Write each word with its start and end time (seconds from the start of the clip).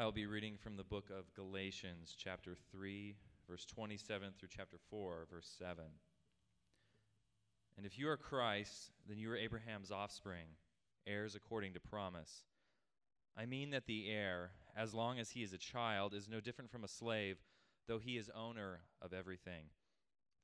I'll 0.00 0.12
be 0.12 0.26
reading 0.26 0.56
from 0.56 0.76
the 0.76 0.84
book 0.84 1.06
of 1.10 1.34
Galatians, 1.34 2.14
chapter 2.16 2.54
3, 2.70 3.16
verse 3.48 3.64
27 3.64 4.28
through 4.38 4.48
chapter 4.48 4.76
4, 4.90 5.26
verse 5.28 5.52
7. 5.58 5.82
And 7.76 7.84
if 7.84 7.98
you 7.98 8.08
are 8.08 8.16
Christ, 8.16 8.92
then 9.08 9.18
you 9.18 9.28
are 9.32 9.36
Abraham's 9.36 9.90
offspring, 9.90 10.46
heirs 11.04 11.34
according 11.34 11.72
to 11.72 11.80
promise. 11.80 12.44
I 13.36 13.44
mean 13.44 13.70
that 13.70 13.86
the 13.86 14.08
heir, 14.08 14.52
as 14.76 14.94
long 14.94 15.18
as 15.18 15.30
he 15.30 15.42
is 15.42 15.52
a 15.52 15.58
child, 15.58 16.14
is 16.14 16.28
no 16.28 16.38
different 16.38 16.70
from 16.70 16.84
a 16.84 16.88
slave, 16.88 17.38
though 17.88 17.98
he 17.98 18.16
is 18.16 18.30
owner 18.36 18.82
of 19.02 19.12
everything. 19.12 19.64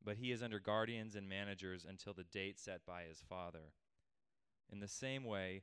But 0.04 0.16
he 0.16 0.32
is 0.32 0.42
under 0.42 0.58
guardians 0.58 1.14
and 1.14 1.28
managers 1.28 1.86
until 1.88 2.12
the 2.12 2.24
date 2.24 2.58
set 2.58 2.84
by 2.84 3.04
his 3.08 3.22
father. 3.28 3.70
In 4.72 4.80
the 4.80 4.88
same 4.88 5.22
way, 5.22 5.62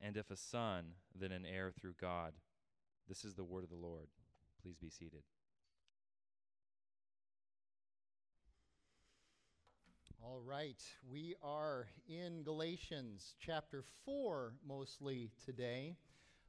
and 0.00 0.16
if 0.16 0.30
a 0.30 0.36
son, 0.36 0.92
then 1.18 1.32
an 1.32 1.44
heir 1.46 1.72
through 1.72 1.94
God. 2.00 2.32
This 3.08 3.24
is 3.24 3.34
the 3.34 3.44
word 3.44 3.64
of 3.64 3.70
the 3.70 3.76
Lord. 3.76 4.08
Please 4.62 4.76
be 4.76 4.90
seated. 4.90 5.22
All 10.22 10.40
right, 10.44 10.82
we 11.08 11.36
are 11.40 11.86
in 12.08 12.42
Galatians 12.42 13.34
chapter 13.38 13.84
4 14.04 14.54
mostly 14.66 15.30
today. 15.44 15.94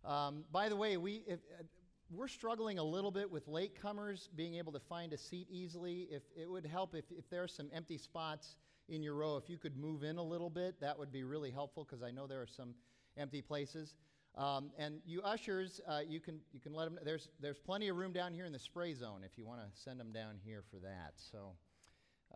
Um, 0.04 0.46
by 0.52 0.68
the 0.68 0.76
way, 0.76 0.98
we, 0.98 1.24
if, 1.28 1.40
uh, 1.60 1.64
we're 2.10 2.28
struggling 2.28 2.80
a 2.80 2.84
little 2.84 3.12
bit 3.12 3.30
with 3.30 3.48
latecomers 3.48 4.30
being 4.36 4.56
able 4.56 4.72
to 4.72 4.80
find 4.80 5.14
a 5.14 5.18
seat 5.18 5.48
easily. 5.52 6.08
If 6.10 6.24
it 6.36 6.50
would 6.50 6.66
help 6.66 6.96
if, 6.96 7.06
if 7.12 7.30
there 7.30 7.44
are 7.44 7.48
some 7.48 7.70
empty 7.74 7.98
spots 7.98 8.56
in 8.90 9.04
your 9.04 9.14
row, 9.14 9.38
if 9.38 9.50
you 9.50 9.58
could 9.58 9.78
move 9.78 10.04
in 10.04 10.18
a 10.18 10.24
little 10.24 10.50
bit, 10.50 10.80
that 10.80 10.98
would 10.98 11.12
be 11.12 11.24
really 11.24 11.52
helpful 11.52 11.86
because 11.88 12.02
I 12.02 12.10
know 12.10 12.26
there 12.26 12.42
are 12.42 12.48
some 12.48 12.74
empty 13.18 13.42
places. 13.42 13.96
Um, 14.36 14.72
and 14.78 15.00
you 15.06 15.22
ushers, 15.22 15.82
uh, 15.88 16.02
you 16.08 16.20
can 16.20 16.40
you 16.54 16.60
can 16.60 16.74
let 16.74 16.86
them. 16.86 17.00
There's 17.04 17.30
there's 17.40 17.60
plenty 17.60 17.88
of 17.88 17.98
room 17.98 18.14
down 18.14 18.34
here 18.34 18.46
in 18.46 18.52
the 18.52 18.60
spray 18.60 18.94
zone 18.94 19.22
if 19.26 19.38
you 19.38 19.46
want 19.46 19.62
to 19.62 19.82
send 19.82 20.00
them 20.00 20.12
down 20.12 20.36
here 20.44 20.64
for 20.70 20.78
that. 20.78 21.14
So. 21.16 21.54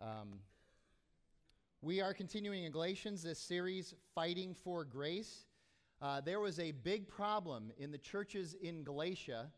Um, 0.00 0.40
we 1.84 2.00
are 2.00 2.14
continuing 2.14 2.62
in 2.62 2.70
Galatians 2.70 3.24
this 3.24 3.40
series, 3.40 3.92
Fighting 4.14 4.54
for 4.54 4.84
Grace. 4.84 5.46
Uh, 6.00 6.20
there 6.20 6.38
was 6.38 6.60
a 6.60 6.70
big 6.70 7.08
problem 7.08 7.72
in 7.76 7.90
the 7.90 7.98
churches 7.98 8.54
in 8.62 8.84
Galatia. 8.84 9.50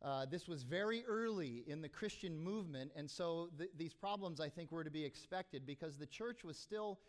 Uh, 0.00 0.24
this 0.24 0.48
was 0.48 0.62
very 0.62 1.04
early 1.06 1.64
in 1.66 1.82
the 1.82 1.88
Christian 1.88 2.38
movement, 2.38 2.90
and 2.96 3.10
so 3.10 3.50
th- 3.58 3.68
these 3.76 3.92
problems, 3.92 4.40
I 4.40 4.48
think, 4.48 4.72
were 4.72 4.82
to 4.82 4.90
be 4.90 5.04
expected 5.04 5.66
because 5.66 5.98
the 5.98 6.06
church 6.06 6.42
was 6.42 6.56
still 6.56 7.00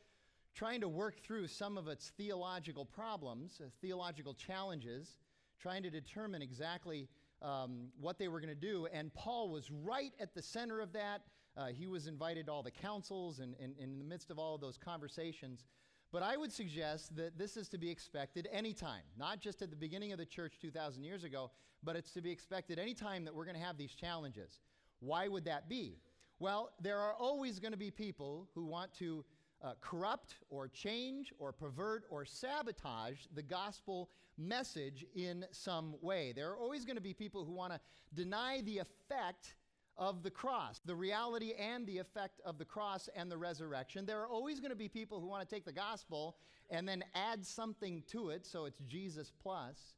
trying 0.59 0.81
to 0.81 0.89
work 0.89 1.21
through 1.23 1.47
some 1.47 1.77
of 1.77 1.87
its 1.87 2.11
theological 2.17 2.83
problems, 2.83 3.61
uh, 3.63 3.69
theological 3.79 4.33
challenges, 4.33 5.15
trying 5.57 5.81
to 5.81 5.89
determine 5.89 6.41
exactly 6.41 7.07
um, 7.41 7.87
what 7.97 8.19
they 8.19 8.27
were 8.27 8.41
going 8.41 8.53
to 8.53 8.59
do. 8.59 8.85
And 8.91 9.13
Paul 9.13 9.47
was 9.47 9.71
right 9.71 10.11
at 10.19 10.35
the 10.35 10.41
center 10.41 10.81
of 10.81 10.91
that. 10.91 11.21
Uh, 11.55 11.67
he 11.67 11.87
was 11.87 12.07
invited 12.07 12.47
to 12.47 12.51
all 12.51 12.61
the 12.61 12.71
councils 12.71 13.39
and, 13.39 13.55
and, 13.63 13.73
and 13.81 13.93
in 13.93 13.99
the 13.99 14.03
midst 14.03 14.31
of 14.31 14.37
all 14.37 14.53
of 14.53 14.59
those 14.59 14.77
conversations. 14.77 15.63
But 16.11 16.23
I 16.23 16.35
would 16.35 16.51
suggest 16.51 17.15
that 17.15 17.37
this 17.37 17.55
is 17.55 17.69
to 17.69 17.77
be 17.77 17.89
expected 17.89 18.49
anytime, 18.51 19.03
not 19.17 19.39
just 19.39 19.61
at 19.61 19.69
the 19.69 19.77
beginning 19.77 20.11
of 20.11 20.17
the 20.17 20.25
church 20.25 20.55
2,000 20.61 21.05
years 21.05 21.23
ago, 21.23 21.51
but 21.83 21.95
it's 21.95 22.11
to 22.11 22.21
be 22.21 22.31
expected 22.31 22.79
anytime 22.79 23.23
that 23.23 23.33
we're 23.33 23.45
going 23.45 23.55
to 23.55 23.63
have 23.63 23.77
these 23.77 23.93
challenges. 23.93 24.59
Why 24.99 25.29
would 25.29 25.45
that 25.45 25.69
be? 25.69 26.01
Well, 26.37 26.71
there 26.81 26.99
are 26.99 27.13
always 27.13 27.59
going 27.59 27.71
to 27.71 27.77
be 27.77 27.91
people 27.91 28.49
who 28.53 28.65
want 28.65 28.93
to 28.95 29.23
uh, 29.61 29.73
corrupt 29.81 30.35
or 30.49 30.67
change 30.67 31.33
or 31.37 31.51
pervert 31.51 32.03
or 32.09 32.25
sabotage 32.25 33.25
the 33.35 33.41
gospel 33.41 34.09
message 34.37 35.05
in 35.15 35.45
some 35.51 35.95
way. 36.01 36.31
There 36.35 36.49
are 36.49 36.57
always 36.57 36.85
going 36.85 36.95
to 36.95 37.01
be 37.01 37.13
people 37.13 37.43
who 37.45 37.53
want 37.53 37.73
to 37.73 37.79
deny 38.13 38.61
the 38.61 38.77
effect 38.79 39.55
of 39.97 40.23
the 40.23 40.31
cross, 40.31 40.79
the 40.85 40.95
reality 40.95 41.53
and 41.59 41.85
the 41.85 41.97
effect 41.97 42.39
of 42.45 42.57
the 42.57 42.63
cross 42.63 43.09
and 43.15 43.29
the 43.29 43.37
resurrection. 43.37 44.05
There 44.05 44.21
are 44.21 44.29
always 44.29 44.61
going 44.61 44.71
to 44.71 44.77
be 44.77 44.87
people 44.87 45.19
who 45.19 45.27
want 45.27 45.47
to 45.47 45.53
take 45.53 45.65
the 45.65 45.73
gospel 45.73 46.37
and 46.69 46.87
then 46.87 47.03
add 47.13 47.45
something 47.45 48.03
to 48.07 48.29
it, 48.29 48.45
so 48.45 48.63
it's 48.65 48.79
Jesus 48.87 49.33
plus. 49.43 49.95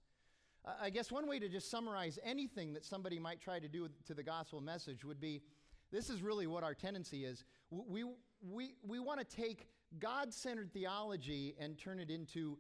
I 0.79 0.89
guess 0.89 1.11
one 1.11 1.27
way 1.27 1.39
to 1.39 1.49
just 1.49 1.69
summarize 1.69 2.19
anything 2.23 2.73
that 2.73 2.85
somebody 2.85 3.19
might 3.19 3.41
try 3.41 3.59
to 3.59 3.67
do 3.67 3.89
to 4.05 4.13
the 4.13 4.23
gospel 4.23 4.61
message 4.61 5.03
would 5.03 5.19
be 5.19 5.41
this 5.91 6.09
is 6.09 6.21
really 6.21 6.47
what 6.47 6.63
our 6.63 6.73
tendency 6.73 7.25
is. 7.25 7.43
We, 7.69 8.05
we, 8.41 8.75
we 8.87 8.99
want 8.99 9.19
to 9.19 9.25
take 9.35 9.67
God 9.99 10.33
centered 10.33 10.71
theology 10.73 11.55
and 11.59 11.77
turn 11.77 11.99
it 11.99 12.09
into 12.09 12.57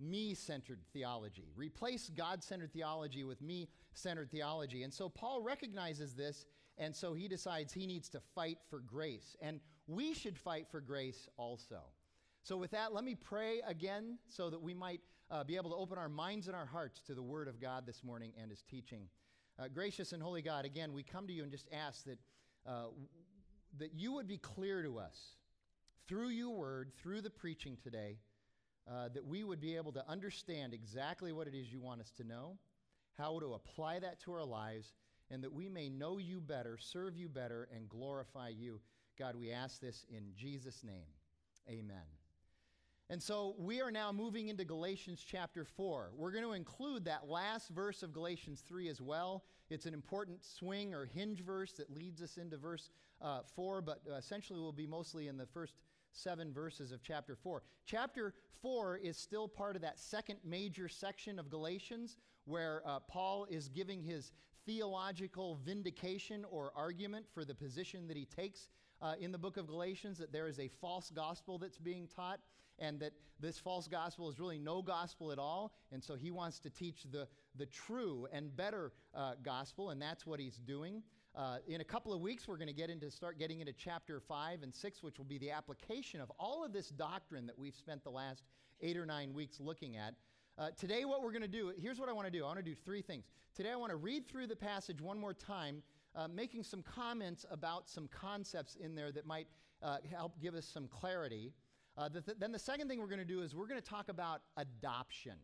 me 0.00 0.34
centered 0.34 0.80
theology. 0.92 1.50
Replace 1.56 2.10
God 2.10 2.42
centered 2.42 2.72
theology 2.72 3.24
with 3.24 3.40
me 3.40 3.68
centered 3.92 4.30
theology. 4.30 4.82
And 4.82 4.92
so 4.92 5.08
Paul 5.08 5.40
recognizes 5.40 6.14
this, 6.14 6.46
and 6.78 6.94
so 6.94 7.14
he 7.14 7.28
decides 7.28 7.72
he 7.72 7.86
needs 7.86 8.08
to 8.10 8.20
fight 8.34 8.58
for 8.68 8.80
grace. 8.80 9.36
And 9.40 9.60
we 9.86 10.14
should 10.14 10.38
fight 10.38 10.66
for 10.70 10.80
grace 10.80 11.28
also. 11.36 11.80
So, 12.42 12.58
with 12.58 12.72
that, 12.72 12.92
let 12.92 13.04
me 13.04 13.14
pray 13.14 13.60
again 13.66 14.18
so 14.28 14.50
that 14.50 14.60
we 14.60 14.74
might 14.74 15.00
uh, 15.30 15.44
be 15.44 15.56
able 15.56 15.70
to 15.70 15.76
open 15.76 15.96
our 15.96 16.10
minds 16.10 16.46
and 16.46 16.54
our 16.54 16.66
hearts 16.66 17.00
to 17.06 17.14
the 17.14 17.22
Word 17.22 17.48
of 17.48 17.58
God 17.58 17.86
this 17.86 18.04
morning 18.04 18.32
and 18.40 18.50
His 18.50 18.62
teaching. 18.62 19.08
Uh, 19.58 19.68
gracious 19.72 20.12
and 20.12 20.22
holy 20.22 20.42
God, 20.42 20.66
again, 20.66 20.92
we 20.92 21.02
come 21.02 21.26
to 21.26 21.32
you 21.32 21.42
and 21.42 21.50
just 21.50 21.68
ask 21.72 22.04
that 22.04 22.18
uh, 22.66 22.86
that 23.78 23.94
you 23.94 24.12
would 24.12 24.28
be 24.28 24.38
clear 24.38 24.82
to 24.82 24.98
us 24.98 25.18
through 26.06 26.28
your 26.28 26.50
word, 26.50 26.92
through 27.02 27.20
the 27.20 27.30
preaching 27.30 27.76
today, 27.82 28.18
uh, 28.90 29.08
that 29.14 29.24
we 29.24 29.44
would 29.44 29.60
be 29.60 29.76
able 29.76 29.92
to 29.92 30.08
understand 30.08 30.74
exactly 30.74 31.32
what 31.32 31.46
it 31.46 31.54
is 31.54 31.72
you 31.72 31.80
want 31.80 32.00
us 32.00 32.10
to 32.10 32.24
know, 32.24 32.58
how 33.16 33.38
to 33.40 33.54
apply 33.54 33.98
that 33.98 34.20
to 34.20 34.32
our 34.32 34.44
lives, 34.44 34.92
and 35.30 35.42
that 35.42 35.52
we 35.52 35.68
may 35.68 35.88
know 35.88 36.18
you 36.18 36.40
better, 36.40 36.76
serve 36.78 37.16
you 37.16 37.28
better, 37.28 37.68
and 37.74 37.88
glorify 37.88 38.48
you. 38.48 38.80
God, 39.18 39.36
we 39.36 39.52
ask 39.52 39.80
this 39.80 40.04
in 40.10 40.24
Jesus' 40.36 40.84
name. 40.84 41.06
Amen. 41.68 42.04
And 43.10 43.22
so 43.22 43.54
we 43.58 43.80
are 43.80 43.90
now 43.90 44.12
moving 44.12 44.48
into 44.48 44.64
Galatians 44.64 45.24
chapter 45.26 45.64
4. 45.64 46.12
We're 46.16 46.32
going 46.32 46.44
to 46.44 46.52
include 46.52 47.04
that 47.04 47.28
last 47.28 47.68
verse 47.68 48.02
of 48.02 48.12
Galatians 48.12 48.62
3 48.66 48.88
as 48.88 49.00
well. 49.00 49.44
It's 49.70 49.86
an 49.86 49.94
important 49.94 50.44
swing 50.44 50.94
or 50.94 51.06
hinge 51.06 51.40
verse 51.40 51.72
that 51.72 51.94
leads 51.94 52.22
us 52.22 52.36
into 52.36 52.56
verse 52.56 52.90
uh, 53.20 53.40
4, 53.54 53.80
but 53.80 54.02
essentially 54.16 54.60
will 54.60 54.72
be 54.72 54.86
mostly 54.86 55.28
in 55.28 55.36
the 55.36 55.46
first 55.46 55.74
seven 56.12 56.52
verses 56.52 56.92
of 56.92 57.02
chapter 57.02 57.34
4. 57.34 57.62
Chapter 57.86 58.34
4 58.62 58.98
is 58.98 59.16
still 59.16 59.48
part 59.48 59.76
of 59.76 59.82
that 59.82 59.98
second 59.98 60.38
major 60.44 60.88
section 60.88 61.38
of 61.38 61.50
Galatians 61.50 62.16
where 62.44 62.82
uh, 62.86 63.00
Paul 63.00 63.46
is 63.50 63.68
giving 63.68 64.02
his 64.02 64.32
theological 64.66 65.58
vindication 65.64 66.44
or 66.50 66.72
argument 66.76 67.26
for 67.32 67.44
the 67.44 67.54
position 67.54 68.06
that 68.08 68.16
he 68.16 68.26
takes 68.26 68.68
uh, 69.02 69.14
in 69.20 69.32
the 69.32 69.38
book 69.38 69.56
of 69.56 69.66
Galatians 69.66 70.18
that 70.18 70.32
there 70.32 70.46
is 70.46 70.58
a 70.58 70.68
false 70.68 71.10
gospel 71.10 71.58
that's 71.58 71.78
being 71.78 72.08
taught 72.14 72.40
and 72.78 73.00
that 73.00 73.12
this 73.40 73.58
false 73.58 73.88
gospel 73.88 74.30
is 74.30 74.38
really 74.38 74.58
no 74.58 74.82
gospel 74.82 75.32
at 75.32 75.38
all. 75.38 75.74
And 75.92 76.02
so 76.02 76.14
he 76.14 76.30
wants 76.30 76.58
to 76.60 76.70
teach 76.70 77.04
the, 77.10 77.26
the 77.56 77.66
true 77.66 78.26
and 78.32 78.54
better 78.56 78.92
uh, 79.14 79.34
gospel, 79.42 79.90
and 79.90 80.00
that's 80.00 80.26
what 80.26 80.40
he's 80.40 80.56
doing. 80.56 81.02
Uh, 81.36 81.58
in 81.66 81.80
a 81.80 81.84
couple 81.84 82.12
of 82.12 82.20
weeks, 82.20 82.46
we're 82.46 82.56
going 82.56 82.68
to 82.68 82.74
get 82.74 82.90
into 82.90 83.10
start 83.10 83.38
getting 83.38 83.60
into 83.60 83.72
chapter 83.72 84.20
five 84.20 84.62
and 84.62 84.72
six, 84.72 85.02
which 85.02 85.18
will 85.18 85.24
be 85.24 85.38
the 85.38 85.50
application 85.50 86.20
of 86.20 86.30
all 86.38 86.64
of 86.64 86.72
this 86.72 86.90
doctrine 86.90 87.44
that 87.46 87.58
we've 87.58 87.74
spent 87.74 88.04
the 88.04 88.10
last 88.10 88.44
eight 88.80 88.96
or 88.96 89.04
nine 89.04 89.34
weeks 89.34 89.58
looking 89.58 89.96
at. 89.96 90.14
Uh, 90.56 90.68
today, 90.78 91.04
what 91.04 91.22
we're 91.22 91.32
going 91.32 91.42
to 91.42 91.48
do, 91.48 91.72
here's 91.76 91.98
what 91.98 92.08
I 92.08 92.12
want 92.12 92.28
to 92.28 92.30
do. 92.30 92.44
I 92.44 92.46
want 92.46 92.58
to 92.58 92.64
do 92.64 92.76
three 92.84 93.02
things. 93.02 93.24
Today, 93.56 93.72
I 93.72 93.76
want 93.76 93.90
to 93.90 93.96
read 93.96 94.28
through 94.28 94.46
the 94.46 94.54
passage 94.54 95.00
one 95.00 95.18
more 95.18 95.34
time, 95.34 95.82
uh, 96.14 96.28
making 96.28 96.62
some 96.62 96.82
comments 96.82 97.44
about 97.50 97.88
some 97.88 98.08
concepts 98.08 98.76
in 98.76 98.94
there 98.94 99.10
that 99.10 99.26
might 99.26 99.48
uh, 99.82 99.96
help 100.08 100.40
give 100.40 100.54
us 100.54 100.64
some 100.64 100.86
clarity. 100.86 101.52
Uh, 101.96 102.08
the 102.08 102.20
th- 102.20 102.38
then 102.38 102.52
the 102.52 102.58
second 102.58 102.88
thing 102.88 103.00
we're 103.00 103.06
going 103.06 103.18
to 103.18 103.24
do 103.24 103.42
is 103.42 103.54
we're 103.54 103.68
going 103.68 103.80
to 103.80 103.88
talk 103.88 104.08
about 104.08 104.42
adoption. 104.56 105.36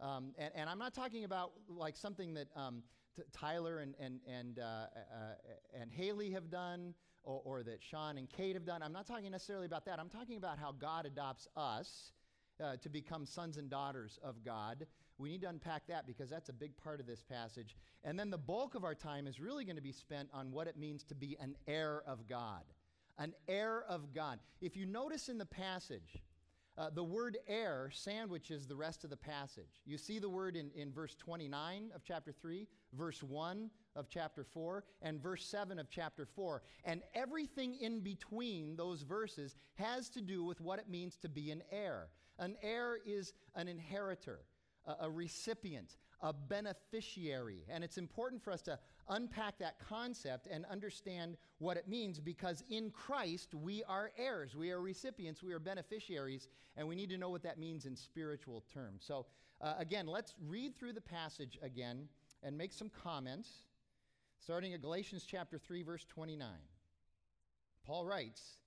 Um, 0.00 0.34
and, 0.38 0.50
and, 0.56 0.68
I'm 0.68 0.78
not 0.78 0.92
talking 0.92 1.24
about 1.24 1.52
like 1.68 1.96
something 1.96 2.34
that 2.34 2.48
um, 2.56 2.82
t- 3.16 3.22
Tyler 3.32 3.78
and, 3.78 3.94
and, 4.00 4.18
and, 4.26 4.58
uh, 4.58 4.62
uh, 4.62 5.78
and 5.80 5.92
Haley 5.92 6.32
have 6.32 6.50
done 6.50 6.94
or, 7.22 7.40
or, 7.44 7.62
that 7.62 7.80
Sean 7.80 8.18
and 8.18 8.28
Kate 8.28 8.54
have 8.54 8.66
done. 8.66 8.82
I'm 8.82 8.92
not 8.92 9.06
talking 9.06 9.30
necessarily 9.30 9.66
about 9.66 9.84
that. 9.86 10.00
I'm 10.00 10.08
talking 10.08 10.36
about 10.36 10.58
how 10.58 10.72
God 10.72 11.06
adopts 11.06 11.46
us 11.56 12.12
uh, 12.62 12.76
to 12.82 12.88
become 12.88 13.24
sons 13.24 13.56
and 13.56 13.70
daughters 13.70 14.18
of 14.22 14.44
God. 14.44 14.86
We 15.16 15.28
need 15.28 15.42
to 15.42 15.48
unpack 15.48 15.86
that 15.86 16.08
because 16.08 16.28
that's 16.28 16.48
a 16.48 16.52
big 16.52 16.76
part 16.76 16.98
of 16.98 17.06
this 17.06 17.22
passage. 17.22 17.76
And 18.02 18.18
then 18.18 18.30
the 18.30 18.38
bulk 18.38 18.74
of 18.74 18.82
our 18.82 18.96
time 18.96 19.28
is 19.28 19.38
really 19.38 19.64
going 19.64 19.76
to 19.76 19.82
be 19.82 19.92
spent 19.92 20.28
on 20.32 20.50
what 20.50 20.66
it 20.66 20.76
means 20.76 21.04
to 21.04 21.14
be 21.14 21.36
an 21.40 21.54
heir 21.68 22.02
of 22.06 22.26
God. 22.28 22.64
An 23.18 23.32
heir 23.48 23.84
of 23.88 24.12
God. 24.12 24.40
If 24.60 24.76
you 24.76 24.86
notice 24.86 25.28
in 25.28 25.38
the 25.38 25.46
passage, 25.46 26.22
uh, 26.76 26.90
the 26.90 27.04
word 27.04 27.38
heir 27.46 27.88
sandwiches 27.92 28.66
the 28.66 28.74
rest 28.74 29.04
of 29.04 29.10
the 29.10 29.16
passage. 29.16 29.82
You 29.84 29.96
see 29.96 30.18
the 30.18 30.28
word 30.28 30.56
in, 30.56 30.70
in 30.74 30.92
verse 30.92 31.14
29 31.14 31.90
of 31.94 32.02
chapter 32.02 32.32
3, 32.32 32.66
verse 32.92 33.22
1 33.22 33.70
of 33.94 34.08
chapter 34.08 34.42
4, 34.42 34.84
and 35.00 35.22
verse 35.22 35.46
7 35.46 35.78
of 35.78 35.88
chapter 35.88 36.26
4. 36.26 36.62
And 36.84 37.02
everything 37.14 37.76
in 37.80 38.00
between 38.00 38.74
those 38.74 39.02
verses 39.02 39.54
has 39.74 40.08
to 40.10 40.20
do 40.20 40.42
with 40.42 40.60
what 40.60 40.80
it 40.80 40.88
means 40.88 41.16
to 41.18 41.28
be 41.28 41.52
an 41.52 41.62
heir. 41.70 42.08
An 42.40 42.56
heir 42.60 42.98
is 43.06 43.34
an 43.54 43.68
inheritor, 43.68 44.40
a, 44.84 45.04
a 45.04 45.10
recipient, 45.10 45.96
a 46.22 46.32
beneficiary. 46.32 47.62
And 47.68 47.84
it's 47.84 47.98
important 47.98 48.42
for 48.42 48.50
us 48.50 48.62
to 48.62 48.80
unpack 49.08 49.58
that 49.58 49.78
concept 49.78 50.46
and 50.50 50.64
understand 50.66 51.36
what 51.58 51.76
it 51.76 51.88
means 51.88 52.20
because 52.20 52.62
in 52.70 52.90
Christ 52.90 53.54
we 53.54 53.84
are 53.84 54.10
heirs, 54.16 54.56
we 54.56 54.70
are 54.70 54.80
recipients, 54.80 55.42
we 55.42 55.52
are 55.52 55.58
beneficiaries, 55.58 56.48
and 56.76 56.86
we 56.86 56.94
need 56.94 57.10
to 57.10 57.18
know 57.18 57.30
what 57.30 57.42
that 57.42 57.58
means 57.58 57.86
in 57.86 57.96
spiritual 57.96 58.64
terms. 58.72 59.04
So, 59.06 59.26
uh, 59.60 59.74
again, 59.78 60.06
let's 60.06 60.34
read 60.46 60.76
through 60.76 60.92
the 60.92 61.00
passage 61.00 61.58
again 61.62 62.08
and 62.42 62.56
make 62.56 62.72
some 62.72 62.90
comments, 63.02 63.48
starting 64.38 64.74
at 64.74 64.82
Galatians 64.82 65.24
chapter 65.26 65.58
3, 65.58 65.82
verse 65.82 66.04
29. 66.04 66.48
Paul 67.86 68.04
writes, 68.04 68.58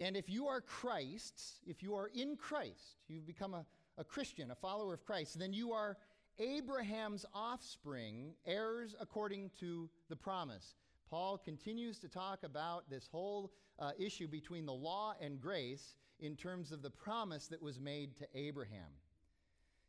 and 0.00 0.16
if 0.16 0.28
you 0.28 0.46
are 0.46 0.60
Christ's, 0.60 1.60
if 1.66 1.82
you 1.82 1.94
are 1.94 2.10
in 2.14 2.36
Christ, 2.36 2.98
you've 3.08 3.26
become 3.26 3.54
a, 3.54 3.64
a 3.96 4.04
Christian, 4.04 4.50
a 4.50 4.54
follower 4.54 4.94
of 4.94 5.04
Christ, 5.04 5.38
then 5.38 5.52
you 5.52 5.72
are 5.72 5.96
Abraham's 6.38 7.26
offspring, 7.34 8.34
heirs 8.46 8.94
according 9.00 9.50
to 9.60 9.88
the 10.08 10.16
promise. 10.16 10.76
Paul 11.10 11.38
continues 11.38 11.98
to 12.00 12.08
talk 12.08 12.42
about 12.44 12.88
this 12.90 13.08
whole 13.10 13.52
uh, 13.78 13.92
issue 13.98 14.28
between 14.28 14.66
the 14.66 14.72
law 14.72 15.14
and 15.20 15.40
grace 15.40 15.96
in 16.20 16.36
terms 16.36 16.72
of 16.72 16.82
the 16.82 16.90
promise 16.90 17.46
that 17.48 17.62
was 17.62 17.80
made 17.80 18.16
to 18.16 18.26
Abraham. 18.34 18.90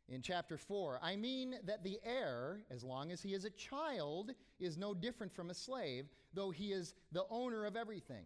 In 0.08 0.22
chapter 0.22 0.58
4, 0.58 0.98
I 1.02 1.14
mean 1.14 1.56
that 1.64 1.84
the 1.84 2.00
heir, 2.04 2.62
as 2.70 2.82
long 2.82 3.12
as 3.12 3.22
he 3.22 3.32
is 3.32 3.44
a 3.44 3.50
child, 3.50 4.32
is 4.58 4.76
no 4.76 4.92
different 4.92 5.32
from 5.32 5.50
a 5.50 5.54
slave, 5.54 6.06
though 6.34 6.50
he 6.50 6.72
is 6.72 6.94
the 7.12 7.26
owner 7.30 7.64
of 7.64 7.76
everything. 7.76 8.24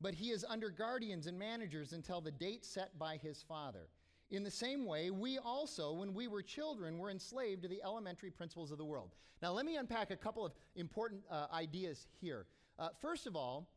But 0.00 0.14
he 0.14 0.30
is 0.30 0.46
under 0.48 0.70
guardians 0.70 1.26
and 1.26 1.38
managers 1.38 1.92
until 1.92 2.22
the 2.22 2.30
date 2.30 2.64
set 2.64 2.98
by 2.98 3.18
his 3.18 3.42
father. 3.42 3.88
In 4.30 4.44
the 4.44 4.50
same 4.50 4.86
way, 4.86 5.10
we 5.10 5.38
also, 5.38 5.92
when 5.92 6.14
we 6.14 6.28
were 6.28 6.42
children, 6.42 6.98
were 6.98 7.10
enslaved 7.10 7.62
to 7.62 7.68
the 7.68 7.82
elementary 7.82 8.30
principles 8.30 8.70
of 8.70 8.78
the 8.78 8.84
world. 8.84 9.10
Now, 9.42 9.52
let 9.52 9.66
me 9.66 9.76
unpack 9.76 10.10
a 10.10 10.16
couple 10.16 10.46
of 10.46 10.52
important 10.76 11.22
uh, 11.30 11.46
ideas 11.52 12.06
here. 12.20 12.46
Uh, 12.78 12.90
first 13.00 13.26
of 13.26 13.34
all, 13.34 13.68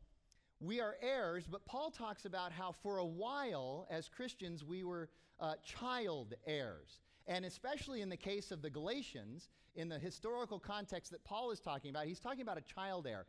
we 0.60 0.80
are 0.80 0.96
heirs, 1.02 1.46
but 1.50 1.66
Paul 1.66 1.90
talks 1.90 2.24
about 2.24 2.52
how 2.52 2.72
for 2.72 2.98
a 2.98 3.04
while, 3.04 3.86
as 3.90 4.08
Christians, 4.08 4.64
we 4.64 4.84
were 4.84 5.08
uh, 5.40 5.54
child 5.64 6.34
heirs. 6.46 7.00
And 7.26 7.44
especially 7.44 8.00
in 8.00 8.08
the 8.08 8.16
case 8.16 8.50
of 8.52 8.62
the 8.62 8.70
Galatians, 8.70 9.48
in 9.74 9.88
the 9.88 9.98
historical 9.98 10.60
context 10.60 11.10
that 11.10 11.24
Paul 11.24 11.50
is 11.50 11.58
talking 11.58 11.90
about, 11.90 12.06
he's 12.06 12.20
talking 12.20 12.42
about 12.42 12.58
a 12.58 12.62
child 12.62 13.06
heir. 13.06 13.26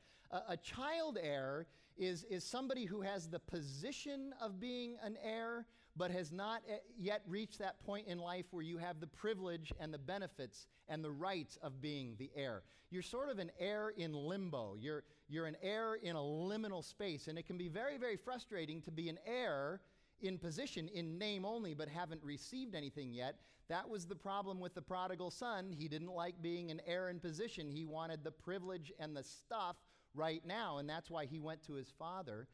a 0.48 0.58
child 0.58 1.18
heir 1.22 1.66
is, 1.98 2.24
is 2.26 2.44
somebody 2.44 2.86
who 2.86 3.02
has 3.02 3.28
the 3.28 3.40
position 3.40 4.34
of 4.42 4.60
being 4.60 4.98
an 5.02 5.18
heir, 5.24 5.66
but 5.96 6.12
has 6.12 6.32
not 6.32 6.62
eh, 6.70 6.78
yet 6.98 7.22
reached 7.28 7.60
that 7.60 7.80
point 7.86 8.08
in 8.08 8.20
life 8.20 8.46
where 8.52 8.64
you 8.64 8.78
have 8.78 9.00
the 9.00 9.08
privilege 9.08 9.72
and 9.80 9.94
the 9.94 9.98
benefits 9.98 10.68
and 10.90 11.04
the 11.04 11.12
rights 11.12 11.58
of 11.62 11.82
being 11.82 12.16
the 12.18 12.30
heir. 12.36 12.64
You're 12.92 13.02
sort 13.02 13.30
of 13.30 13.40
an 13.40 13.52
heir 13.60 13.90
in 13.98 14.14
limbo. 14.14 14.76
You're, 14.80 15.04
you're 15.28 15.48
an 15.48 15.58
heir 15.62 15.96
in 15.96 16.16
a 16.16 16.20
liminal 16.20 16.84
space, 16.84 17.28
and 17.28 17.38
it 17.38 17.46
can 17.48 17.58
be 17.58 17.68
very, 17.68 17.98
very 17.98 18.18
frustrating 18.18 18.82
to 18.84 18.92
be 18.92 19.10
an 19.10 19.20
heir 19.26 19.82
in 20.22 20.38
position, 20.38 20.88
in 20.90 21.18
name 21.18 21.46
only, 21.46 21.74
but 21.74 21.90
haven't 21.90 22.24
received 22.24 22.76
anything 22.76 23.14
yet. 23.14 23.36
That 23.68 23.90
was 23.90 24.06
the 24.06 24.16
problem 24.16 24.60
with 24.60 24.76
the 24.76 24.82
prodigal 24.82 25.32
son. 25.32 25.72
He 25.72 25.88
didn't 25.88 26.12
like 26.12 26.42
being 26.42 26.70
an 26.72 26.82
heir 26.86 27.10
in 27.10 27.20
position. 27.20 27.70
He 27.70 27.86
wanted 27.86 28.24
the 28.24 28.32
privilege 28.32 28.94
and 29.00 29.16
the 29.16 29.24
stuff 29.24 29.76
right 30.14 30.46
now, 30.46 30.78
and 30.78 30.88
that's 30.88 31.10
why 31.10 31.26
he 31.26 31.40
went 31.40 31.64
to 31.64 31.74
his 31.74 31.92
father. 31.98 32.48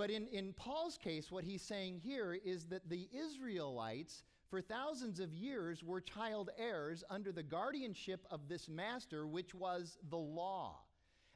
But 0.00 0.10
in, 0.10 0.28
in 0.28 0.54
Paul's 0.54 0.96
case, 0.96 1.30
what 1.30 1.44
he's 1.44 1.60
saying 1.60 2.00
here 2.02 2.32
is 2.42 2.64
that 2.68 2.88
the 2.88 3.06
Israelites, 3.12 4.22
for 4.48 4.62
thousands 4.62 5.20
of 5.20 5.34
years, 5.34 5.84
were 5.84 6.00
child 6.00 6.48
heirs 6.56 7.04
under 7.10 7.32
the 7.32 7.42
guardianship 7.42 8.26
of 8.30 8.48
this 8.48 8.66
master, 8.66 9.26
which 9.26 9.54
was 9.54 9.98
the 10.08 10.16
law. 10.16 10.78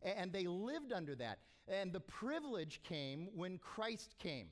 And 0.01 0.33
they 0.33 0.47
lived 0.47 0.95
under 0.95 1.15
that. 1.17 1.41
And 1.69 1.93
the 1.93 2.01
privilege 2.01 2.81
came 2.83 3.29
when 3.35 3.59
Christ 3.59 4.15
came. 4.19 4.47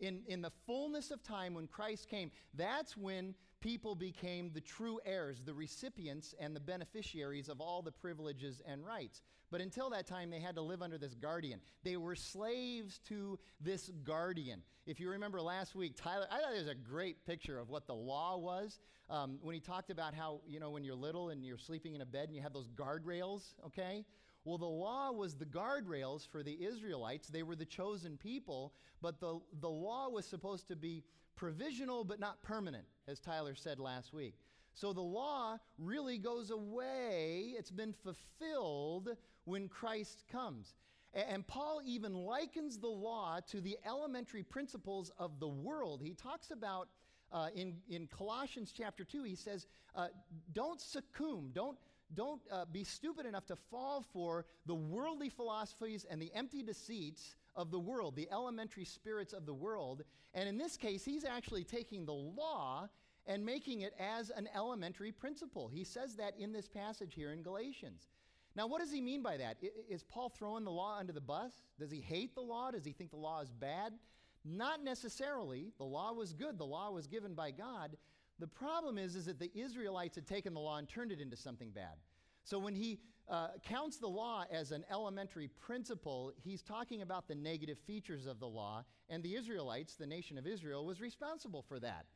In, 0.00 0.22
in 0.26 0.42
the 0.42 0.50
fullness 0.66 1.12
of 1.12 1.22
time, 1.22 1.54
when 1.54 1.68
Christ 1.68 2.08
came, 2.08 2.32
that's 2.54 2.96
when 2.96 3.32
people 3.62 3.94
became 3.94 4.50
the 4.52 4.60
true 4.60 5.00
heirs, 5.06 5.40
the 5.44 5.54
recipients 5.54 6.34
and 6.38 6.54
the 6.54 6.60
beneficiaries 6.60 7.48
of 7.48 7.60
all 7.60 7.80
the 7.80 7.92
privileges 7.92 8.60
and 8.66 8.84
rights. 8.84 9.22
But 9.50 9.60
until 9.60 9.88
that 9.90 10.06
time, 10.06 10.30
they 10.30 10.40
had 10.40 10.56
to 10.56 10.62
live 10.62 10.82
under 10.82 10.98
this 10.98 11.14
guardian. 11.14 11.60
They 11.84 11.96
were 11.96 12.16
slaves 12.16 12.98
to 13.08 13.38
this 13.60 13.90
guardian. 14.04 14.62
If 14.86 14.98
you 14.98 15.10
remember 15.10 15.40
last 15.40 15.74
week, 15.74 15.94
Tyler, 15.96 16.26
I 16.30 16.40
thought 16.40 16.54
it 16.54 16.58
was 16.58 16.68
a 16.68 16.74
great 16.74 17.24
picture 17.24 17.58
of 17.58 17.70
what 17.70 17.86
the 17.86 17.94
law 17.94 18.36
was 18.36 18.80
um, 19.08 19.38
when 19.40 19.54
he 19.54 19.60
talked 19.60 19.90
about 19.90 20.14
how, 20.14 20.40
you 20.46 20.58
know, 20.58 20.70
when 20.70 20.84
you're 20.84 20.94
little 20.94 21.30
and 21.30 21.44
you're 21.44 21.58
sleeping 21.58 21.94
in 21.94 22.00
a 22.00 22.06
bed 22.06 22.28
and 22.28 22.34
you 22.34 22.42
have 22.42 22.52
those 22.52 22.68
guardrails, 22.68 23.54
okay? 23.66 24.04
Well, 24.44 24.58
the 24.58 24.64
law 24.66 25.12
was 25.12 25.34
the 25.34 25.44
guardrails 25.44 26.26
for 26.26 26.42
the 26.42 26.64
Israelites. 26.64 27.28
They 27.28 27.44
were 27.44 27.54
the 27.54 27.64
chosen 27.64 28.16
people, 28.16 28.74
but 29.00 29.20
the, 29.20 29.38
the 29.60 29.70
law 29.70 30.08
was 30.08 30.26
supposed 30.26 30.66
to 30.68 30.76
be 30.76 31.04
provisional 31.36 32.04
but 32.04 32.20
not 32.20 32.42
permanent, 32.42 32.84
as 33.08 33.20
Tyler 33.20 33.54
said 33.54 33.78
last 33.78 34.12
week. 34.12 34.34
So 34.74 34.92
the 34.92 35.00
law 35.00 35.58
really 35.78 36.18
goes 36.18 36.50
away. 36.50 37.54
It's 37.58 37.70
been 37.70 37.92
fulfilled 37.92 39.10
when 39.44 39.68
Christ 39.68 40.24
comes. 40.30 40.74
And 41.14 41.46
Paul 41.46 41.82
even 41.84 42.14
likens 42.14 42.78
the 42.78 42.88
law 42.88 43.40
to 43.48 43.60
the 43.60 43.76
elementary 43.86 44.42
principles 44.42 45.12
of 45.18 45.40
the 45.40 45.48
world. 45.48 46.00
He 46.02 46.14
talks 46.14 46.50
about 46.50 46.88
uh, 47.32 47.48
in, 47.54 47.76
in 47.88 48.06
Colossians 48.06 48.72
chapter 48.76 49.04
2, 49.04 49.24
he 49.24 49.34
says, 49.34 49.66
uh, 49.94 50.08
Don't 50.52 50.80
succumb, 50.80 51.50
don't, 51.54 51.78
don't 52.14 52.40
uh, 52.50 52.64
be 52.70 52.84
stupid 52.84 53.26
enough 53.26 53.46
to 53.46 53.56
fall 53.70 54.04
for 54.12 54.46
the 54.66 54.74
worldly 54.74 55.28
philosophies 55.28 56.06
and 56.08 56.20
the 56.20 56.30
empty 56.34 56.62
deceits 56.62 57.36
of 57.54 57.70
the 57.70 57.78
world, 57.78 58.16
the 58.16 58.28
elementary 58.30 58.84
spirits 58.84 59.32
of 59.32 59.46
the 59.46 59.54
world. 59.54 60.02
And 60.34 60.48
in 60.48 60.56
this 60.56 60.76
case, 60.76 61.04
he's 61.04 61.24
actually 61.24 61.64
taking 61.64 62.04
the 62.04 62.12
law 62.12 62.88
and 63.26 63.44
making 63.44 63.82
it 63.82 63.94
as 64.00 64.30
an 64.30 64.48
elementary 64.54 65.12
principle. 65.12 65.68
He 65.68 65.84
says 65.84 66.16
that 66.16 66.34
in 66.38 66.52
this 66.52 66.68
passage 66.68 67.14
here 67.14 67.32
in 67.32 67.42
Galatians. 67.42 68.08
Now, 68.54 68.66
what 68.66 68.80
does 68.80 68.92
he 68.92 69.00
mean 69.00 69.22
by 69.22 69.36
that? 69.38 69.56
Is 69.88 70.02
Paul 70.02 70.28
throwing 70.28 70.64
the 70.64 70.70
law 70.70 70.98
under 70.98 71.12
the 71.12 71.20
bus? 71.20 71.52
Does 71.78 71.90
he 71.90 72.00
hate 72.00 72.34
the 72.34 72.42
law? 72.42 72.70
Does 72.70 72.84
he 72.84 72.92
think 72.92 73.10
the 73.10 73.16
law 73.16 73.40
is 73.40 73.50
bad? 73.50 73.94
Not 74.44 74.82
necessarily. 74.82 75.72
The 75.78 75.84
law 75.84 76.12
was 76.12 76.32
good, 76.32 76.58
the 76.58 76.66
law 76.66 76.90
was 76.90 77.06
given 77.06 77.34
by 77.34 77.50
God. 77.50 77.96
The 78.38 78.46
problem 78.48 78.98
is, 78.98 79.14
is 79.14 79.26
that 79.26 79.38
the 79.38 79.52
Israelites 79.54 80.16
had 80.16 80.26
taken 80.26 80.52
the 80.52 80.60
law 80.60 80.78
and 80.78 80.88
turned 80.88 81.12
it 81.12 81.20
into 81.20 81.36
something 81.36 81.70
bad. 81.70 81.96
So 82.44 82.58
when 82.58 82.74
he 82.74 82.98
uh, 83.28 83.48
counts 83.64 83.98
the 83.98 84.08
law 84.08 84.44
as 84.50 84.72
an 84.72 84.84
elementary 84.90 85.48
principle, 85.48 86.32
he's 86.42 86.62
talking 86.62 87.02
about 87.02 87.28
the 87.28 87.34
negative 87.34 87.78
features 87.86 88.26
of 88.26 88.40
the 88.40 88.48
law, 88.48 88.84
and 89.08 89.22
the 89.22 89.34
Israelites, 89.34 89.94
the 89.94 90.06
nation 90.06 90.38
of 90.38 90.46
Israel, 90.46 90.84
was 90.84 91.00
responsible 91.00 91.62
for 91.62 91.78
that. 91.80 92.06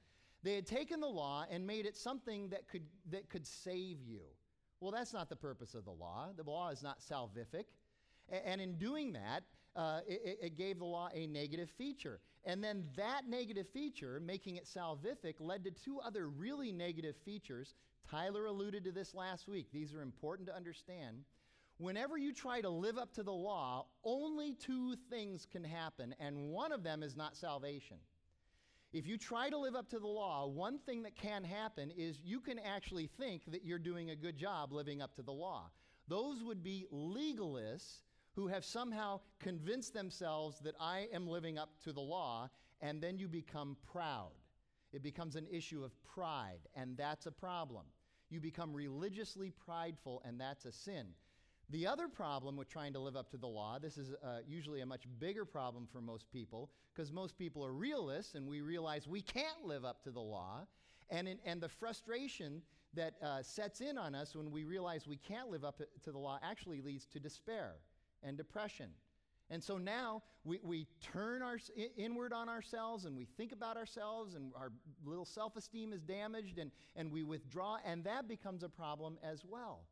They 0.42 0.54
had 0.54 0.66
taken 0.66 1.00
the 1.00 1.06
law 1.06 1.44
and 1.50 1.66
made 1.66 1.86
it 1.86 1.96
something 1.96 2.48
that 2.50 2.68
could, 2.68 2.84
that 3.10 3.28
could 3.28 3.46
save 3.46 4.02
you. 4.02 4.20
Well, 4.80 4.92
that's 4.92 5.12
not 5.12 5.28
the 5.28 5.36
purpose 5.36 5.74
of 5.74 5.84
the 5.84 5.92
law. 5.92 6.28
The 6.36 6.48
law 6.48 6.68
is 6.70 6.82
not 6.82 7.00
salvific. 7.00 7.64
And 8.28 8.60
in 8.60 8.76
doing 8.76 9.12
that, 9.12 9.44
uh, 9.74 10.00
it, 10.06 10.38
it, 10.42 10.56
gave 10.56 10.78
the 10.78 10.84
law 10.84 11.08
a 11.12 11.26
negative 11.26 11.70
feature. 11.70 12.20
And 12.46 12.62
then 12.62 12.84
that 12.96 13.22
negative 13.28 13.66
feature, 13.68 14.20
making 14.24 14.56
it 14.56 14.66
salvific, 14.66 15.34
led 15.40 15.64
to 15.64 15.72
two 15.72 15.98
other 15.98 16.28
really 16.28 16.70
negative 16.70 17.16
features. 17.24 17.74
Tyler 18.08 18.46
alluded 18.46 18.84
to 18.84 18.92
this 18.92 19.14
last 19.14 19.48
week. 19.48 19.66
These 19.72 19.92
are 19.92 20.00
important 20.00 20.48
to 20.48 20.54
understand. 20.54 21.24
Whenever 21.78 22.16
you 22.16 22.32
try 22.32 22.60
to 22.60 22.70
live 22.70 22.98
up 22.98 23.12
to 23.14 23.24
the 23.24 23.32
law, 23.32 23.86
only 24.04 24.54
two 24.54 24.94
things 25.10 25.46
can 25.50 25.64
happen, 25.64 26.14
and 26.20 26.48
one 26.48 26.72
of 26.72 26.84
them 26.84 27.02
is 27.02 27.16
not 27.16 27.36
salvation. 27.36 27.98
If 28.92 29.06
you 29.06 29.18
try 29.18 29.50
to 29.50 29.58
live 29.58 29.74
up 29.74 29.90
to 29.90 29.98
the 29.98 30.06
law, 30.06 30.46
one 30.46 30.78
thing 30.78 31.02
that 31.02 31.16
can 31.16 31.44
happen 31.44 31.90
is 31.90 32.20
you 32.24 32.40
can 32.40 32.58
actually 32.60 33.10
think 33.18 33.42
that 33.48 33.64
you're 33.64 33.78
doing 33.78 34.10
a 34.10 34.16
good 34.16 34.38
job 34.38 34.72
living 34.72 35.02
up 35.02 35.16
to 35.16 35.22
the 35.22 35.32
law. 35.32 35.70
Those 36.08 36.42
would 36.44 36.62
be 36.62 36.86
legalists 36.92 38.04
who 38.36 38.46
have 38.46 38.64
somehow 38.64 39.18
convinced 39.40 39.94
themselves 39.94 40.60
that 40.60 40.74
I 40.78 41.08
am 41.12 41.26
living 41.26 41.58
up 41.58 41.70
to 41.84 41.92
the 41.92 42.02
law, 42.02 42.50
and 42.82 43.02
then 43.02 43.18
you 43.18 43.28
become 43.28 43.78
proud. 43.90 44.32
It 44.92 45.02
becomes 45.02 45.36
an 45.36 45.46
issue 45.50 45.82
of 45.82 45.92
pride, 46.04 46.60
and 46.74 46.96
that's 46.98 47.24
a 47.24 47.32
problem. 47.32 47.86
You 48.28 48.40
become 48.40 48.74
religiously 48.74 49.50
prideful, 49.64 50.22
and 50.26 50.38
that's 50.38 50.66
a 50.66 50.72
sin. 50.72 51.06
The 51.70 51.86
other 51.86 52.08
problem 52.08 52.56
with 52.56 52.68
trying 52.68 52.92
to 52.92 53.00
live 53.00 53.16
up 53.16 53.30
to 53.30 53.38
the 53.38 53.48
law, 53.48 53.78
this 53.78 53.96
is 53.96 54.12
uh, 54.22 54.38
usually 54.46 54.82
a 54.82 54.86
much 54.86 55.04
bigger 55.18 55.46
problem 55.46 55.88
for 55.90 56.02
most 56.02 56.30
people, 56.30 56.70
because 56.94 57.10
most 57.10 57.38
people 57.38 57.64
are 57.64 57.72
realists 57.72 58.34
and 58.34 58.46
we 58.46 58.60
realize 58.60 59.08
we 59.08 59.22
can't 59.22 59.64
live 59.64 59.84
up 59.84 60.02
to 60.04 60.10
the 60.10 60.20
law. 60.20 60.66
And, 61.10 61.26
in, 61.26 61.38
and 61.44 61.60
the 61.60 61.68
frustration 61.68 62.62
that 62.94 63.14
uh, 63.22 63.42
sets 63.42 63.80
in 63.80 63.98
on 63.98 64.14
us 64.14 64.36
when 64.36 64.50
we 64.50 64.64
realize 64.64 65.08
we 65.08 65.16
can't 65.16 65.50
live 65.50 65.64
up 65.64 65.80
to 66.04 66.12
the 66.12 66.18
law 66.18 66.38
actually 66.42 66.80
leads 66.80 67.06
to 67.06 67.18
despair 67.18 67.76
and 68.26 68.36
depression. 68.36 68.90
And 69.48 69.62
so 69.62 69.78
now 69.78 70.22
we, 70.44 70.58
we 70.62 70.86
turn 71.00 71.40
our, 71.40 71.58
inward 71.96 72.32
on 72.32 72.48
ourselves 72.48 73.04
and 73.04 73.16
we 73.16 73.26
think 73.36 73.52
about 73.52 73.76
ourselves, 73.76 74.34
and 74.34 74.52
our 74.56 74.72
little 75.04 75.24
self 75.24 75.56
esteem 75.56 75.92
is 75.92 76.02
damaged, 76.02 76.58
and, 76.58 76.70
and 76.96 77.10
we 77.10 77.22
withdraw, 77.22 77.78
and 77.86 78.02
that 78.04 78.26
becomes 78.26 78.62
a 78.62 78.68
problem 78.68 79.18
as 79.22 79.44
well. 79.44 79.86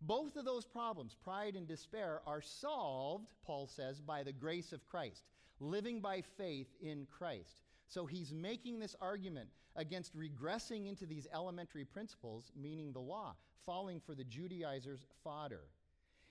Both 0.00 0.36
of 0.36 0.44
those 0.44 0.66
problems, 0.66 1.14
pride 1.22 1.54
and 1.54 1.66
despair, 1.68 2.20
are 2.26 2.42
solved, 2.42 3.32
Paul 3.44 3.66
says, 3.66 4.00
by 4.00 4.22
the 4.22 4.32
grace 4.32 4.72
of 4.72 4.86
Christ, 4.86 5.22
living 5.60 6.00
by 6.00 6.22
faith 6.36 6.68
in 6.80 7.06
Christ. 7.10 7.62
So 7.88 8.06
he's 8.06 8.32
making 8.32 8.80
this 8.80 8.96
argument 9.00 9.50
against 9.76 10.16
regressing 10.16 10.88
into 10.88 11.06
these 11.06 11.26
elementary 11.32 11.84
principles, 11.84 12.50
meaning 12.56 12.92
the 12.92 13.00
law, 13.00 13.34
falling 13.64 14.00
for 14.00 14.14
the 14.14 14.24
Judaizers' 14.24 15.06
fodder. 15.22 15.64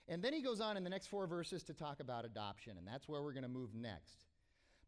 And 0.07 0.21
then 0.21 0.33
he 0.33 0.41
goes 0.41 0.59
on 0.59 0.75
in 0.75 0.83
the 0.83 0.89
next 0.89 1.07
four 1.07 1.27
verses 1.27 1.63
to 1.63 1.73
talk 1.73 1.99
about 1.99 2.25
adoption, 2.25 2.77
and 2.77 2.87
that's 2.87 3.07
where 3.07 3.21
we're 3.21 3.33
going 3.33 3.43
to 3.43 3.49
move 3.49 3.73
next. 3.73 4.25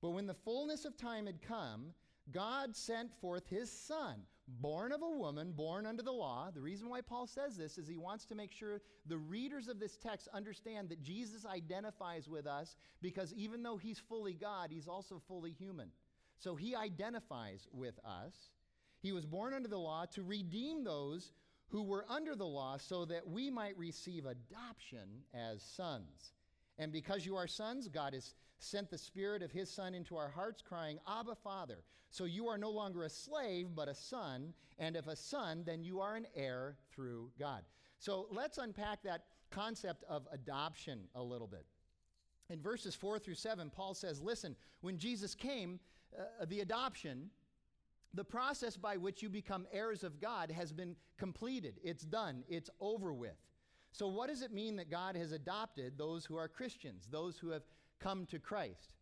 But 0.02 0.10
when 0.10 0.28
the 0.28 0.34
fullness 0.34 0.86
of 0.86 0.98
time 0.98 1.26
had 1.26 1.42
come, 1.42 1.94
God 2.32 2.76
sent 2.76 3.14
forth 3.22 3.48
his 3.48 3.72
son, 3.72 4.22
born 4.48 4.92
of 4.92 5.02
a 5.02 5.10
woman, 5.10 5.52
born 5.52 5.86
under 5.86 6.04
the 6.04 6.12
law. 6.12 6.50
The 6.54 6.62
reason 6.62 6.90
why 6.90 7.02
Paul 7.02 7.28
says 7.28 7.56
this 7.56 7.78
is 7.78 7.88
he 7.88 7.98
wants 7.98 8.26
to 8.26 8.36
make 8.36 8.52
sure 8.52 8.82
the 9.06 9.18
readers 9.18 9.68
of 9.68 9.80
this 9.80 9.98
text 9.98 10.28
understand 10.34 10.90
that 10.90 11.04
Jesus 11.04 11.46
identifies 11.46 12.28
with 12.28 12.48
us 12.48 12.76
because 13.02 13.34
even 13.34 13.64
though 13.64 13.78
he's 13.78 14.00
fully 14.00 14.34
God, 14.34 14.70
he's 14.72 14.88
also 14.88 15.22
fully 15.28 15.52
human. 15.52 15.92
So 16.38 16.56
he 16.56 16.76
identifies 16.76 17.68
with 17.72 17.98
us. 18.04 18.34
He 19.02 19.12
was 19.12 19.26
born 19.26 19.54
under 19.54 19.70
the 19.70 19.78
law 19.78 20.06
to 20.14 20.24
redeem 20.24 20.84
those 20.84 21.32
who 21.70 21.84
were 21.84 22.06
under 22.10 22.36
the 22.36 22.46
law 22.46 22.78
so 22.78 23.06
that 23.06 23.28
we 23.28 23.50
might 23.50 23.78
receive 23.78 24.26
adoption 24.26 25.24
as 25.34 25.62
sons. 25.62 26.34
And 26.78 26.92
because 26.92 27.26
you 27.26 27.36
are 27.36 27.48
sons, 27.48 27.88
God 27.88 28.14
has 28.14 28.34
sent 28.60 28.90
the 28.90 28.98
Spirit 28.98 29.42
of 29.42 29.52
His 29.52 29.70
Son 29.70 29.94
into 29.94 30.16
our 30.16 30.30
hearts, 30.30 30.62
crying, 30.62 31.00
Abba, 31.08 31.36
Father. 31.36 31.84
So 32.12 32.26
you 32.26 32.48
are 32.48 32.58
no 32.58 32.70
longer 32.70 33.04
a 33.04 33.10
slave, 33.10 33.70
but 33.76 33.88
a 33.88 33.96
son. 33.96 34.54
And 34.80 34.96
if 34.96 35.08
a 35.08 35.16
son, 35.16 35.64
then 35.66 35.84
you 35.84 36.00
are 36.00 36.16
an 36.16 36.28
heir 36.36 36.78
through 36.94 37.32
God. 37.40 37.64
So 38.00 38.28
let's 38.32 38.58
unpack 38.58 39.04
that 39.04 39.26
concept 39.52 40.04
of 40.08 40.28
adoption 40.32 41.08
a 41.16 41.22
little 41.22 41.48
bit. 41.48 41.66
In 42.50 42.62
verses 42.62 42.94
4 42.94 43.20
through 43.20 43.36
7, 43.36 43.70
Paul 43.70 43.94
says, 43.94 44.22
Listen, 44.22 44.56
when 44.82 44.98
Jesus 44.98 45.34
came, 45.34 45.80
uh, 46.18 46.46
the 46.46 46.60
adoption, 46.60 47.30
the 48.16 48.24
process 48.24 48.78
by 48.78 48.98
which 48.98 49.22
you 49.22 49.30
become 49.30 49.68
heirs 49.72 50.04
of 50.04 50.20
God 50.20 50.50
has 50.52 50.72
been 50.72 50.96
completed. 51.18 51.76
It's 51.84 52.04
done. 52.04 52.44
It's 52.48 52.70
over 52.80 53.14
with. 53.14 53.38
So, 53.92 54.08
what 54.08 54.30
does 54.30 54.42
it 54.42 54.52
mean 54.52 54.76
that 54.78 54.90
God 54.90 55.16
has 55.16 55.32
adopted 55.32 55.98
those 55.98 56.26
who 56.26 56.36
are 56.36 56.48
Christians, 56.48 57.08
those 57.10 57.38
who 57.38 57.50
have 57.50 57.64
come 58.00 58.26
to 58.28 58.40
Christ? 58.40 58.94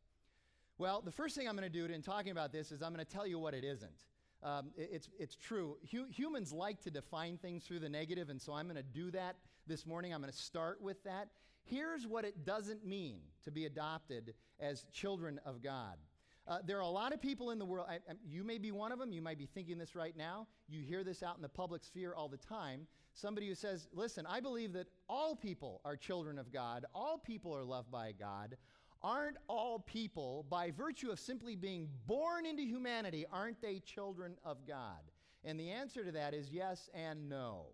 Well, 0.77 1.01
the 1.01 1.11
first 1.11 1.35
thing 1.35 1.47
I'm 1.47 1.55
going 1.55 1.71
to 1.71 1.87
do 1.87 1.91
in 1.91 2.01
talking 2.01 2.31
about 2.31 2.51
this 2.51 2.71
is 2.71 2.81
I'm 2.81 2.93
going 2.93 3.05
to 3.05 3.11
tell 3.11 3.27
you 3.27 3.39
what 3.39 3.53
it 3.53 3.63
isn't. 3.63 4.05
Um, 4.41 4.71
it, 4.75 4.89
it's, 4.91 5.09
it's 5.17 5.35
true. 5.35 5.77
Hu- 5.91 6.07
humans 6.09 6.51
like 6.51 6.81
to 6.81 6.91
define 6.91 7.37
things 7.37 7.63
through 7.63 7.79
the 7.79 7.89
negative, 7.89 8.29
and 8.29 8.41
so 8.41 8.53
I'm 8.53 8.65
going 8.65 8.75
to 8.75 8.83
do 8.83 9.11
that 9.11 9.37
this 9.67 9.85
morning. 9.85 10.13
I'm 10.13 10.21
going 10.21 10.33
to 10.33 10.37
start 10.37 10.81
with 10.81 11.03
that. 11.05 11.29
Here's 11.63 12.05
what 12.05 12.25
it 12.25 12.45
doesn't 12.45 12.85
mean 12.85 13.21
to 13.43 13.51
be 13.51 13.65
adopted 13.65 14.33
as 14.59 14.85
children 14.91 15.39
of 15.45 15.61
God. 15.61 15.97
Uh, 16.45 16.59
there 16.65 16.77
are 16.77 16.81
a 16.81 16.87
lot 16.87 17.13
of 17.13 17.21
people 17.21 17.51
in 17.51 17.59
the 17.59 17.65
world, 17.65 17.87
I, 17.89 17.95
I, 17.95 18.15
you 18.27 18.43
may 18.43 18.57
be 18.57 18.71
one 18.71 18.91
of 18.91 18.99
them, 18.99 19.13
you 19.13 19.21
might 19.21 19.37
be 19.37 19.45
thinking 19.45 19.77
this 19.77 19.95
right 19.95 20.15
now. 20.17 20.47
You 20.67 20.81
hear 20.81 21.03
this 21.03 21.23
out 21.23 21.37
in 21.37 21.41
the 21.41 21.49
public 21.49 21.83
sphere 21.83 22.13
all 22.15 22.27
the 22.27 22.37
time. 22.37 22.85
Somebody 23.13 23.47
who 23.47 23.55
says, 23.55 23.87
Listen, 23.93 24.25
I 24.25 24.39
believe 24.39 24.73
that 24.73 24.87
all 25.07 25.35
people 25.35 25.79
are 25.85 25.95
children 25.95 26.37
of 26.37 26.51
God, 26.51 26.85
all 26.93 27.17
people 27.17 27.55
are 27.55 27.63
loved 27.63 27.91
by 27.91 28.11
God. 28.11 28.57
Aren't 29.01 29.37
all 29.49 29.79
people, 29.79 30.45
by 30.49 30.71
virtue 30.71 31.11
of 31.11 31.19
simply 31.19 31.57
being 31.57 31.89
born 32.07 32.45
into 32.45 32.63
humanity, 32.63 33.25
aren't 33.31 33.61
they 33.61 33.79
children 33.79 34.35
of 34.45 34.65
God? 34.65 34.99
And 35.43 35.59
the 35.59 35.71
answer 35.71 36.05
to 36.05 36.11
that 36.13 36.33
is 36.33 36.49
yes 36.49 36.89
and 36.93 37.27
no. 37.27 37.65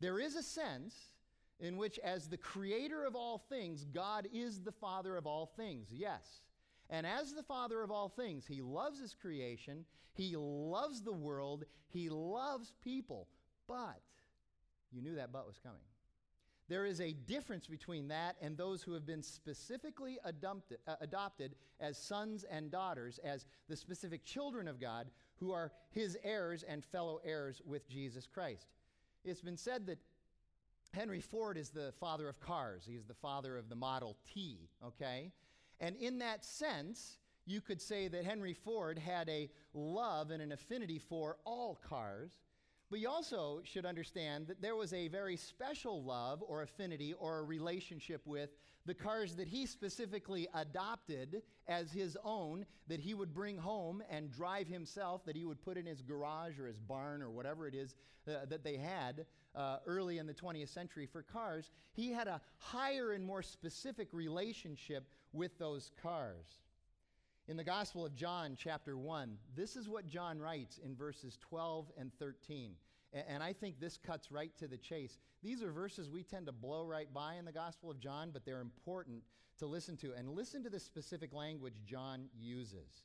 There 0.00 0.20
is 0.20 0.36
a 0.36 0.42
sense 0.42 0.94
in 1.58 1.76
which, 1.76 1.98
as 1.98 2.28
the 2.28 2.36
creator 2.36 3.04
of 3.04 3.16
all 3.16 3.38
things, 3.38 3.84
God 3.84 4.28
is 4.32 4.60
the 4.60 4.72
father 4.72 5.16
of 5.16 5.26
all 5.26 5.46
things, 5.46 5.88
yes. 5.90 6.40
And 6.90 7.06
as 7.06 7.32
the 7.32 7.42
Father 7.42 7.82
of 7.82 7.90
all 7.90 8.08
things, 8.08 8.46
He 8.46 8.62
loves 8.62 9.00
His 9.00 9.14
creation, 9.14 9.84
He 10.12 10.36
loves 10.36 11.02
the 11.02 11.12
world, 11.12 11.64
He 11.88 12.08
loves 12.08 12.74
people. 12.82 13.28
But, 13.66 14.00
you 14.92 15.02
knew 15.02 15.16
that 15.16 15.32
but 15.32 15.46
was 15.46 15.58
coming. 15.58 15.80
There 16.68 16.86
is 16.86 17.00
a 17.00 17.12
difference 17.12 17.66
between 17.66 18.08
that 18.08 18.36
and 18.40 18.56
those 18.56 18.82
who 18.82 18.92
have 18.92 19.04
been 19.04 19.22
specifically 19.22 20.18
adopted, 20.24 20.78
uh, 20.86 20.94
adopted 21.00 21.56
as 21.78 21.98
sons 21.98 22.44
and 22.44 22.70
daughters, 22.70 23.18
as 23.22 23.44
the 23.68 23.76
specific 23.76 24.24
children 24.24 24.66
of 24.66 24.80
God, 24.80 25.10
who 25.36 25.52
are 25.52 25.72
His 25.90 26.16
heirs 26.24 26.62
and 26.62 26.84
fellow 26.84 27.20
heirs 27.24 27.60
with 27.66 27.88
Jesus 27.88 28.26
Christ. 28.26 28.68
It's 29.24 29.42
been 29.42 29.56
said 29.56 29.86
that 29.86 29.98
Henry 30.94 31.20
Ford 31.20 31.58
is 31.58 31.70
the 31.70 31.92
father 31.98 32.28
of 32.28 32.40
cars. 32.40 32.84
He's 32.86 33.04
the 33.04 33.14
father 33.14 33.58
of 33.58 33.68
the 33.68 33.74
Model 33.74 34.16
T, 34.32 34.68
okay? 34.84 35.32
And 35.80 35.96
in 35.96 36.18
that 36.18 36.44
sense, 36.44 37.18
you 37.46 37.60
could 37.60 37.80
say 37.80 38.08
that 38.08 38.24
Henry 38.24 38.54
Ford 38.54 38.98
had 38.98 39.28
a 39.28 39.50
love 39.72 40.30
and 40.30 40.42
an 40.42 40.52
affinity 40.52 40.98
for 40.98 41.36
all 41.44 41.80
cars. 41.86 42.32
But 42.90 43.00
you 43.00 43.08
also 43.08 43.60
should 43.64 43.86
understand 43.86 44.46
that 44.46 44.62
there 44.62 44.76
was 44.76 44.92
a 44.92 45.08
very 45.08 45.36
special 45.36 46.04
love 46.04 46.42
or 46.46 46.62
affinity 46.62 47.14
or 47.14 47.38
a 47.38 47.42
relationship 47.42 48.22
with 48.24 48.50
the 48.86 48.94
cars 48.94 49.34
that 49.36 49.48
he 49.48 49.66
specifically 49.66 50.46
adopted 50.54 51.42
as 51.66 51.90
his 51.90 52.18
own, 52.22 52.66
that 52.86 53.00
he 53.00 53.14
would 53.14 53.32
bring 53.32 53.56
home 53.56 54.02
and 54.10 54.30
drive 54.30 54.68
himself, 54.68 55.24
that 55.24 55.34
he 55.34 55.44
would 55.44 55.62
put 55.62 55.78
in 55.78 55.86
his 55.86 56.02
garage 56.02 56.58
or 56.58 56.66
his 56.66 56.78
barn 56.78 57.22
or 57.22 57.30
whatever 57.30 57.66
it 57.66 57.74
is 57.74 57.94
uh, 58.28 58.44
that 58.48 58.62
they 58.62 58.76
had 58.76 59.24
uh, 59.54 59.78
early 59.86 60.18
in 60.18 60.26
the 60.26 60.34
20th 60.34 60.68
century 60.68 61.06
for 61.06 61.22
cars. 61.22 61.70
He 61.92 62.12
had 62.12 62.28
a 62.28 62.40
higher 62.58 63.12
and 63.12 63.24
more 63.24 63.42
specific 63.42 64.08
relationship 64.12 65.08
with 65.34 65.58
those 65.58 65.90
cars. 66.02 66.46
In 67.46 67.58
the 67.58 67.64
Gospel 67.64 68.06
of 68.06 68.14
John, 68.14 68.56
chapter 68.58 68.96
1, 68.96 69.36
this 69.54 69.76
is 69.76 69.88
what 69.88 70.06
John 70.06 70.38
writes 70.38 70.80
in 70.82 70.96
verses 70.96 71.36
12 71.42 71.90
and 71.98 72.10
13. 72.18 72.72
And 73.28 73.42
I 73.42 73.52
think 73.52 73.78
this 73.78 73.98
cuts 73.98 74.32
right 74.32 74.50
to 74.58 74.66
the 74.66 74.78
chase. 74.78 75.18
These 75.42 75.62
are 75.62 75.70
verses 75.70 76.10
we 76.10 76.22
tend 76.22 76.46
to 76.46 76.52
blow 76.52 76.84
right 76.84 77.12
by 77.12 77.34
in 77.34 77.44
the 77.44 77.52
Gospel 77.52 77.90
of 77.90 78.00
John, 78.00 78.30
but 78.32 78.44
they're 78.46 78.60
important 78.60 79.22
to 79.58 79.66
listen 79.66 79.96
to. 79.98 80.12
And 80.14 80.30
listen 80.30 80.64
to 80.64 80.70
the 80.70 80.80
specific 80.80 81.32
language 81.32 81.74
John 81.84 82.28
uses. 82.36 83.04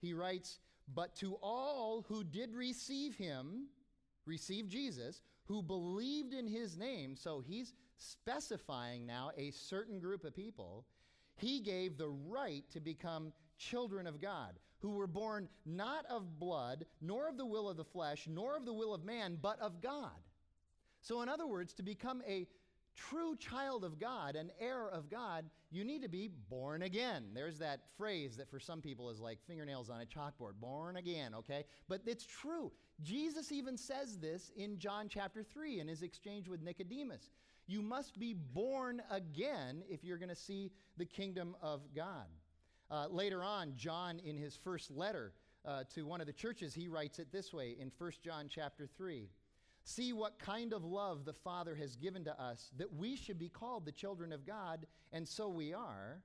He 0.00 0.14
writes, 0.14 0.60
But 0.94 1.16
to 1.16 1.34
all 1.42 2.06
who 2.08 2.22
did 2.22 2.54
receive 2.54 3.16
him, 3.16 3.66
receive 4.24 4.68
Jesus, 4.68 5.20
who 5.44 5.62
believed 5.62 6.32
in 6.32 6.46
his 6.46 6.78
name, 6.78 7.16
so 7.16 7.40
he's 7.40 7.74
specifying 7.96 9.04
now 9.04 9.30
a 9.36 9.50
certain 9.50 9.98
group 9.98 10.24
of 10.24 10.34
people, 10.34 10.86
he 11.38 11.60
gave 11.60 11.96
the 11.96 12.08
right 12.08 12.64
to 12.72 12.80
become 12.80 13.32
children 13.56 14.06
of 14.06 14.20
God, 14.20 14.58
who 14.80 14.90
were 14.90 15.06
born 15.06 15.48
not 15.64 16.04
of 16.06 16.38
blood, 16.38 16.84
nor 17.00 17.28
of 17.28 17.36
the 17.36 17.46
will 17.46 17.68
of 17.68 17.76
the 17.76 17.84
flesh, 17.84 18.26
nor 18.28 18.56
of 18.56 18.64
the 18.64 18.72
will 18.72 18.94
of 18.94 19.04
man, 19.04 19.38
but 19.40 19.58
of 19.60 19.80
God. 19.80 20.10
So, 21.00 21.22
in 21.22 21.28
other 21.28 21.46
words, 21.46 21.72
to 21.74 21.82
become 21.82 22.22
a 22.26 22.46
true 22.98 23.36
child 23.36 23.84
of 23.84 23.98
God, 24.00 24.34
an 24.36 24.50
heir 24.60 24.88
of 24.88 25.08
God, 25.08 25.44
you 25.70 25.84
need 25.84 26.02
to 26.02 26.08
be 26.08 26.30
born 26.50 26.82
again. 26.82 27.26
There's 27.34 27.58
that 27.58 27.80
phrase 27.96 28.36
that 28.36 28.50
for 28.50 28.58
some 28.58 28.80
people 28.80 29.10
is 29.10 29.20
like 29.20 29.38
fingernails 29.46 29.90
on 29.90 30.00
a 30.00 30.04
chalkboard 30.04 30.54
born 30.60 30.96
again, 30.96 31.34
okay? 31.34 31.64
But 31.88 32.02
it's 32.06 32.26
true. 32.26 32.72
Jesus 33.02 33.52
even 33.52 33.76
says 33.76 34.18
this 34.18 34.50
in 34.56 34.78
John 34.78 35.08
chapter 35.08 35.44
3 35.44 35.80
in 35.80 35.88
his 35.88 36.02
exchange 36.02 36.48
with 36.48 36.62
Nicodemus. 36.62 37.30
You 37.68 37.82
must 37.82 38.18
be 38.18 38.34
born 38.34 39.02
again 39.10 39.84
if 39.88 40.02
you're 40.02 40.18
going 40.18 40.30
to 40.30 40.34
see 40.34 40.72
the 40.96 41.04
kingdom 41.04 41.54
of 41.62 41.82
God. 41.94 42.26
Uh, 42.90 43.06
later 43.10 43.44
on, 43.44 43.74
John, 43.76 44.18
in 44.24 44.38
his 44.38 44.56
first 44.56 44.90
letter 44.90 45.34
uh, 45.66 45.84
to 45.94 46.06
one 46.06 46.22
of 46.22 46.26
the 46.26 46.32
churches, 46.32 46.72
he 46.72 46.88
writes 46.88 47.18
it 47.18 47.30
this 47.30 47.52
way 47.52 47.76
in 47.78 47.92
1 47.98 48.12
John 48.24 48.46
chapter 48.48 48.88
3. 48.96 49.28
See 49.84 50.14
what 50.14 50.38
kind 50.38 50.72
of 50.72 50.82
love 50.82 51.26
the 51.26 51.34
Father 51.34 51.74
has 51.74 51.94
given 51.94 52.24
to 52.24 52.42
us 52.42 52.70
that 52.78 52.92
we 52.92 53.16
should 53.16 53.38
be 53.38 53.50
called 53.50 53.84
the 53.84 53.92
children 53.92 54.32
of 54.32 54.46
God, 54.46 54.86
and 55.12 55.28
so 55.28 55.48
we 55.48 55.74
are. 55.74 56.22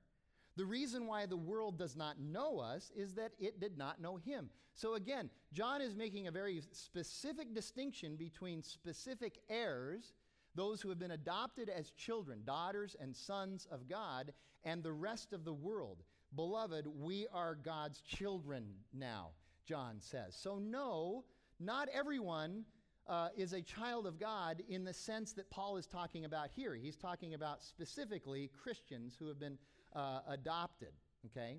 The 0.56 0.66
reason 0.66 1.08
why 1.08 1.26
the 1.26 1.38
world 1.38 1.78
does 1.78 1.96
not 1.96 2.20
know 2.20 2.60
us 2.60 2.92
is 2.96 3.14
that 3.16 3.34
it 3.40 3.60
did 3.60 3.78
not 3.78 4.00
know 4.00 4.16
him. 4.18 4.50
So 4.76 4.94
again, 4.94 5.30
John 5.52 5.82
is 5.82 5.96
making 5.96 6.28
a 6.28 6.32
very 6.32 6.62
specific 6.72 7.54
distinction 7.54 8.16
between 8.16 8.62
specific 8.62 9.40
heirs, 9.50 10.14
those 10.56 10.82
who 10.82 10.90
have 10.90 11.00
been 11.00 11.12
adopted 11.12 11.70
as 11.70 11.92
children, 11.92 12.42
daughters 12.46 12.96
and 13.00 13.16
sons 13.16 13.68
of 13.72 13.88
God, 13.88 14.34
and 14.64 14.84
the 14.84 14.92
rest 14.92 15.34
of 15.34 15.46
the 15.46 15.54
world. 15.54 16.04
Beloved, 16.36 16.88
we 16.88 17.28
are 17.34 17.56
God's 17.56 18.02
children 18.02 18.66
now, 18.94 19.30
John 19.66 19.98
says. 20.00 20.36
So, 20.36 20.58
no, 20.58 21.24
not 21.60 21.90
everyone 21.94 22.66
uh, 23.08 23.30
is 23.36 23.54
a 23.54 23.62
child 23.62 24.08
of 24.08 24.20
God 24.20 24.64
in 24.70 24.84
the 24.84 24.94
sense 24.94 25.34
that 25.34 25.50
Paul 25.50 25.78
is 25.78 25.86
talking 25.86 26.26
about 26.26 26.50
here. 26.56 26.76
He's 26.76 26.96
talking 26.96 27.34
about 27.34 27.62
specifically 27.62 28.50
Christians 28.62 29.16
who 29.20 29.28
have 29.28 29.40
been 29.40 29.58
uh, 29.96 30.20
adopted. 30.28 30.94
Okay? 31.26 31.58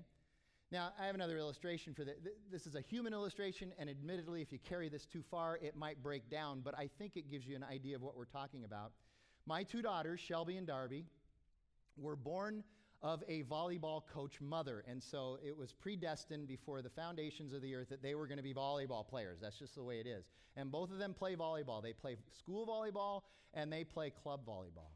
Now, 0.75 0.91
I 0.99 1.05
have 1.05 1.15
another 1.15 1.37
illustration 1.37 1.93
for 1.93 2.03
this. 2.03 2.15
This 2.51 2.67
is 2.67 2.75
a 2.75 2.81
human 2.81 3.13
illustration, 3.13 3.71
and 3.79 3.89
admittedly, 3.89 4.41
if 4.41 4.51
you 4.51 4.59
carry 4.59 4.89
this 4.89 5.05
too 5.05 5.23
far, 5.31 5.57
it 5.61 5.77
might 5.77 6.03
break 6.03 6.29
down, 6.29 6.59
but 6.65 6.77
I 6.77 6.89
think 6.99 7.15
it 7.15 7.31
gives 7.31 7.47
you 7.47 7.55
an 7.55 7.63
idea 7.63 7.95
of 7.95 8.01
what 8.01 8.17
we're 8.17 8.25
talking 8.25 8.65
about. 8.65 8.91
My 9.45 9.63
two 9.63 9.81
daughters, 9.81 10.19
Shelby 10.19 10.57
and 10.57 10.67
Darby, 10.67 11.05
were 11.95 12.17
born 12.17 12.61
of 13.01 13.23
a 13.29 13.43
volleyball 13.43 14.01
coach 14.13 14.41
mother. 14.41 14.83
And 14.85 15.01
so 15.01 15.37
it 15.41 15.55
was 15.55 15.71
predestined 15.71 16.45
before 16.45 16.81
the 16.81 16.89
foundations 16.89 17.53
of 17.53 17.61
the 17.61 17.73
earth 17.73 17.87
that 17.87 18.03
they 18.03 18.13
were 18.13 18.27
going 18.27 18.39
to 18.39 18.43
be 18.43 18.53
volleyball 18.53 19.07
players. 19.07 19.39
That's 19.41 19.57
just 19.57 19.75
the 19.75 19.83
way 19.83 20.01
it 20.01 20.07
is. 20.07 20.25
And 20.57 20.73
both 20.73 20.91
of 20.91 20.97
them 20.97 21.13
play 21.13 21.37
volleyball. 21.37 21.81
They 21.81 21.93
play 21.93 22.17
school 22.37 22.67
volleyball 22.67 23.21
and 23.53 23.71
they 23.71 23.85
play 23.85 24.09
club 24.09 24.41
volleyball. 24.45 24.91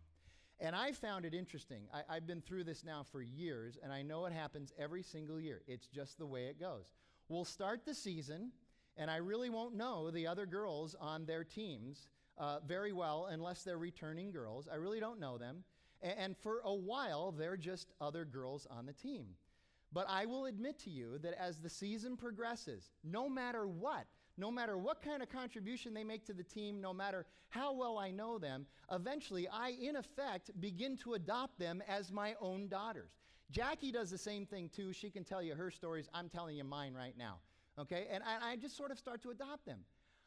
And 0.61 0.75
I 0.75 0.91
found 0.91 1.23
it 1.25 1.33
interesting. 1.33 1.83
I, 1.93 2.15
have 2.15 2.27
been 2.27 2.41
through 2.41 2.65
this 2.65 2.83
now 2.83 3.03
for 3.09 3.21
years, 3.21 3.77
and 3.81 3.93
I 3.93 4.01
know 4.01 4.25
it 4.25 4.33
happens 4.33 4.73
every 4.77 5.03
single 5.03 5.39
year. 5.39 5.61
It's 5.67 5.87
just 5.87 6.17
the 6.17 6.25
way 6.25 6.45
it 6.45 6.59
goes. 6.59 6.91
We'll 7.29 7.45
start 7.45 7.85
the 7.85 7.93
season, 7.93 8.51
and 8.97 9.09
I 9.09 9.17
really 9.17 9.49
won't 9.49 9.75
know 9.75 10.11
the 10.11 10.27
other 10.27 10.45
girls 10.45 10.95
on 10.99 11.25
their 11.25 11.45
teams 11.45 12.09
uh, 12.37 12.59
very 12.67 12.91
well 12.91 13.27
unless 13.31 13.63
they're 13.63 13.77
returning 13.77 14.31
girls. 14.31 14.67
I 14.71 14.75
really 14.75 14.99
don't 14.99 15.19
know 15.19 15.37
them. 15.37 15.63
And 16.01 16.35
for 16.37 16.61
a 16.63 16.73
while, 16.73 17.31
they're 17.31 17.57
just 17.57 17.91
other 18.01 18.25
girls 18.25 18.67
on 18.69 18.85
the 18.85 18.93
team. 18.93 19.27
But 19.91 20.07
I 20.09 20.25
will 20.25 20.45
admit 20.45 20.79
to 20.79 20.89
you 20.89 21.17
that 21.19 21.39
as 21.39 21.59
the 21.59 21.69
season 21.69 22.15
progresses, 22.15 22.91
no 23.03 23.27
matter 23.27 23.67
what, 23.67 24.05
no 24.39 24.49
matter 24.49 24.77
what 24.77 25.01
kind 25.01 25.21
of 25.21 25.29
contribution 25.29 25.93
they 25.93 26.03
make 26.03 26.25
to 26.25 26.33
the 26.33 26.43
team, 26.43 26.79
no 26.79 26.93
matter 26.93 27.25
how 27.49 27.73
well 27.73 27.97
I 27.97 28.09
know 28.11 28.39
them, 28.39 28.65
eventually 28.91 29.47
I, 29.47 29.75
in 29.81 29.97
effect, 29.97 30.51
begin 30.59 30.95
to 30.97 31.15
adopt 31.15 31.59
them 31.59 31.83
as 31.87 32.11
my 32.11 32.35
own 32.39 32.69
daughters. 32.69 33.11
Jackie 33.51 33.91
does 33.91 34.09
the 34.09 34.17
same 34.17 34.45
thing 34.45 34.69
too. 34.73 34.93
She 34.93 35.09
can 35.09 35.23
tell 35.23 35.41
you 35.41 35.55
her 35.55 35.69
stories. 35.69 36.07
I'm 36.13 36.29
telling 36.29 36.55
you 36.55 36.63
mine 36.63 36.93
right 36.93 37.17
now. 37.17 37.39
Okay? 37.77 38.07
And 38.11 38.23
I, 38.23 38.51
I 38.51 38.55
just 38.55 38.77
sort 38.77 38.91
of 38.91 38.97
start 38.97 39.21
to 39.23 39.31
adopt 39.31 39.65
them. 39.65 39.79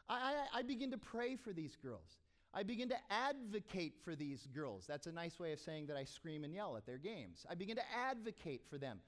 I, 0.08 0.34
I, 0.54 0.58
I 0.58 0.62
begin 0.62 0.90
to 0.90 0.98
pray 0.98 1.36
for 1.36 1.52
these 1.52 1.76
girls. 1.76 2.18
I 2.54 2.64
begin 2.64 2.88
to 2.90 2.96
advocate 3.10 3.94
for 4.04 4.14
these 4.14 4.46
girls. 4.54 4.84
That's 4.86 5.06
a 5.06 5.12
nice 5.12 5.38
way 5.38 5.52
of 5.52 5.60
saying 5.60 5.86
that 5.86 5.96
I 5.96 6.04
scream 6.04 6.44
and 6.44 6.52
yell 6.52 6.76
at 6.76 6.84
their 6.84 6.98
games. 6.98 7.46
I 7.48 7.54
begin 7.54 7.76
to 7.76 7.82
advocate 7.96 8.62
for 8.68 8.76
them. 8.76 8.98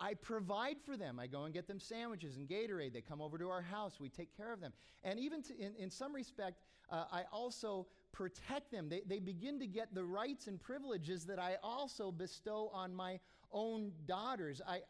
I 0.00 0.14
provide 0.14 0.76
for 0.84 0.96
them. 0.96 1.20
I 1.20 1.26
go 1.26 1.44
and 1.44 1.52
get 1.52 1.68
them 1.68 1.78
sandwiches 1.78 2.36
and 2.36 2.48
Gatorade. 2.48 2.92
They 2.92 3.02
come 3.02 3.20
over 3.20 3.36
to 3.38 3.48
our 3.48 3.62
house. 3.62 4.00
We 4.00 4.08
take 4.08 4.34
care 4.36 4.52
of 4.52 4.60
them. 4.60 4.72
And 5.04 5.18
even 5.18 5.42
to, 5.42 5.58
in, 5.58 5.74
in 5.76 5.90
some 5.90 6.14
respect, 6.14 6.60
uh, 6.90 7.04
I 7.12 7.24
also 7.32 7.86
protect 8.12 8.70
them. 8.72 8.88
They, 8.88 9.02
they 9.06 9.18
begin 9.18 9.58
to 9.60 9.66
get 9.66 9.94
the 9.94 10.04
rights 10.04 10.46
and 10.46 10.58
privileges 10.58 11.26
that 11.26 11.38
I 11.38 11.56
also 11.62 12.10
bestow 12.10 12.70
on 12.72 12.94
my 12.94 13.20
own 13.52 13.92
daughters. 14.06 14.62
I, 14.66 14.80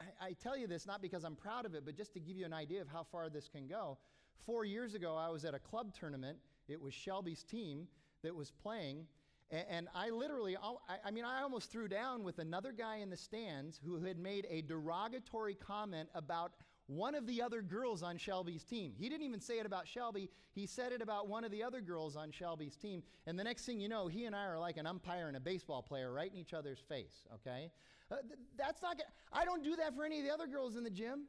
I, 0.00 0.26
I 0.28 0.32
tell 0.42 0.56
you 0.56 0.66
this 0.66 0.86
not 0.86 1.00
because 1.00 1.24
I'm 1.24 1.36
proud 1.36 1.64
of 1.64 1.74
it, 1.74 1.84
but 1.84 1.96
just 1.96 2.12
to 2.14 2.20
give 2.20 2.36
you 2.36 2.44
an 2.44 2.52
idea 2.52 2.80
of 2.80 2.88
how 2.88 3.04
far 3.04 3.30
this 3.30 3.48
can 3.48 3.68
go. 3.68 3.98
Four 4.44 4.64
years 4.64 4.94
ago, 4.94 5.16
I 5.16 5.28
was 5.28 5.44
at 5.44 5.54
a 5.54 5.58
club 5.58 5.94
tournament 5.98 6.38
it 6.68 6.80
was 6.80 6.94
Shelby's 6.94 7.42
team 7.44 7.86
that 8.22 8.34
was 8.34 8.50
playing. 8.50 9.06
And, 9.50 9.88
I 9.94 10.10
literally, 10.10 10.56
I 11.04 11.10
mean, 11.12 11.24
I 11.24 11.42
almost 11.42 11.70
threw 11.70 11.86
down 11.86 12.24
with 12.24 12.40
another 12.40 12.72
guy 12.72 12.96
in 12.96 13.10
the 13.10 13.16
stands 13.16 13.80
who 13.84 14.02
had 14.02 14.18
made 14.18 14.46
a 14.50 14.62
derogatory 14.62 15.54
comment 15.54 16.08
about 16.14 16.52
one 16.88 17.14
of 17.14 17.26
the 17.26 17.42
other 17.42 17.62
girls 17.62 18.02
on 18.02 18.16
Shelby's 18.16 18.64
team. 18.64 18.92
He 18.96 19.08
didn't 19.08 19.24
even 19.24 19.40
say 19.40 19.58
it 19.58 19.66
about 19.66 19.86
Shelby, 19.86 20.30
he 20.52 20.66
said 20.66 20.92
it 20.92 21.00
about 21.02 21.28
one 21.28 21.44
of 21.44 21.50
the 21.50 21.62
other 21.62 21.80
girls 21.80 22.16
on 22.16 22.30
Shelby's 22.32 22.76
team. 22.76 23.02
And 23.26 23.38
the 23.38 23.44
next 23.44 23.66
thing 23.66 23.80
you 23.80 23.88
know, 23.88 24.08
he 24.08 24.24
and 24.24 24.34
I 24.34 24.46
are 24.46 24.58
like 24.58 24.76
an 24.78 24.86
umpire 24.86 25.28
and 25.28 25.36
a 25.36 25.40
baseball 25.40 25.82
player 25.82 26.12
right 26.12 26.30
in 26.30 26.38
each 26.38 26.52
other's 26.52 26.80
face, 26.88 27.26
okay? 27.34 27.70
Uh, 28.10 28.16
th- 28.22 28.38
that's 28.56 28.82
not, 28.82 28.96
good. 28.96 29.06
I 29.32 29.44
don't 29.44 29.62
do 29.62 29.76
that 29.76 29.94
for 29.94 30.04
any 30.04 30.18
of 30.18 30.24
the 30.24 30.32
other 30.32 30.46
girls 30.46 30.76
in 30.76 30.84
the 30.84 30.90
gym. 30.90 31.26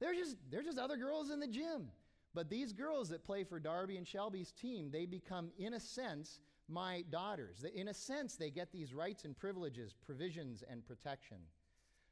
They're 0.00 0.14
just, 0.14 0.36
they're 0.50 0.62
just 0.62 0.78
other 0.78 0.96
girls 0.96 1.30
in 1.30 1.40
the 1.40 1.46
gym. 1.46 1.88
But 2.34 2.50
these 2.50 2.72
girls 2.72 3.08
that 3.08 3.24
play 3.24 3.44
for 3.44 3.58
Darby 3.58 3.96
and 3.96 4.06
Shelby's 4.06 4.52
team, 4.52 4.90
they 4.92 5.06
become, 5.06 5.50
in 5.58 5.74
a 5.74 5.80
sense, 5.80 6.40
my 6.68 7.04
daughters. 7.10 7.64
In 7.74 7.88
a 7.88 7.94
sense, 7.94 8.36
they 8.36 8.50
get 8.50 8.72
these 8.72 8.92
rights 8.92 9.24
and 9.24 9.36
privileges, 9.36 9.94
provisions, 10.04 10.62
and 10.68 10.84
protection. 10.84 11.38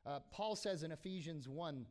Uh, 0.06 0.20
Paul 0.30 0.56
says 0.56 0.82
in 0.82 0.92
Ephesians 0.92 1.48
1 1.48 1.86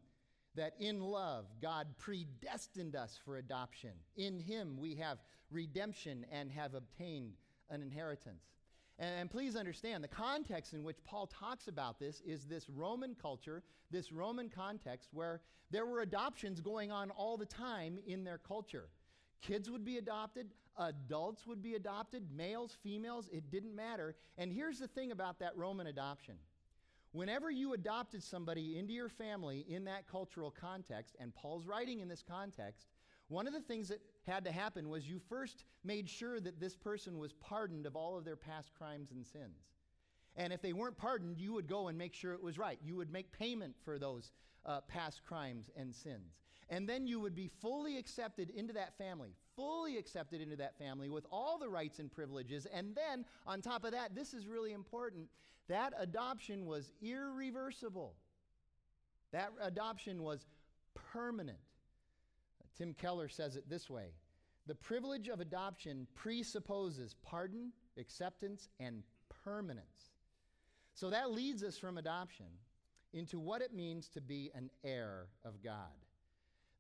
that 0.56 0.74
in 0.80 1.02
love, 1.02 1.46
God 1.62 1.88
predestined 1.98 2.96
us 2.96 3.20
for 3.24 3.38
adoption. 3.38 3.92
In 4.16 4.40
Him, 4.40 4.78
we 4.78 4.96
have 4.96 5.18
redemption 5.52 6.26
and 6.32 6.52
have 6.52 6.74
obtained 6.74 7.34
an 7.70 7.82
inheritance. 7.82 8.44
And, 9.00 9.22
and, 9.22 9.32
please 9.32 9.56
understand 9.56 10.04
the 10.04 10.08
context 10.08 10.74
in 10.74 10.84
which 10.84 11.04
Paul 11.04 11.28
talks 11.28 11.68
about 11.68 12.00
this 12.00 12.22
is 12.22 12.46
this 12.46 12.70
Roman 12.70 13.16
culture, 13.20 13.64
this 13.90 14.12
Roman 14.12 14.50
context 14.50 15.10
where 15.12 15.42
there 15.72 15.88
were 15.88 16.02
adoptions 16.02 16.62
going 16.62 16.92
on 16.92 17.10
all 17.12 17.36
the 17.36 17.46
time 17.46 17.98
in 18.06 18.24
their 18.24 18.38
culture. 18.38 18.90
Kids 19.42 19.70
would 19.72 19.84
be 19.84 19.98
adopted, 19.98 20.48
adults 20.78 21.46
would 21.46 21.62
be 21.62 21.76
adopted, 21.76 22.28
males, 22.36 22.78
females, 22.82 23.30
it 23.32 23.52
didn't 23.52 23.76
matter. 23.76 24.16
And 24.38 24.52
here's 24.52 24.80
the 24.80 24.88
thing 24.88 25.12
about 25.12 25.40
that 25.40 25.56
Roman 25.56 25.88
adoption 25.88 26.36
whenever 27.14 27.52
you 27.52 27.74
adopted 27.74 28.24
somebody 28.24 28.78
into 28.78 28.92
your 28.92 29.08
family 29.08 29.66
in 29.70 29.86
that 29.86 30.08
cultural 30.08 30.52
context, 30.52 31.16
and 31.20 31.34
Paul's 31.36 31.68
writing 31.68 32.00
in 32.00 32.08
this 32.08 32.24
context, 32.28 32.88
one 33.30 33.48
of 33.48 33.54
the 33.54 33.62
things 33.62 33.88
that 33.88 34.02
had 34.28 34.44
to 34.46 34.52
happen 34.52 34.90
was 34.90 35.08
you 35.08 35.20
first 35.30 35.64
made 35.84 36.10
sure 36.10 36.40
that 36.40 36.60
this 36.60 36.76
person 36.76 37.18
was 37.18 37.34
pardoned 37.34 37.86
of 37.86 37.96
all 37.96 38.18
of 38.18 38.26
their 38.26 38.36
past 38.36 38.74
crimes 38.78 39.12
and 39.12 39.26
sins. 39.26 39.70
And 40.36 40.52
if 40.52 40.62
they 40.62 40.74
weren't 40.74 40.98
pardoned, 40.98 41.38
you 41.38 41.54
would 41.54 41.68
go 41.68 41.88
and 41.88 41.98
make 41.98 42.14
sure 42.14 42.34
it 42.34 42.42
was 42.42 42.58
right. 42.58 42.80
You 42.84 42.96
would 42.96 43.12
make 43.12 43.32
payment 43.32 43.76
for 43.86 44.00
those 44.00 44.32
uh, 44.66 44.82
past 44.82 45.24
crimes 45.24 45.70
and 45.76 45.94
sins. 45.94 46.40
And 46.70 46.90
then 46.90 47.06
you 47.06 47.20
would 47.20 47.36
be 47.36 47.50
fully 47.62 47.98
accepted 47.98 48.50
into 48.50 48.74
that 48.74 48.98
family, 48.98 49.36
fully 49.56 49.98
accepted 49.98 50.42
into 50.42 50.56
that 50.58 50.78
family 50.78 51.10
with 51.10 51.26
all 51.32 51.58
the 51.58 51.70
rights 51.70 52.00
and 52.00 52.12
privileges. 52.12 52.68
And 52.74 52.96
then, 52.96 53.26
on 53.46 53.62
top 53.62 53.84
of 53.84 53.92
that, 53.92 54.16
this 54.16 54.34
is 54.34 54.48
really 54.48 54.74
important 54.74 55.28
that 55.70 55.94
adoption 55.98 56.66
was 56.66 56.92
irreversible. 57.02 58.16
That 59.32 59.52
adoption 59.62 60.22
was 60.22 60.46
permanent. 60.94 61.58
Tim 62.78 62.94
Keller 62.94 63.30
says 63.30 63.56
it 63.56 63.70
this 63.70 63.90
way 63.90 64.12
The 64.68 64.76
privilege 64.76 65.30
of 65.30 65.40
adoption 65.40 66.08
presupposes 66.16 67.16
pardon, 67.24 67.72
acceptance, 67.98 68.70
and 68.80 69.04
permanence. 69.44 70.12
So 70.94 71.10
that 71.10 71.32
leads 71.32 71.64
us 71.64 71.78
from 71.78 71.98
adoption 71.98 72.46
into 73.14 73.40
what 73.40 73.62
it 73.62 73.74
means 73.74 74.10
to 74.10 74.22
be 74.22 74.52
an 74.54 74.70
heir 74.84 75.28
of 75.44 75.64
God. 75.64 76.03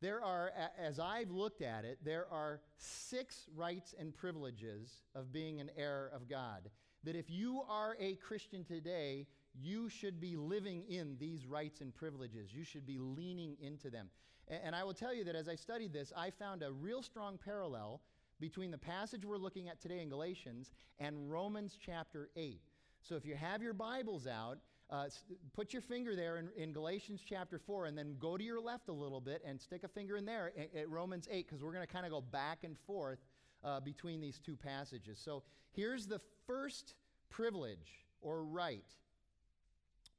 There 0.04 0.22
are, 0.22 0.52
as 0.78 1.00
I've 1.00 1.32
looked 1.32 1.62
at 1.62 1.86
it, 1.86 1.98
there 2.04 2.26
are 2.30 2.60
six 2.76 3.48
rights 3.56 3.96
and 3.98 4.14
privileges 4.14 5.02
of 5.16 5.32
being 5.32 5.62
an 5.62 5.70
heir 5.78 6.12
of 6.14 6.28
God. 6.28 6.70
That 7.06 7.16
if 7.16 7.30
you 7.30 7.62
are 7.70 7.96
a 7.98 8.16
Christian 8.16 8.66
today, 8.66 9.28
you 9.54 9.88
should 9.88 10.20
be 10.20 10.36
living 10.36 10.84
in 10.90 11.16
these 11.22 11.48
rights 11.48 11.80
and 11.80 11.96
privileges. 11.96 12.54
You 12.54 12.66
should 12.66 12.86
be 12.86 13.00
leaning 13.00 13.56
into 13.62 13.90
them. 13.90 14.10
And 14.50 14.76
I 14.76 14.84
will 14.84 14.94
tell 14.94 15.14
you 15.14 15.24
that 15.24 15.38
as 15.38 15.48
I 15.48 15.56
studied 15.56 15.94
this, 15.94 16.12
I 16.18 16.32
found 16.32 16.64
a 16.64 16.72
real 16.74 17.02
strong 17.02 17.38
parallel 17.38 18.02
between 18.42 18.72
the 18.72 18.78
passage 18.78 19.24
we're 19.24 19.38
looking 19.38 19.70
at 19.70 19.80
today 19.80 20.02
in 20.02 20.10
Galatians 20.10 20.74
and 21.00 21.32
Romans 21.32 21.78
chapter 21.80 22.30
8. 22.36 22.60
So 23.02 23.16
if 23.16 23.26
you 23.26 23.36
have 23.36 23.62
your 23.62 23.74
Bibles 23.74 24.28
out, 24.28 24.58
uh, 24.94 25.06
put 25.54 25.74
your 25.74 25.82
finger 25.82 26.16
there 26.16 26.38
in, 26.38 26.50
in, 26.56 26.72
Galatians 26.72 27.22
chapter 27.28 27.58
4 27.58 27.88
and 27.88 27.98
then 27.98 28.16
go 28.20 28.38
to 28.38 28.44
your 28.44 28.62
left 28.62 28.90
a 28.90 28.94
little 28.94 29.20
bit 29.20 29.42
and 29.46 29.60
stick 29.60 29.84
a 29.84 29.88
finger 29.88 30.18
in 30.18 30.26
there 30.26 30.54
at, 30.58 30.76
at 30.76 30.90
Romans 30.90 31.28
8 31.32 31.48
because 31.48 31.64
we're 31.64 31.74
going 31.74 31.86
to 31.86 31.92
kind 31.92 32.06
of 32.06 32.12
go 32.12 32.22
back 32.22 32.60
and 32.64 32.78
forth 32.86 33.20
uh, 33.64 33.80
between 33.80 34.22
these 34.22 34.38
two 34.38 34.56
passages. 34.56 35.20
So 35.24 35.42
here's 35.72 36.06
the 36.06 36.22
first 36.46 36.94
privilege 37.30 38.06
or 38.22 38.44
right 38.44 38.86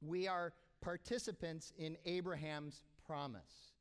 we 0.01 0.27
are 0.27 0.51
participants 0.81 1.71
in 1.77 1.95
Abraham's 2.05 2.83
promise 3.07 3.71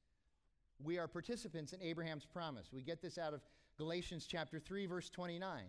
we 0.83 0.99
are 0.99 1.09
participants 1.09 1.73
in 1.73 1.81
Abraham's 1.83 2.27
promise. 2.27 2.73
We 2.73 2.83
get 2.83 3.01
this 3.01 3.19
out 3.19 3.35
of 3.35 3.41
Galatians 3.79 4.27
chapter 4.27 4.59
3 4.59 4.87
verse 4.87 5.11
29. 5.11 5.65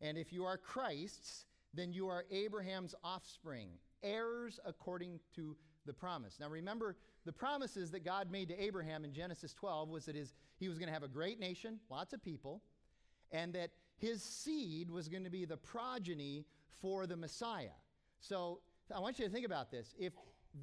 And 0.00 0.16
if 0.16 0.32
you 0.32 0.44
are 0.44 0.56
Christ's, 0.56 1.46
then 1.74 1.92
you 1.92 2.08
are 2.08 2.24
Abraham's 2.30 2.94
offspring, 3.02 3.68
heirs 4.02 4.58
according 4.64 5.20
to 5.36 5.56
the 5.86 5.92
promise. 5.92 6.38
Now 6.40 6.48
remember, 6.48 6.96
the 7.24 7.32
promises 7.32 7.90
that 7.90 8.04
God 8.04 8.30
made 8.30 8.48
to 8.48 8.62
Abraham 8.62 9.04
in 9.04 9.12
Genesis 9.12 9.52
12 9.54 9.88
was 9.88 10.04
that 10.06 10.14
his, 10.14 10.34
he 10.58 10.68
was 10.68 10.78
going 10.78 10.88
to 10.88 10.92
have 10.92 11.02
a 11.02 11.08
great 11.08 11.40
nation, 11.40 11.78
lots 11.90 12.12
of 12.12 12.22
people, 12.22 12.62
and 13.32 13.52
that 13.54 13.70
his 13.96 14.22
seed 14.22 14.90
was 14.90 15.08
going 15.08 15.24
to 15.24 15.30
be 15.30 15.44
the 15.44 15.56
progeny 15.56 16.46
for 16.80 17.06
the 17.06 17.16
Messiah. 17.16 17.76
So 18.20 18.60
I 18.94 19.00
want 19.00 19.18
you 19.18 19.24
to 19.24 19.30
think 19.30 19.46
about 19.46 19.70
this. 19.70 19.94
If 19.98 20.12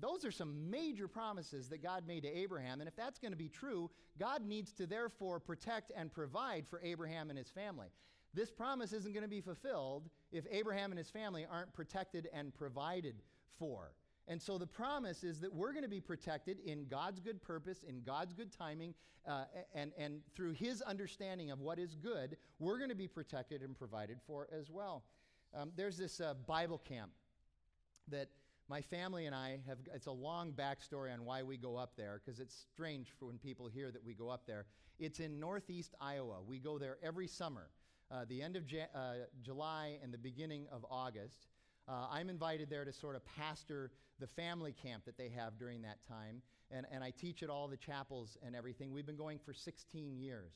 those 0.01 0.25
are 0.25 0.31
some 0.31 0.69
major 0.69 1.07
promises 1.07 1.69
that 1.69 1.83
God 1.83 2.07
made 2.07 2.23
to 2.23 2.29
Abraham, 2.29 2.81
and 2.81 2.87
if 2.87 2.95
that's 2.95 3.19
going 3.19 3.31
to 3.31 3.37
be 3.37 3.49
true, 3.49 3.89
God 4.19 4.45
needs 4.45 4.71
to 4.73 4.87
therefore 4.87 5.39
protect 5.39 5.91
and 5.95 6.11
provide 6.11 6.67
for 6.67 6.81
Abraham 6.83 7.29
and 7.29 7.37
his 7.37 7.49
family. 7.49 7.87
This 8.35 8.51
promise 8.51 8.93
isn't 8.93 9.13
going 9.13 9.23
to 9.23 9.29
be 9.29 9.41
fulfilled 9.41 10.09
if 10.31 10.45
Abraham 10.51 10.91
and 10.91 10.99
his 10.99 11.09
family 11.09 11.45
aren't 11.49 11.73
protected 11.73 12.29
and 12.33 12.53
provided 12.53 13.15
for. 13.57 13.93
And 14.27 14.41
so 14.41 14.57
the 14.57 14.67
promise 14.67 15.23
is 15.23 15.39
that 15.41 15.53
we're 15.53 15.71
going 15.71 15.83
to 15.83 15.89
be 15.89 16.01
protected 16.01 16.59
in 16.65 16.87
God's 16.87 17.19
good 17.19 17.41
purpose, 17.41 17.83
in 17.87 18.01
God's 18.01 18.33
good 18.33 18.51
timing, 18.51 18.93
uh, 19.27 19.45
and, 19.73 19.91
and 19.97 20.21
through 20.35 20.53
His 20.53 20.81
understanding 20.81 21.51
of 21.51 21.59
what 21.59 21.79
is 21.79 21.95
good, 21.95 22.37
we're 22.59 22.77
going 22.77 22.89
to 22.89 22.95
be 22.95 23.07
protected 23.07 23.61
and 23.61 23.77
provided 23.77 24.17
for 24.25 24.47
as 24.51 24.69
well. 24.69 25.03
Um, 25.53 25.71
there's 25.75 25.97
this 25.97 26.19
uh, 26.19 26.33
Bible 26.47 26.79
camp 26.79 27.11
that 28.09 28.29
my 28.67 28.81
family 28.81 29.27
and 29.27 29.35
I 29.35 29.59
have, 29.67 29.77
it's 29.93 30.07
a 30.07 30.11
long 30.11 30.51
backstory 30.51 31.13
on 31.13 31.23
why 31.23 31.43
we 31.43 31.55
go 31.55 31.75
up 31.77 31.91
there 31.95 32.19
because 32.23 32.39
it's 32.39 32.65
strange 32.73 33.09
for 33.17 33.25
when 33.25 33.37
people 33.37 33.67
hear 33.67 33.91
that 33.91 34.03
we 34.03 34.13
go 34.13 34.29
up 34.29 34.47
there. 34.47 34.65
It's 34.99 35.19
in 35.19 35.39
northeast 35.39 35.93
Iowa. 36.01 36.37
We 36.45 36.59
go 36.59 36.79
there 36.79 36.97
every 37.03 37.27
summer, 37.27 37.69
uh, 38.11 38.25
the 38.27 38.41
end 38.41 38.55
of 38.55 38.71
ja- 38.71 38.85
uh, 38.93 39.13
July 39.41 39.97
and 40.03 40.13
the 40.13 40.17
beginning 40.17 40.67
of 40.71 40.85
August. 40.89 41.47
Uh, 41.87 42.07
I'm 42.11 42.29
invited 42.29 42.69
there 42.69 42.85
to 42.85 42.93
sort 42.93 43.15
of 43.15 43.23
pastor 43.25 43.91
the 44.19 44.27
family 44.27 44.73
camp 44.73 45.05
that 45.05 45.17
they 45.17 45.29
have 45.29 45.57
during 45.57 45.81
that 45.83 45.99
time, 46.07 46.41
and, 46.71 46.85
and 46.91 47.03
I 47.03 47.11
teach 47.11 47.43
at 47.43 47.49
all 47.49 47.67
the 47.67 47.77
chapels 47.77 48.37
and 48.45 48.55
everything. 48.55 48.91
We've 48.91 49.05
been 49.05 49.17
going 49.17 49.39
for 49.39 49.53
16 49.53 50.17
years. 50.17 50.53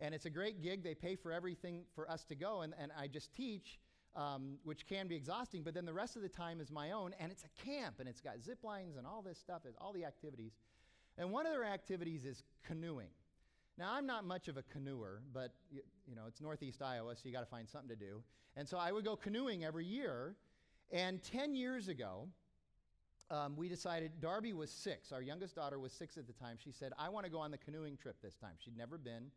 And 0.00 0.14
it's 0.14 0.26
a 0.26 0.30
great 0.30 0.62
gig. 0.62 0.84
They 0.84 0.94
pay 0.94 1.16
for 1.16 1.32
everything 1.32 1.82
for 1.94 2.08
us 2.08 2.24
to 2.26 2.36
go, 2.36 2.62
and, 2.62 2.74
and 2.80 2.92
I 2.96 3.08
just 3.08 3.34
teach, 3.34 3.80
um, 4.14 4.58
which 4.62 4.86
can 4.86 5.08
be 5.08 5.16
exhausting, 5.16 5.62
but 5.62 5.74
then 5.74 5.84
the 5.84 5.92
rest 5.92 6.14
of 6.14 6.22
the 6.22 6.28
time 6.28 6.60
is 6.60 6.70
my 6.70 6.92
own, 6.92 7.14
and 7.18 7.32
it's 7.32 7.44
a 7.44 7.64
camp, 7.64 7.96
and 7.98 8.08
it's 8.08 8.20
got 8.20 8.40
zip 8.40 8.62
lines 8.62 8.96
and 8.96 9.06
all 9.06 9.22
this 9.22 9.38
stuff, 9.38 9.62
all 9.80 9.92
the 9.92 10.04
activities. 10.04 10.52
And 11.16 11.32
one 11.32 11.46
of 11.46 11.52
their 11.52 11.64
activities 11.64 12.24
is 12.24 12.44
canoeing. 12.64 13.10
Now, 13.78 13.92
I'm 13.92 14.06
not 14.06 14.24
much 14.24 14.48
of 14.48 14.56
a 14.56 14.62
canoeer, 14.62 15.20
but 15.32 15.52
you, 15.70 15.82
you 16.08 16.16
know, 16.16 16.22
it's 16.26 16.40
northeast 16.40 16.82
Iowa, 16.82 17.14
so 17.14 17.22
you 17.24 17.32
got 17.32 17.40
to 17.40 17.46
find 17.46 17.68
something 17.68 17.88
to 17.88 17.96
do. 17.96 18.22
And 18.56 18.68
so 18.68 18.76
I 18.76 18.90
would 18.90 19.04
go 19.04 19.14
canoeing 19.14 19.64
every 19.64 19.86
year. 19.86 20.34
And 20.90 21.22
10 21.22 21.54
years 21.54 21.86
ago, 21.86 22.26
um, 23.30 23.54
we 23.56 23.68
decided 23.68 24.20
Darby 24.20 24.52
was 24.52 24.70
six. 24.70 25.12
Our 25.12 25.22
youngest 25.22 25.54
daughter 25.54 25.78
was 25.78 25.92
six 25.92 26.16
at 26.16 26.26
the 26.26 26.32
time. 26.32 26.56
She 26.62 26.72
said, 26.72 26.92
I 26.98 27.08
want 27.08 27.24
to 27.24 27.30
go 27.30 27.38
on 27.38 27.52
the 27.52 27.58
canoeing 27.58 27.96
trip 27.96 28.16
this 28.20 28.34
time. 28.34 28.54
She'd 28.58 28.76
never 28.76 28.98
been. 28.98 29.30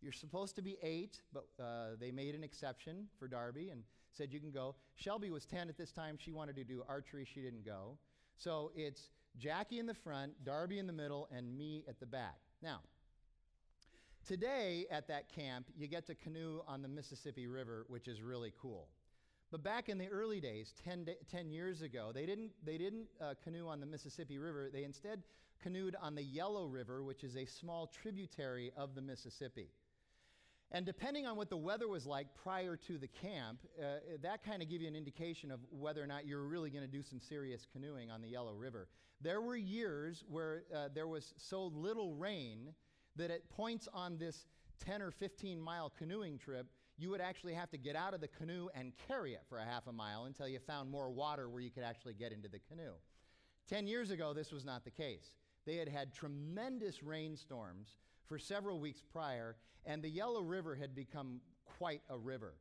You're 0.00 0.12
supposed 0.12 0.56
to 0.56 0.62
be 0.62 0.78
eight, 0.82 1.20
but 1.32 1.46
uh, 1.60 1.96
they 2.00 2.10
made 2.10 2.34
an 2.34 2.44
exception 2.44 3.06
for 3.18 3.28
Darby 3.28 3.68
and 3.70 3.82
said 4.12 4.32
you 4.32 4.40
can 4.40 4.50
go. 4.50 4.76
Shelby 4.94 5.30
was 5.30 5.44
10 5.44 5.68
at 5.68 5.76
this 5.76 5.92
time. 5.92 6.16
She 6.18 6.32
wanted 6.32 6.56
to 6.56 6.64
do 6.64 6.84
archery. 6.88 7.26
She 7.26 7.40
didn't 7.40 7.66
go. 7.66 7.98
So 8.36 8.70
it's 8.74 9.10
Jackie 9.36 9.78
in 9.78 9.86
the 9.86 9.94
front, 9.94 10.32
Darby 10.44 10.78
in 10.78 10.86
the 10.86 10.92
middle, 10.92 11.28
and 11.36 11.56
me 11.58 11.84
at 11.88 12.00
the 12.00 12.06
back. 12.06 12.38
Now, 12.62 12.80
today 14.26 14.86
at 14.90 15.08
that 15.08 15.28
camp, 15.34 15.66
you 15.76 15.86
get 15.86 16.06
to 16.06 16.14
canoe 16.14 16.62
on 16.66 16.82
the 16.82 16.88
Mississippi 16.88 17.46
River, 17.46 17.84
which 17.88 18.08
is 18.08 18.22
really 18.22 18.52
cool. 18.60 18.88
But 19.50 19.62
back 19.62 19.88
in 19.88 19.98
the 19.98 20.08
early 20.08 20.40
days, 20.40 20.74
10, 20.84 21.06
10 21.30 21.50
years 21.50 21.82
ago, 21.82 22.10
they 22.12 22.26
didn't, 22.26 22.50
they 22.64 22.78
didn't 22.78 23.06
uh, 23.20 23.34
canoe 23.42 23.68
on 23.68 23.80
the 23.80 23.86
Mississippi 23.86 24.38
River. 24.38 24.68
They 24.72 24.84
instead 24.84 25.22
canoed 25.62 25.96
on 26.00 26.14
the 26.14 26.22
Yellow 26.22 26.66
River, 26.66 27.02
which 27.02 27.22
is 27.24 27.36
a 27.36 27.44
small 27.44 27.86
tributary 27.86 28.72
of 28.76 28.94
the 28.94 29.00
Mississippi. 29.00 29.68
And 30.72 30.84
depending 30.84 31.24
on 31.24 31.36
what 31.36 31.50
the 31.50 31.56
weather 31.56 31.86
was 31.86 32.04
like 32.04 32.26
prior 32.42 32.76
to 32.76 32.98
the 32.98 33.06
camp, 33.06 33.60
uh, 33.80 33.98
that 34.22 34.44
kind 34.44 34.60
of 34.60 34.68
give 34.68 34.82
you 34.82 34.88
an 34.88 34.96
indication 34.96 35.52
of 35.52 35.60
whether 35.70 36.02
or 36.02 36.06
not 36.06 36.26
you're 36.26 36.42
really 36.42 36.70
going 36.70 36.84
to 36.84 36.90
do 36.90 37.02
some 37.02 37.20
serious 37.20 37.64
canoeing 37.72 38.10
on 38.10 38.20
the 38.20 38.28
Yellow 38.28 38.54
River. 38.54 38.88
There 39.20 39.40
were 39.40 39.56
years 39.56 40.24
where 40.28 40.64
uh, 40.74 40.88
there 40.92 41.06
was 41.06 41.32
so 41.36 41.66
little 41.66 42.14
rain 42.14 42.74
that 43.16 43.30
at 43.30 43.48
points 43.50 43.88
on 43.92 44.18
this 44.18 44.46
10 44.84 45.02
or 45.02 45.10
15 45.10 45.60
mile 45.60 45.92
canoeing 45.96 46.38
trip, 46.38 46.66
you 46.96 47.10
would 47.10 47.20
actually 47.20 47.54
have 47.54 47.70
to 47.70 47.78
get 47.78 47.96
out 47.96 48.14
of 48.14 48.20
the 48.20 48.28
canoe 48.28 48.68
and 48.74 48.92
carry 49.08 49.34
it 49.34 49.42
for 49.48 49.58
a 49.58 49.64
half 49.64 49.86
a 49.86 49.92
mile 49.92 50.24
until 50.24 50.46
you 50.46 50.58
found 50.58 50.90
more 50.90 51.10
water 51.10 51.48
where 51.48 51.60
you 51.60 51.70
could 51.70 51.82
actually 51.82 52.14
get 52.14 52.32
into 52.32 52.48
the 52.48 52.60
canoe. 52.68 52.92
Ten 53.68 53.86
years 53.86 54.10
ago, 54.10 54.32
this 54.32 54.52
was 54.52 54.64
not 54.64 54.84
the 54.84 54.90
case. 54.90 55.32
They 55.66 55.76
had 55.76 55.88
had 55.88 56.12
tremendous 56.12 57.02
rainstorms 57.02 57.96
for 58.26 58.38
several 58.38 58.78
weeks 58.78 59.02
prior, 59.12 59.56
and 59.86 60.02
the 60.02 60.08
Yellow 60.08 60.42
River 60.42 60.74
had 60.74 60.94
become 60.94 61.40
quite 61.78 62.02
a 62.10 62.16
river. 62.16 62.54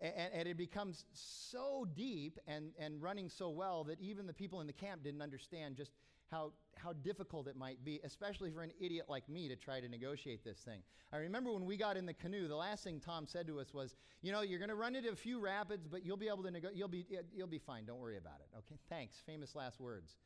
And, 0.00 0.30
and, 0.32 0.48
it 0.48 0.56
becomes 0.56 1.04
so 1.12 1.86
deep 1.96 2.38
and, 2.46 2.70
and 2.78 3.02
running 3.02 3.28
so 3.28 3.50
well 3.50 3.82
that 3.84 4.00
even 4.00 4.28
the 4.28 4.32
people 4.32 4.60
in 4.60 4.68
the 4.68 4.72
camp 4.72 5.02
didn't 5.02 5.22
understand 5.22 5.76
just 5.76 5.90
how, 6.30 6.52
how 6.76 6.92
difficult 6.92 7.48
it 7.48 7.56
might 7.56 7.84
be, 7.84 8.00
especially 8.04 8.50
for 8.50 8.62
an 8.62 8.72
idiot 8.80 9.06
like 9.08 9.28
me 9.28 9.48
to 9.48 9.56
try 9.56 9.80
to 9.80 9.88
negotiate 9.88 10.44
this 10.44 10.58
thing. 10.58 10.80
I 11.12 11.18
remember 11.18 11.52
when 11.52 11.64
we 11.64 11.76
got 11.76 11.96
in 11.96 12.06
the 12.06 12.14
canoe, 12.14 12.48
the 12.48 12.56
last 12.56 12.84
thing 12.84 13.00
Tom 13.00 13.26
said 13.26 13.46
to 13.46 13.60
us 13.60 13.72
was, 13.72 13.94
"You 14.20 14.32
know, 14.32 14.42
you're 14.42 14.58
going 14.58 14.68
to 14.68 14.74
run 14.74 14.94
into 14.94 15.10
a 15.10 15.16
few 15.16 15.40
rapids, 15.40 15.88
but 15.88 16.04
you'll 16.04 16.16
be 16.16 16.28
able 16.28 16.42
to 16.42 16.50
nego- 16.50 16.70
you'll 16.74 16.88
be 16.88 17.06
you'll 17.34 17.46
be 17.46 17.58
fine. 17.58 17.86
Don't 17.86 17.98
worry 17.98 18.18
about 18.18 18.40
it." 18.40 18.58
Okay, 18.58 18.78
thanks. 18.88 19.16
Famous 19.26 19.54
last 19.54 19.80
words. 19.80 20.16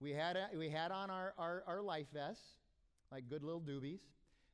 We 0.00 0.12
had 0.12 0.36
a, 0.36 0.48
we 0.56 0.68
had 0.68 0.90
on 0.90 1.10
our, 1.10 1.32
our, 1.38 1.62
our 1.66 1.80
life 1.80 2.06
vests, 2.12 2.56
like 3.12 3.28
good 3.28 3.44
little 3.44 3.60
doobies. 3.60 4.00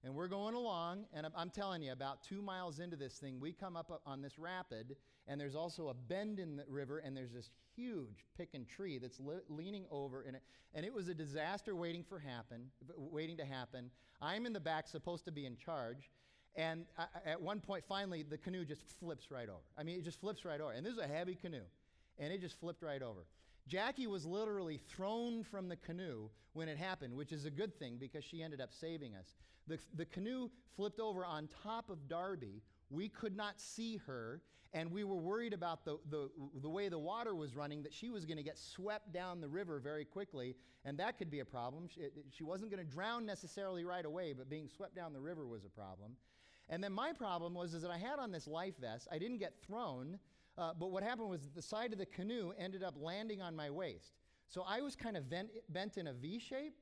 And 0.04 0.14
we're 0.14 0.28
going 0.28 0.54
along, 0.54 1.06
and 1.12 1.26
I'm 1.34 1.50
telling 1.50 1.82
you, 1.82 1.90
about 1.90 2.22
two 2.22 2.40
miles 2.40 2.78
into 2.78 2.96
this 2.96 3.14
thing, 3.14 3.40
we 3.40 3.52
come 3.52 3.76
up 3.76 4.00
on 4.06 4.22
this 4.22 4.38
rapid, 4.38 4.94
and 5.28 5.40
there's 5.40 5.54
also 5.54 5.88
a 5.88 5.94
bend 5.94 6.38
in 6.38 6.56
the 6.56 6.64
river, 6.68 6.98
and 6.98 7.16
there's 7.16 7.32
this 7.32 7.50
huge 7.76 8.26
pickin' 8.36 8.64
tree 8.64 8.98
that's 8.98 9.20
le- 9.20 9.42
leaning 9.48 9.84
over, 9.90 10.22
and 10.22 10.36
it, 10.36 10.42
and 10.74 10.84
it 10.84 10.92
was 10.92 11.08
a 11.08 11.14
disaster 11.14 11.76
waiting 11.76 12.02
for 12.02 12.18
happen, 12.18 12.70
waiting 12.96 13.36
to 13.36 13.44
happen. 13.44 13.90
I'm 14.20 14.46
in 14.46 14.52
the 14.52 14.60
back, 14.60 14.88
supposed 14.88 15.24
to 15.26 15.32
be 15.32 15.46
in 15.46 15.56
charge, 15.56 16.10
and 16.56 16.86
I, 16.98 17.06
at 17.26 17.40
one 17.40 17.60
point, 17.60 17.84
finally, 17.88 18.22
the 18.22 18.38
canoe 18.38 18.64
just 18.64 18.82
flips 18.98 19.30
right 19.30 19.48
over. 19.48 19.62
I 19.76 19.82
mean, 19.82 19.98
it 19.98 20.04
just 20.04 20.20
flips 20.20 20.44
right 20.44 20.60
over, 20.60 20.72
and 20.72 20.84
this 20.84 20.94
is 20.94 20.98
a 20.98 21.06
heavy 21.06 21.34
canoe, 21.34 21.64
and 22.18 22.32
it 22.32 22.40
just 22.40 22.58
flipped 22.58 22.82
right 22.82 23.02
over. 23.02 23.26
Jackie 23.68 24.06
was 24.06 24.24
literally 24.24 24.78
thrown 24.78 25.44
from 25.44 25.68
the 25.68 25.76
canoe 25.76 26.30
when 26.54 26.68
it 26.68 26.78
happened, 26.78 27.14
which 27.14 27.32
is 27.32 27.44
a 27.44 27.50
good 27.50 27.78
thing 27.78 27.98
because 28.00 28.24
she 28.24 28.42
ended 28.42 28.60
up 28.60 28.72
saving 28.72 29.14
us. 29.14 29.36
The, 29.66 29.78
the 29.94 30.06
canoe 30.06 30.48
flipped 30.74 30.98
over 30.98 31.24
on 31.24 31.48
top 31.62 31.90
of 31.90 32.08
Darby. 32.08 32.62
We 32.90 33.09
could 33.09 33.37
not 33.37 33.61
see 33.61 33.98
her, 34.07 34.40
and 34.72 34.90
we 34.90 35.05
were 35.05 35.16
worried 35.16 35.53
about 35.53 35.85
the, 35.85 35.98
the, 36.11 36.31
the 36.62 36.68
way 36.68 36.88
the 36.88 36.98
water 36.98 37.35
was 37.35 37.55
running, 37.55 37.83
that 37.83 37.92
she 37.92 38.11
was 38.11 38.24
going 38.24 38.37
to 38.37 38.42
get 38.42 38.59
swept 38.59 39.12
down 39.12 39.40
the 39.40 39.48
river 39.48 39.81
very 39.81 40.05
quickly, 40.05 40.57
and 40.85 40.98
that 40.98 41.18
could 41.18 41.31
be 41.31 41.40
a 41.40 41.44
problem. 41.44 41.88
She, 41.88 42.09
she 42.31 42.44
wasn't 42.44 42.70
going 42.70 42.85
to 42.85 42.90
drown 42.90 43.27
necessarily 43.27 43.85
right 43.85 44.05
away, 44.05 44.33
but 44.33 44.48
being 44.48 44.68
swept 44.68 44.94
down 44.94 45.12
the 45.12 45.20
river 45.20 45.46
was 45.46 45.64
a 45.64 45.68
problem. 45.68 46.12
And 46.68 46.85
then 46.85 46.92
my 46.92 47.12
problem 47.12 47.55
was 47.55 47.74
is 47.74 47.83
that 47.83 47.90
I 47.90 47.98
had 47.98 48.18
on 48.18 48.31
this 48.31 48.46
life 48.46 48.74
vest. 48.81 49.09
I 49.11 49.18
didn't 49.18 49.38
get 49.38 49.55
thrown, 49.66 50.18
uh, 50.57 50.72
but 50.79 50.90
what 50.90 51.03
happened 51.03 51.31
was 51.31 51.48
the 51.55 51.62
side 51.62 51.92
of 51.92 51.98
the 51.98 52.07
canoe 52.07 52.53
ended 52.59 52.83
up 52.83 52.94
landing 53.01 53.40
on 53.40 53.57
my 53.57 53.70
waist. 53.70 54.18
So 54.48 54.64
I 54.66 54.81
was 54.81 54.96
kind 54.96 55.16
of 55.16 55.24
bent 55.31 55.96
in 55.98 56.07
a 56.07 56.12
V 56.12 56.38
shape, 56.38 56.74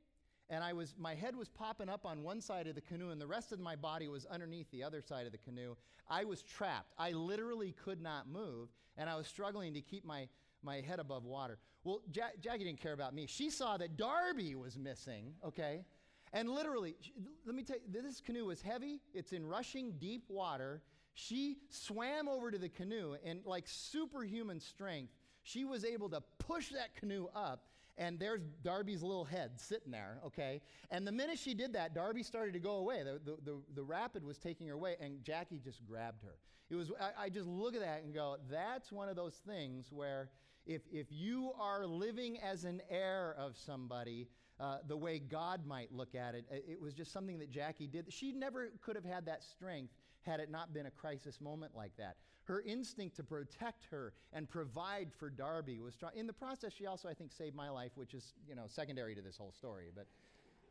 and 0.49 0.63
I 0.63 0.73
was, 0.73 0.95
my 0.99 1.15
head 1.15 1.35
was 1.35 1.49
popping 1.49 1.89
up 1.89 2.07
on 2.07 2.23
one 2.23 2.41
side 2.41 2.67
of 2.67 2.75
the 2.75 2.81
canoe, 2.81 3.11
and 3.11 3.21
the 3.21 3.27
rest 3.27 3.53
of 3.53 3.61
my 3.61 3.77
body 3.77 4.09
was 4.09 4.27
underneath 4.27 4.71
the 4.71 4.83
other 4.83 5.03
side 5.03 5.27
of 5.27 5.33
the 5.33 5.39
canoe. 5.39 5.77
I 6.09 6.25
was 6.25 6.43
trapped. 6.43 6.93
I 6.99 7.13
literally 7.13 7.73
could 7.73 8.01
not 8.01 8.29
move, 8.29 8.69
and 8.97 9.11
I 9.11 9.17
was 9.17 9.27
struggling 9.27 9.75
to 9.75 9.81
keep 9.81 10.05
my, 10.05 10.29
my 10.63 10.77
head 10.81 11.01
above 11.01 11.25
water. 11.25 11.59
Well, 11.85 12.01
ja- 12.13 12.37
Jackie 12.41 12.65
didn't 12.65 12.81
care 12.81 12.93
about 12.93 13.15
me. 13.15 13.27
She 13.27 13.51
saw 13.51 13.77
that 13.77 13.97
Darby 13.97 14.55
was 14.55 14.79
missing, 14.79 15.35
okay? 15.45 15.85
And 16.33 16.49
literally, 16.49 16.97
let 17.45 17.55
me 17.55 17.63
tell 17.63 17.77
you, 17.77 18.03
this 18.03 18.21
canoe 18.21 18.45
was 18.45 18.63
heavy. 18.63 19.01
It's 19.15 19.33
in 19.33 19.47
rushing 19.47 19.93
deep 19.99 20.25
water. 20.29 20.83
She 21.15 21.59
swam 21.71 22.29
over 22.29 22.51
to 22.51 22.59
the 22.59 22.69
canoe, 22.69 23.17
and 23.25 23.41
like 23.45 23.65
superhuman 23.67 24.61
strength, 24.61 25.13
she 25.43 25.65
was 25.65 25.85
able 25.85 26.09
to 26.11 26.23
push 26.39 26.69
that 26.71 26.95
canoe 26.95 27.29
up 27.35 27.65
and 27.99 28.19
there's 28.19 28.43
Darby's 28.63 29.03
little 29.03 29.25
head 29.25 29.53
sitting 29.57 29.91
there, 29.91 30.19
okay? 30.27 30.61
And 30.91 31.07
the 31.07 31.13
minute 31.13 31.39
she 31.39 31.55
did 31.55 31.73
that, 31.73 31.95
Darby 31.95 32.23
started 32.23 32.53
to 32.53 32.61
go 32.61 32.77
away. 32.77 33.03
The, 33.03 33.21
the, 33.25 33.37
the, 33.45 33.63
the 33.75 33.83
rapid 33.83 34.25
was 34.25 34.39
taking 34.39 34.67
her 34.69 34.75
away, 34.75 34.97
and 35.01 35.23
Jackie 35.23 35.59
just 35.59 35.85
grabbed 35.87 36.23
her. 36.23 36.37
It 36.69 36.75
was, 36.75 36.91
I, 37.01 37.25
I 37.25 37.29
just 37.29 37.47
look 37.47 37.75
at 37.75 37.81
that 37.81 38.03
and 38.05 38.13
go, 38.13 38.37
that's 38.51 38.93
one 38.93 39.09
of 39.09 39.17
those 39.17 39.35
things 39.47 39.87
where 39.91 40.31
if, 40.67 40.83
if 40.93 41.07
you 41.11 41.53
are 41.61 41.87
living 41.87 42.39
as 42.41 42.65
an 42.65 42.83
heir 42.91 43.35
of 43.39 43.57
somebody, 43.57 44.29
uh, 44.59 44.79
the 44.87 44.97
way 44.97 45.19
God 45.19 45.67
might 45.67 45.93
look 45.93 46.15
at 46.15 46.35
it. 46.35 46.47
It 46.51 46.81
was 46.81 46.95
just 46.95 47.13
something 47.13 47.39
that 47.39 47.51
Jackie 47.51 47.87
did. 47.87 48.13
She 48.13 48.33
never 48.33 48.71
could 48.81 48.97
have 48.97 49.05
had 49.05 49.27
that 49.27 49.43
strength 49.43 49.93
had 50.23 50.41
it 50.41 50.51
not 50.51 50.73
been 50.73 50.87
a 50.87 50.91
crisis 50.91 51.41
moment 51.41 51.75
like 51.75 51.97
that. 51.99 52.17
Her 52.45 52.63
instinct 52.63 53.17
to 53.17 53.25
protect 53.25 53.85
her 53.91 54.13
and 54.33 54.49
provide 54.49 55.09
for 55.19 55.31
Darby 55.31 55.81
was 55.81 55.95
strong. 55.95 56.13
In 56.15 56.27
the 56.27 56.33
process, 56.33 56.73
she 56.73 56.87
also, 56.87 57.09
I 57.09 57.15
think, 57.15 57.33
saved 57.33 57.55
my 57.55 57.69
life, 57.69 57.93
which 57.97 58.15
is, 58.15 58.35
you 58.49 58.55
know, 58.55 58.65
secondary 58.67 59.15
to 59.15 59.21
this 59.21 59.37
whole 59.37 59.53
story. 59.53 59.91
But, 59.95 60.07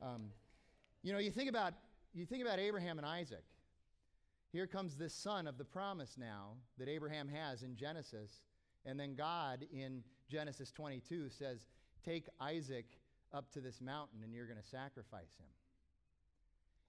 um, 0.02 0.28
you 1.04 1.14
know, 1.14 1.20
you 1.20 1.32
think 1.32 1.50
about 1.50 1.74
you 2.14 2.26
think 2.26 2.42
about 2.42 2.60
Abraham 2.60 2.98
and 2.98 3.06
Isaac. 3.06 3.44
Here 4.54 4.68
comes 4.68 4.96
this 4.96 5.14
son 5.14 5.48
of 5.48 5.58
the 5.58 5.66
promise 5.66 6.16
now 6.18 6.54
that 6.78 6.88
Abraham 6.88 7.28
has 7.28 7.62
in 7.62 7.76
Genesis. 7.76 8.32
And 8.86 8.98
then 8.98 9.16
God 9.16 9.66
in 9.74 10.02
Genesis 10.30 10.72
22 10.72 11.30
says, 11.30 11.66
Take 12.06 12.28
Isaac 12.40 12.86
up 13.36 13.52
to 13.52 13.62
this 13.62 13.82
mountain 13.82 14.22
and 14.24 14.34
you're 14.34 14.48
going 14.48 14.62
to 14.62 14.68
sacrifice 14.68 15.36
him. 15.40 15.48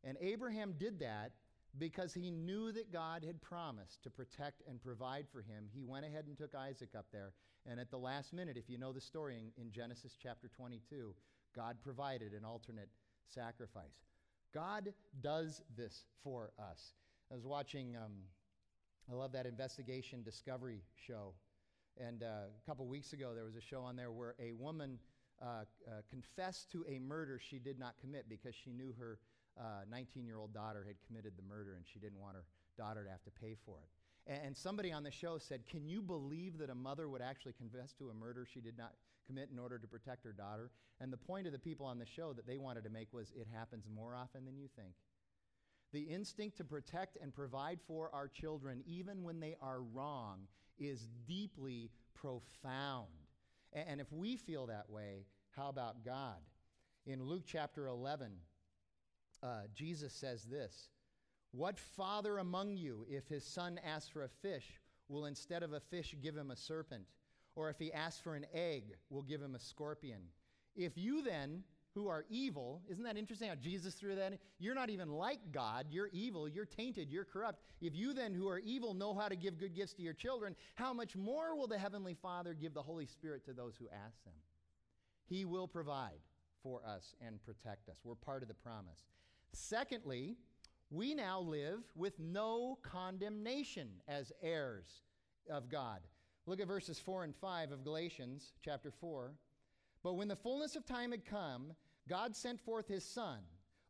And 0.04 0.16
Abraham 0.20 0.74
did 0.78 1.00
that 1.00 1.32
because 1.78 2.14
he 2.14 2.30
knew 2.30 2.72
that 2.72 2.92
God 2.92 3.24
had 3.24 3.42
promised 3.42 4.02
to 4.04 4.10
protect 4.10 4.62
and 4.68 4.80
provide 4.80 5.26
for 5.30 5.40
him. 5.40 5.64
He 5.74 5.84
went 5.84 6.06
ahead 6.06 6.24
and 6.26 6.38
took 6.38 6.54
Isaac 6.54 6.90
up 6.96 7.06
there. 7.12 7.32
And 7.68 7.80
at 7.80 7.90
the 7.90 7.98
last 7.98 8.32
minute, 8.32 8.56
if 8.56 8.70
you 8.70 8.78
know 8.78 8.92
the 8.92 9.00
story 9.00 9.36
in, 9.36 9.62
in 9.62 9.72
Genesis 9.72 10.16
chapter 10.20 10.48
22, 10.48 11.14
God 11.54 11.76
provided 11.82 12.32
an 12.32 12.44
alternate 12.44 12.88
sacrifice. 13.26 14.04
God 14.54 14.92
does 15.20 15.62
this 15.76 16.04
for 16.22 16.52
us. 16.58 16.92
I 17.30 17.34
was 17.34 17.44
watching, 17.44 17.96
um, 17.96 18.12
I 19.10 19.14
love 19.14 19.32
that 19.32 19.46
investigation 19.46 20.22
discovery 20.22 20.82
show. 21.06 21.34
And 21.98 22.22
uh, 22.22 22.26
a 22.26 22.66
couple 22.66 22.86
weeks 22.86 23.12
ago, 23.12 23.32
there 23.34 23.44
was 23.44 23.56
a 23.56 23.60
show 23.60 23.80
on 23.80 23.96
there 23.96 24.12
where 24.12 24.34
a 24.38 24.52
woman 24.52 24.98
uh, 25.42 25.64
uh, 25.86 26.02
confessed 26.08 26.70
to 26.72 26.84
a 26.88 26.98
murder 26.98 27.38
she 27.38 27.58
did 27.58 27.78
not 27.78 27.94
commit 28.00 28.28
because 28.28 28.54
she 28.54 28.72
knew 28.72 28.94
her 28.98 29.18
19 29.90 30.22
uh, 30.22 30.26
year 30.26 30.38
old 30.38 30.52
daughter 30.52 30.84
had 30.86 30.96
committed 31.06 31.32
the 31.36 31.42
murder 31.42 31.74
and 31.76 31.84
she 31.86 31.98
didn't 31.98 32.20
want 32.20 32.34
her 32.34 32.44
daughter 32.76 33.04
to 33.04 33.10
have 33.10 33.22
to 33.24 33.30
pay 33.30 33.56
for 33.64 33.78
it. 33.82 34.32
And, 34.32 34.48
and 34.48 34.56
somebody 34.56 34.92
on 34.92 35.02
the 35.02 35.10
show 35.10 35.38
said, 35.38 35.66
Can 35.66 35.86
you 35.86 36.02
believe 36.02 36.58
that 36.58 36.70
a 36.70 36.74
mother 36.74 37.08
would 37.08 37.22
actually 37.22 37.54
confess 37.54 37.92
to 37.94 38.10
a 38.10 38.14
murder 38.14 38.46
she 38.50 38.60
did 38.60 38.76
not 38.76 38.92
commit 39.26 39.48
in 39.52 39.58
order 39.58 39.78
to 39.78 39.86
protect 39.86 40.24
her 40.24 40.32
daughter? 40.32 40.70
And 41.00 41.12
the 41.12 41.18
point 41.18 41.46
of 41.46 41.52
the 41.52 41.58
people 41.58 41.86
on 41.86 41.98
the 41.98 42.06
show 42.06 42.32
that 42.32 42.46
they 42.46 42.58
wanted 42.58 42.84
to 42.84 42.90
make 42.90 43.12
was 43.12 43.32
it 43.34 43.46
happens 43.52 43.86
more 43.94 44.14
often 44.14 44.44
than 44.44 44.56
you 44.56 44.68
think. 44.76 44.94
The 45.92 46.02
instinct 46.02 46.56
to 46.58 46.64
protect 46.64 47.16
and 47.22 47.32
provide 47.32 47.78
for 47.86 48.10
our 48.12 48.28
children, 48.28 48.82
even 48.86 49.22
when 49.22 49.40
they 49.40 49.56
are 49.62 49.80
wrong, 49.80 50.40
is 50.78 51.06
deeply 51.26 51.90
profound. 52.14 53.06
And 53.72 54.00
if 54.00 54.12
we 54.12 54.36
feel 54.36 54.66
that 54.66 54.88
way, 54.88 55.26
how 55.56 55.68
about 55.68 56.04
God? 56.04 56.38
In 57.06 57.22
Luke 57.22 57.44
chapter 57.46 57.86
11, 57.86 58.32
uh, 59.42 59.62
Jesus 59.74 60.12
says 60.12 60.44
this 60.44 60.88
What 61.52 61.78
father 61.78 62.38
among 62.38 62.76
you, 62.76 63.06
if 63.08 63.28
his 63.28 63.44
son 63.44 63.78
asks 63.84 64.10
for 64.10 64.24
a 64.24 64.28
fish, 64.28 64.80
will 65.08 65.26
instead 65.26 65.62
of 65.62 65.72
a 65.72 65.80
fish 65.80 66.14
give 66.22 66.36
him 66.36 66.50
a 66.50 66.56
serpent? 66.56 67.04
Or 67.54 67.70
if 67.70 67.78
he 67.78 67.92
asks 67.92 68.20
for 68.20 68.34
an 68.34 68.46
egg, 68.52 68.96
will 69.08 69.22
give 69.22 69.40
him 69.40 69.54
a 69.54 69.60
scorpion? 69.60 70.20
If 70.74 70.98
you 70.98 71.22
then, 71.22 71.62
who 71.96 72.08
are 72.08 72.26
evil, 72.28 72.82
isn't 72.90 73.04
that 73.04 73.16
interesting 73.16 73.48
how 73.48 73.54
Jesus 73.54 73.94
threw 73.94 74.14
that 74.14 74.32
in? 74.32 74.38
You're 74.58 74.74
not 74.74 74.90
even 74.90 75.08
like 75.08 75.40
God. 75.50 75.86
You're 75.88 76.10
evil. 76.12 76.46
You're 76.46 76.66
tainted. 76.66 77.10
You're 77.10 77.24
corrupt. 77.24 77.62
If 77.80 77.96
you 77.96 78.12
then, 78.12 78.34
who 78.34 78.48
are 78.48 78.58
evil, 78.58 78.92
know 78.92 79.14
how 79.14 79.28
to 79.28 79.34
give 79.34 79.58
good 79.58 79.74
gifts 79.74 79.94
to 79.94 80.02
your 80.02 80.12
children, 80.12 80.54
how 80.74 80.92
much 80.92 81.16
more 81.16 81.56
will 81.56 81.66
the 81.66 81.78
Heavenly 81.78 82.12
Father 82.12 82.52
give 82.52 82.74
the 82.74 82.82
Holy 82.82 83.06
Spirit 83.06 83.46
to 83.46 83.54
those 83.54 83.76
who 83.78 83.88
ask 83.88 84.22
them? 84.24 84.34
He 85.24 85.46
will 85.46 85.66
provide 85.66 86.20
for 86.62 86.82
us 86.86 87.14
and 87.26 87.42
protect 87.42 87.88
us. 87.88 87.96
We're 88.04 88.14
part 88.14 88.42
of 88.42 88.48
the 88.48 88.54
promise. 88.54 89.06
Secondly, 89.54 90.36
we 90.90 91.14
now 91.14 91.40
live 91.40 91.80
with 91.94 92.20
no 92.20 92.78
condemnation 92.82 93.88
as 94.06 94.32
heirs 94.42 95.00
of 95.50 95.70
God. 95.70 96.00
Look 96.44 96.60
at 96.60 96.68
verses 96.68 96.98
4 97.00 97.24
and 97.24 97.34
5 97.34 97.72
of 97.72 97.84
Galatians 97.84 98.52
chapter 98.62 98.90
4. 98.90 99.32
But 100.02 100.14
when 100.14 100.28
the 100.28 100.36
fullness 100.36 100.76
of 100.76 100.86
time 100.86 101.10
had 101.10 101.24
come, 101.24 101.72
God 102.08 102.36
sent 102.36 102.60
forth 102.60 102.88
his 102.88 103.04
Son, 103.04 103.38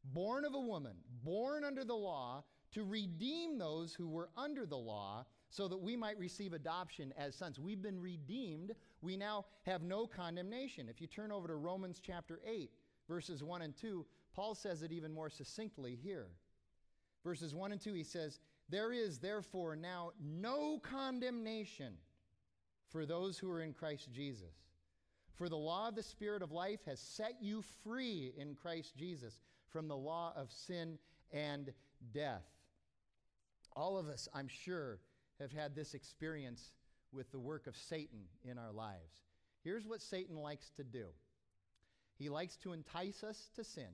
born 0.05 0.45
of 0.45 0.55
a 0.55 0.61
woman, 0.61 0.97
born 1.23 1.65
under 1.65 1.85
the 1.85 1.95
law, 1.95 2.45
to 2.73 2.85
redeem 2.85 3.59
those 3.59 3.95
who 3.95 4.09
were 4.09 4.31
under 4.37 4.67
the 4.67 4.77
law, 4.77 5.25
so 5.49 5.69
that 5.69 5.77
we 5.77 5.97
might 5.97 6.19
receive 6.19 6.53
adoption 6.53 7.15
as 7.17 7.35
sons. 7.35 7.59
We've 7.59 7.83
been 7.83 8.01
redeemed. 8.01 8.73
We 9.01 9.17
now 9.17 9.47
have 9.65 9.83
no 9.83 10.07
condemnation. 10.07 10.89
If 10.89 11.01
you 11.01 11.07
turn 11.07 11.33
over 11.33 11.47
to 11.49 11.55
Romans 11.55 12.01
chapter 12.05 12.41
8, 12.45 12.71
verses 13.09 13.43
1 13.43 13.63
and 13.63 13.77
2, 13.77 14.05
Paul 14.35 14.55
says 14.55 14.83
it 14.83 14.93
even 14.93 15.13
more 15.13 15.31
succinctly 15.31 15.97
here. 16.03 16.27
Verses 17.25 17.55
1 17.55 17.73
and 17.73 17.81
2, 17.81 17.95
he 17.95 18.03
says, 18.03 18.41
There 18.69 18.93
is 18.93 19.19
therefore 19.19 19.77
now 19.77 20.11
no 20.23 20.79
condemnation 20.81 21.95
for 22.89 23.07
those 23.07 23.39
who 23.39 23.51
are 23.51 23.63
in 23.63 23.73
Christ 23.73 24.13
Jesus. 24.13 24.66
For 25.37 25.49
the 25.49 25.57
law 25.57 25.89
of 25.89 25.95
the 25.95 26.03
Spirit 26.03 26.43
of 26.43 26.51
life 26.51 26.81
has 26.87 26.99
set 26.99 27.35
you 27.41 27.63
free 27.85 28.33
in 28.39 28.55
Christ 28.55 28.97
Jesus 28.97 29.39
from 29.69 29.87
the 29.87 29.97
law 29.97 30.33
of 30.35 30.51
sin 30.51 30.99
and 31.33 31.73
death. 32.13 32.45
All 33.75 33.99
of 33.99 34.09
us, 34.09 34.29
I'm 34.33 34.49
sure, 34.49 34.99
have 35.39 35.53
had 35.53 35.75
this 35.75 35.93
experience 35.93 36.73
with 37.13 37.31
the 37.31 37.39
work 37.39 37.67
of 37.67 37.77
Satan 37.77 38.21
in 38.45 38.59
our 38.59 38.73
lives. 38.73 39.25
Here's 39.63 39.87
what 39.87 40.01
Satan 40.01 40.37
likes 40.37 40.71
to 40.77 40.85
do 40.85 41.07
he 42.19 42.31
likes 42.31 42.57
to 42.57 42.73
entice 42.73 43.23
us 43.23 43.51
to 43.57 43.65
sin. 43.65 43.91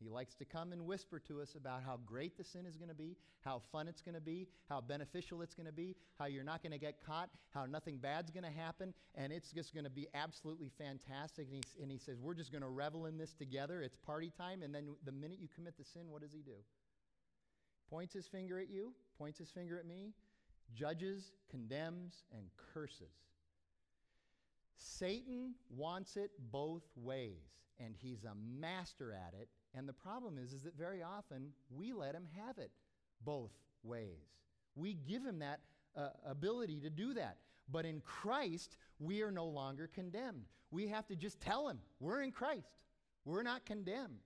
He 0.00 0.08
likes 0.08 0.34
to 0.36 0.44
come 0.44 0.72
and 0.72 0.86
whisper 0.86 1.18
to 1.26 1.40
us 1.40 1.56
about 1.56 1.82
how 1.84 1.98
great 2.06 2.36
the 2.36 2.44
sin 2.44 2.66
is 2.66 2.76
going 2.76 2.88
to 2.88 2.94
be, 2.94 3.16
how 3.44 3.60
fun 3.72 3.88
it's 3.88 4.00
going 4.00 4.14
to 4.14 4.20
be, 4.20 4.46
how 4.68 4.80
beneficial 4.80 5.42
it's 5.42 5.54
going 5.54 5.66
to 5.66 5.72
be, 5.72 5.96
how 6.18 6.26
you're 6.26 6.44
not 6.44 6.62
going 6.62 6.72
to 6.72 6.78
get 6.78 7.04
caught, 7.04 7.30
how 7.52 7.66
nothing 7.66 7.98
bad's 7.98 8.30
going 8.30 8.44
to 8.44 8.50
happen, 8.50 8.94
and 9.16 9.32
it's 9.32 9.50
just 9.50 9.74
going 9.74 9.84
to 9.84 9.90
be 9.90 10.06
absolutely 10.14 10.70
fantastic. 10.78 11.48
And 11.52 11.56
he, 11.56 11.82
and 11.82 11.90
he 11.90 11.98
says, 11.98 12.20
We're 12.20 12.34
just 12.34 12.52
going 12.52 12.62
to 12.62 12.68
revel 12.68 13.06
in 13.06 13.18
this 13.18 13.34
together. 13.34 13.82
It's 13.82 13.96
party 13.96 14.30
time. 14.36 14.62
And 14.62 14.72
then 14.74 14.88
the 15.04 15.12
minute 15.12 15.38
you 15.40 15.48
commit 15.52 15.76
the 15.76 15.84
sin, 15.84 16.02
what 16.10 16.22
does 16.22 16.32
he 16.32 16.42
do? 16.42 16.58
Points 17.90 18.14
his 18.14 18.26
finger 18.26 18.60
at 18.60 18.70
you, 18.70 18.92
points 19.18 19.38
his 19.38 19.50
finger 19.50 19.78
at 19.78 19.86
me, 19.86 20.12
judges, 20.74 21.32
condemns, 21.50 22.22
and 22.32 22.46
curses. 22.72 23.14
Satan 24.76 25.54
wants 25.76 26.16
it 26.16 26.30
both 26.52 26.84
ways, 26.96 27.64
and 27.80 27.94
he's 27.96 28.24
a 28.24 28.34
master 28.60 29.12
at 29.12 29.34
it. 29.34 29.48
And 29.78 29.88
the 29.88 29.92
problem 29.92 30.38
is, 30.38 30.52
is 30.52 30.62
that 30.64 30.76
very 30.76 31.04
often 31.04 31.50
we 31.70 31.92
let 31.92 32.12
him 32.12 32.26
have 32.44 32.58
it 32.58 32.72
both 33.24 33.52
ways. 33.84 34.26
We 34.74 34.94
give 34.94 35.24
him 35.24 35.38
that 35.38 35.60
uh, 35.96 36.08
ability 36.26 36.80
to 36.80 36.90
do 36.90 37.14
that. 37.14 37.36
But 37.70 37.84
in 37.84 38.00
Christ, 38.00 38.76
we 38.98 39.22
are 39.22 39.30
no 39.30 39.46
longer 39.46 39.88
condemned. 39.94 40.46
We 40.72 40.88
have 40.88 41.06
to 41.06 41.16
just 41.16 41.40
tell 41.40 41.68
him, 41.68 41.78
we're 42.00 42.22
in 42.22 42.32
Christ. 42.32 42.80
We're 43.24 43.44
not 43.44 43.66
condemned. 43.66 44.18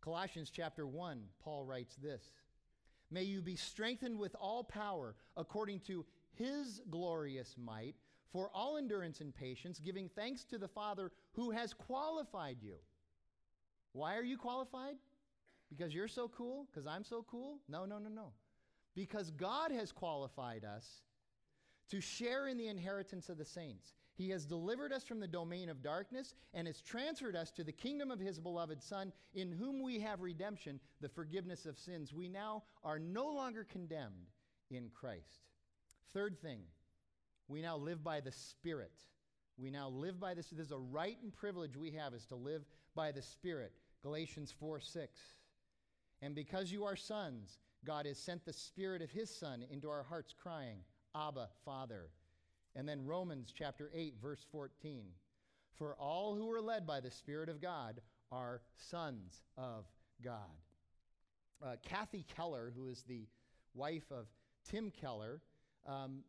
Colossians 0.00 0.50
chapter 0.50 0.86
1, 0.86 1.20
Paul 1.38 1.66
writes 1.66 1.96
this 1.96 2.30
May 3.10 3.24
you 3.24 3.42
be 3.42 3.56
strengthened 3.56 4.18
with 4.18 4.34
all 4.40 4.64
power 4.64 5.16
according 5.36 5.80
to 5.80 6.06
his 6.32 6.80
glorious 6.90 7.56
might 7.62 7.96
for 8.32 8.50
all 8.54 8.78
endurance 8.78 9.20
and 9.20 9.34
patience, 9.34 9.78
giving 9.78 10.08
thanks 10.08 10.44
to 10.44 10.56
the 10.56 10.68
Father 10.68 11.12
who 11.32 11.50
has 11.50 11.74
qualified 11.74 12.56
you. 12.62 12.76
Why 13.96 14.14
are 14.16 14.22
you 14.22 14.36
qualified? 14.36 14.96
Because 15.70 15.94
you're 15.94 16.06
so 16.06 16.28
cool? 16.28 16.66
Because 16.70 16.86
I'm 16.86 17.02
so 17.02 17.24
cool? 17.30 17.60
No, 17.66 17.86
no, 17.86 17.98
no, 17.98 18.10
no. 18.10 18.32
Because 18.94 19.30
God 19.30 19.72
has 19.72 19.90
qualified 19.90 20.64
us 20.64 21.00
to 21.90 22.00
share 22.02 22.46
in 22.46 22.58
the 22.58 22.68
inheritance 22.68 23.30
of 23.30 23.38
the 23.38 23.44
saints. 23.44 23.94
He 24.14 24.28
has 24.30 24.44
delivered 24.44 24.92
us 24.92 25.04
from 25.04 25.18
the 25.18 25.26
domain 25.26 25.70
of 25.70 25.82
darkness 25.82 26.34
and 26.52 26.66
has 26.66 26.82
transferred 26.82 27.36
us 27.36 27.50
to 27.52 27.64
the 27.64 27.72
kingdom 27.72 28.10
of 28.10 28.20
his 28.20 28.38
beloved 28.38 28.82
Son, 28.82 29.12
in 29.34 29.50
whom 29.50 29.82
we 29.82 29.98
have 30.00 30.20
redemption, 30.20 30.78
the 31.00 31.08
forgiveness 31.08 31.64
of 31.64 31.78
sins. 31.78 32.12
We 32.12 32.28
now 32.28 32.64
are 32.84 32.98
no 32.98 33.26
longer 33.26 33.64
condemned 33.64 34.30
in 34.70 34.90
Christ. 34.90 35.40
Third 36.12 36.38
thing, 36.40 36.60
we 37.48 37.62
now 37.62 37.78
live 37.78 38.04
by 38.04 38.20
the 38.20 38.32
Spirit. 38.32 38.92
We 39.56 39.70
now 39.70 39.88
live 39.88 40.20
by 40.20 40.34
this. 40.34 40.48
There's 40.50 40.70
a 40.70 40.78
right 40.78 41.16
and 41.22 41.32
privilege 41.32 41.76
we 41.76 41.92
have 41.92 42.12
is 42.12 42.26
to 42.26 42.36
live 42.36 42.62
by 42.94 43.10
the 43.10 43.22
Spirit. 43.22 43.72
Galatians 44.02 44.52
4 44.58 44.80
6. 44.80 45.20
And 46.22 46.34
because 46.34 46.72
you 46.72 46.84
are 46.84 46.96
sons, 46.96 47.58
God 47.84 48.06
has 48.06 48.18
sent 48.18 48.44
the 48.44 48.52
Spirit 48.52 49.02
of 49.02 49.10
His 49.10 49.34
Son 49.34 49.64
into 49.70 49.88
our 49.88 50.02
hearts, 50.02 50.34
crying, 50.40 50.78
Abba, 51.14 51.48
Father. 51.64 52.08
And 52.74 52.88
then 52.88 53.06
Romans 53.06 53.52
chapter 53.56 53.90
8, 53.94 54.14
verse 54.20 54.44
14. 54.50 55.04
For 55.74 55.94
all 55.96 56.34
who 56.34 56.50
are 56.50 56.60
led 56.60 56.86
by 56.86 57.00
the 57.00 57.10
Spirit 57.10 57.48
of 57.48 57.60
God 57.60 58.00
are 58.32 58.62
sons 58.76 59.42
of 59.56 59.84
God. 60.22 60.40
Uh, 61.64 61.76
Kathy 61.82 62.24
Keller, 62.34 62.72
who 62.76 62.88
is 62.88 63.02
the 63.02 63.26
wife 63.74 64.10
of 64.10 64.26
Tim 64.68 64.90
Keller, 64.90 65.40
um, 65.86 66.20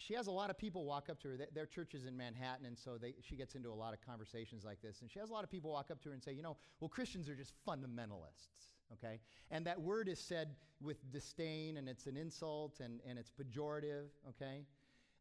she 0.00 0.14
has 0.14 0.26
a 0.26 0.30
lot 0.30 0.48
of 0.50 0.56
people 0.56 0.84
walk 0.84 1.08
up 1.10 1.20
to 1.20 1.28
her. 1.28 1.38
Their 1.54 1.66
church 1.66 1.94
is 1.94 2.06
in 2.06 2.16
Manhattan, 2.16 2.64
and 2.66 2.78
so 2.78 2.96
they, 2.96 3.14
she 3.20 3.36
gets 3.36 3.54
into 3.54 3.68
a 3.68 3.74
lot 3.74 3.92
of 3.92 4.00
conversations 4.00 4.64
like 4.64 4.80
this. 4.80 5.02
And 5.02 5.10
she 5.10 5.18
has 5.18 5.28
a 5.28 5.32
lot 5.32 5.44
of 5.44 5.50
people 5.50 5.70
walk 5.70 5.90
up 5.90 6.00
to 6.02 6.08
her 6.08 6.14
and 6.14 6.22
say, 6.22 6.32
you 6.32 6.42
know, 6.42 6.56
well, 6.80 6.88
Christians 6.88 7.28
are 7.28 7.34
just 7.34 7.52
fundamentalists, 7.68 8.72
okay? 8.94 9.20
And 9.50 9.66
that 9.66 9.80
word 9.80 10.08
is 10.08 10.18
said 10.18 10.56
with 10.80 10.96
disdain, 11.12 11.76
and 11.76 11.88
it's 11.88 12.06
an 12.06 12.16
insult, 12.16 12.80
and, 12.80 13.00
and 13.06 13.18
it's 13.18 13.30
pejorative, 13.30 14.06
okay? 14.30 14.64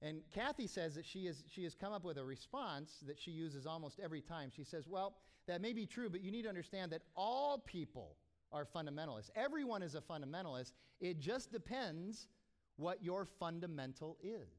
And 0.01 0.21
Kathy 0.33 0.65
says 0.65 0.95
that 0.95 1.05
she, 1.05 1.27
is, 1.27 1.43
she 1.47 1.63
has 1.65 1.75
come 1.75 1.91
up 1.91 2.05
with 2.05 2.17
a 2.17 2.23
response 2.23 3.03
that 3.05 3.19
she 3.19 3.31
uses 3.31 3.65
almost 3.65 3.99
every 3.99 4.21
time. 4.21 4.49
She 4.55 4.63
says, 4.63 4.87
well, 4.87 5.17
that 5.47 5.61
may 5.61 5.73
be 5.73 5.85
true, 5.85 6.09
but 6.09 6.21
you 6.21 6.31
need 6.31 6.43
to 6.43 6.49
understand 6.49 6.91
that 6.93 7.01
all 7.17 7.57
people 7.57 8.15
are 8.53 8.65
fundamentalists. 8.65 9.29
Everyone 9.35 9.83
is 9.83 9.95
a 9.95 10.01
fundamentalist. 10.01 10.71
It 11.01 11.19
just 11.19 11.51
depends 11.51 12.29
what 12.77 13.03
your 13.03 13.25
fundamental 13.25 14.17
is. 14.23 14.58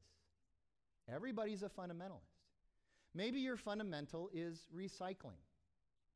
Everybody's 1.13 1.63
a 1.63 1.69
fundamentalist. 1.69 2.41
Maybe 3.13 3.39
your 3.39 3.57
fundamental 3.57 4.29
is 4.33 4.67
recycling. 4.75 5.39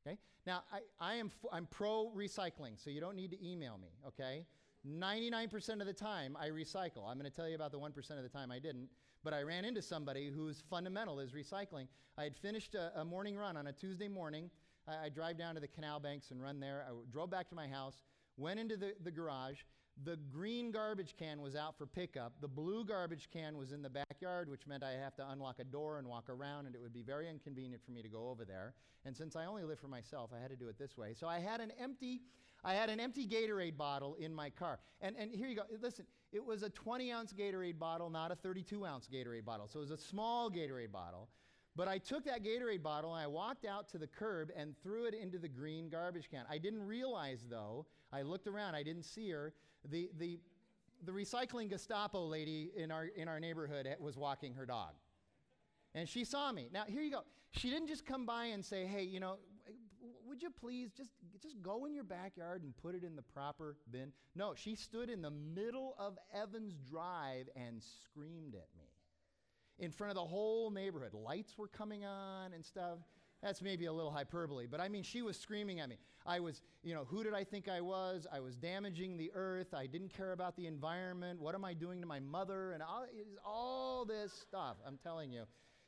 Okay? 0.05 0.17
Now, 0.45 0.63
I, 0.71 0.79
I 0.99 1.15
am 1.15 1.27
f- 1.27 1.49
I'm 1.51 1.65
pro 1.65 2.11
recycling, 2.15 2.81
so 2.81 2.89
you 2.89 3.01
don't 3.01 3.15
need 3.15 3.31
to 3.31 3.45
email 3.45 3.77
me, 3.77 3.89
okay? 4.07 4.45
99% 4.87 5.81
of 5.81 5.87
the 5.87 5.93
time 5.93 6.37
I 6.39 6.49
recycle. 6.49 7.07
I'm 7.07 7.17
going 7.17 7.29
to 7.29 7.35
tell 7.35 7.49
you 7.49 7.55
about 7.55 7.71
the 7.71 7.79
1% 7.79 7.97
of 8.11 8.23
the 8.23 8.29
time 8.29 8.51
I 8.51 8.59
didn't, 8.59 8.89
but 9.23 9.33
I 9.33 9.41
ran 9.41 9.65
into 9.65 9.81
somebody 9.81 10.29
whose 10.29 10.63
fundamental 10.69 11.19
is 11.19 11.31
recycling. 11.31 11.87
I 12.17 12.23
had 12.23 12.35
finished 12.35 12.75
a, 12.75 12.91
a 12.99 13.03
morning 13.03 13.35
run 13.35 13.57
on 13.57 13.67
a 13.67 13.73
Tuesday 13.73 14.07
morning. 14.07 14.49
I, 14.87 15.05
I, 15.05 15.09
drive 15.09 15.37
down 15.37 15.55
to 15.55 15.61
the 15.61 15.67
canal 15.67 15.99
banks 15.99 16.31
and 16.31 16.41
run 16.41 16.59
there. 16.59 16.85
I 16.87 16.93
drove 17.11 17.31
back 17.31 17.49
to 17.49 17.55
my 17.55 17.67
house, 17.67 18.03
went 18.37 18.59
into 18.59 18.77
the, 18.77 18.93
the 19.03 19.11
garage, 19.11 19.61
the 20.03 20.17
green 20.31 20.71
garbage 20.71 21.15
can 21.17 21.41
was 21.41 21.55
out 21.55 21.77
for 21.77 21.85
pickup. 21.85 22.33
The 22.41 22.47
blue 22.47 22.83
garbage 22.83 23.29
can 23.31 23.57
was 23.57 23.71
in 23.71 23.81
the 23.81 23.89
backyard, 23.89 24.49
which 24.49 24.67
meant 24.67 24.83
I 24.83 24.91
have 24.91 25.15
to 25.15 25.29
unlock 25.29 25.59
a 25.59 25.63
door 25.63 25.99
and 25.99 26.07
walk 26.07 26.29
around, 26.29 26.65
and 26.65 26.75
it 26.75 26.81
would 26.81 26.93
be 26.93 27.01
very 27.01 27.29
inconvenient 27.29 27.81
for 27.83 27.91
me 27.91 28.01
to 28.01 28.09
go 28.09 28.29
over 28.29 28.43
there. 28.43 28.73
And 29.05 29.15
since 29.15 29.35
I 29.35 29.45
only 29.45 29.63
live 29.63 29.79
for 29.79 29.87
myself, 29.87 30.31
I 30.35 30.41
had 30.41 30.49
to 30.49 30.57
do 30.57 30.67
it 30.67 30.77
this 30.77 30.97
way. 30.97 31.13
So 31.13 31.27
I 31.27 31.39
had 31.39 31.61
an 31.61 31.71
empty, 31.79 32.21
I 32.63 32.73
had 32.73 32.89
an 32.89 32.99
empty 32.99 33.25
Gatorade 33.25 33.77
bottle 33.77 34.15
in 34.15 34.33
my 34.33 34.49
car. 34.49 34.79
And, 34.99 35.15
and 35.17 35.31
here 35.31 35.47
you 35.47 35.55
go. 35.55 35.63
Listen, 35.81 36.05
it 36.33 36.43
was 36.43 36.63
a 36.63 36.69
20 36.69 37.11
ounce 37.11 37.31
Gatorade 37.31 37.79
bottle, 37.79 38.09
not 38.09 38.31
a 38.31 38.35
32 38.35 38.85
ounce 38.85 39.07
Gatorade 39.07 39.45
bottle. 39.45 39.67
So 39.67 39.79
it 39.79 39.83
was 39.83 39.91
a 39.91 39.97
small 39.97 40.51
Gatorade 40.51 40.91
bottle. 40.91 41.29
But 41.75 41.87
I 41.87 41.97
took 41.97 42.23
that 42.25 42.43
Gatorade 42.43 42.83
bottle 42.83 43.13
and 43.13 43.23
I 43.23 43.27
walked 43.27 43.65
out 43.65 43.89
to 43.89 43.97
the 43.97 44.07
curb 44.07 44.49
and 44.55 44.75
threw 44.81 45.05
it 45.05 45.13
into 45.13 45.37
the 45.37 45.49
green 45.49 45.89
garbage 45.89 46.29
can. 46.29 46.45
I 46.49 46.57
didn't 46.57 46.85
realize, 46.85 47.45
though, 47.49 47.85
I 48.13 48.21
looked 48.21 48.47
around, 48.47 48.75
I 48.75 48.83
didn't 48.83 49.03
see 49.03 49.29
her, 49.31 49.53
the, 49.89 50.09
the, 50.17 50.39
the 51.03 51.11
recycling 51.11 51.69
Gestapo 51.69 52.25
lady 52.25 52.71
in 52.75 52.91
our, 52.91 53.05
in 53.05 53.27
our 53.27 53.39
neighborhood 53.39 53.87
was 53.99 54.17
walking 54.17 54.53
her 54.53 54.65
dog. 54.65 54.93
And 55.93 56.07
she 56.09 56.25
saw 56.25 56.51
me. 56.51 56.69
Now, 56.71 56.83
here 56.87 57.01
you 57.01 57.11
go. 57.11 57.21
She 57.51 57.69
didn't 57.69 57.87
just 57.87 58.05
come 58.05 58.25
by 58.25 58.45
and 58.45 58.63
say, 58.63 58.85
hey, 58.85 59.03
you 59.03 59.19
know, 59.19 59.37
would 60.27 60.41
you 60.41 60.49
please 60.49 60.91
just, 60.91 61.11
just 61.41 61.61
go 61.61 61.85
in 61.85 61.93
your 61.93 62.03
backyard 62.03 62.63
and 62.63 62.75
put 62.75 62.95
it 62.95 63.03
in 63.03 63.15
the 63.15 63.21
proper 63.21 63.77
bin? 63.91 64.11
No, 64.35 64.53
she 64.55 64.75
stood 64.75 65.09
in 65.09 65.21
the 65.21 65.31
middle 65.31 65.95
of 65.97 66.17
Evans 66.33 66.75
Drive 66.89 67.47
and 67.55 67.81
screamed 67.81 68.55
at 68.55 68.67
me 68.77 68.89
in 69.79 69.91
front 69.91 70.11
of 70.11 70.15
the 70.15 70.25
whole 70.25 70.71
neighborhood. 70.71 71.13
Lights 71.13 71.57
were 71.57 71.67
coming 71.67 72.05
on 72.05 72.53
and 72.53 72.65
stuff. 72.65 72.99
That's 73.45 73.61
maybe 73.61 73.85
a 73.85 73.93
little 73.93 74.09
hyperbole, 74.09 74.65
but 74.65 74.81
I 74.81 74.89
mean, 74.89 75.03
she 75.03 75.21
was 75.21 75.37
screaming 75.37 75.79
at 75.79 75.87
me. 75.87 75.99
I 76.25 76.39
was, 76.39 76.63
you 76.81 76.95
know, 76.95 77.05
who 77.05 77.23
did 77.23 77.35
I 77.35 77.43
think 77.43 77.69
I 77.69 77.79
was? 77.79 78.25
I 78.33 78.39
was 78.39 78.55
damaging 78.55 79.17
the 79.17 79.31
earth. 79.35 79.71
I 79.71 79.85
didn't 79.85 80.09
care 80.09 80.31
about 80.31 80.57
the 80.57 80.65
environment. 80.65 81.39
What 81.39 81.53
am 81.53 81.63
I 81.63 81.75
doing 81.75 82.01
to 82.01 82.07
my 82.07 82.19
mother? 82.19 82.71
And 82.71 82.81
all, 82.81 83.05
all 83.45 84.03
this 84.03 84.33
stuff. 84.33 84.77
I'm 84.83 84.97
telling 84.97 85.31
you, 85.31 85.43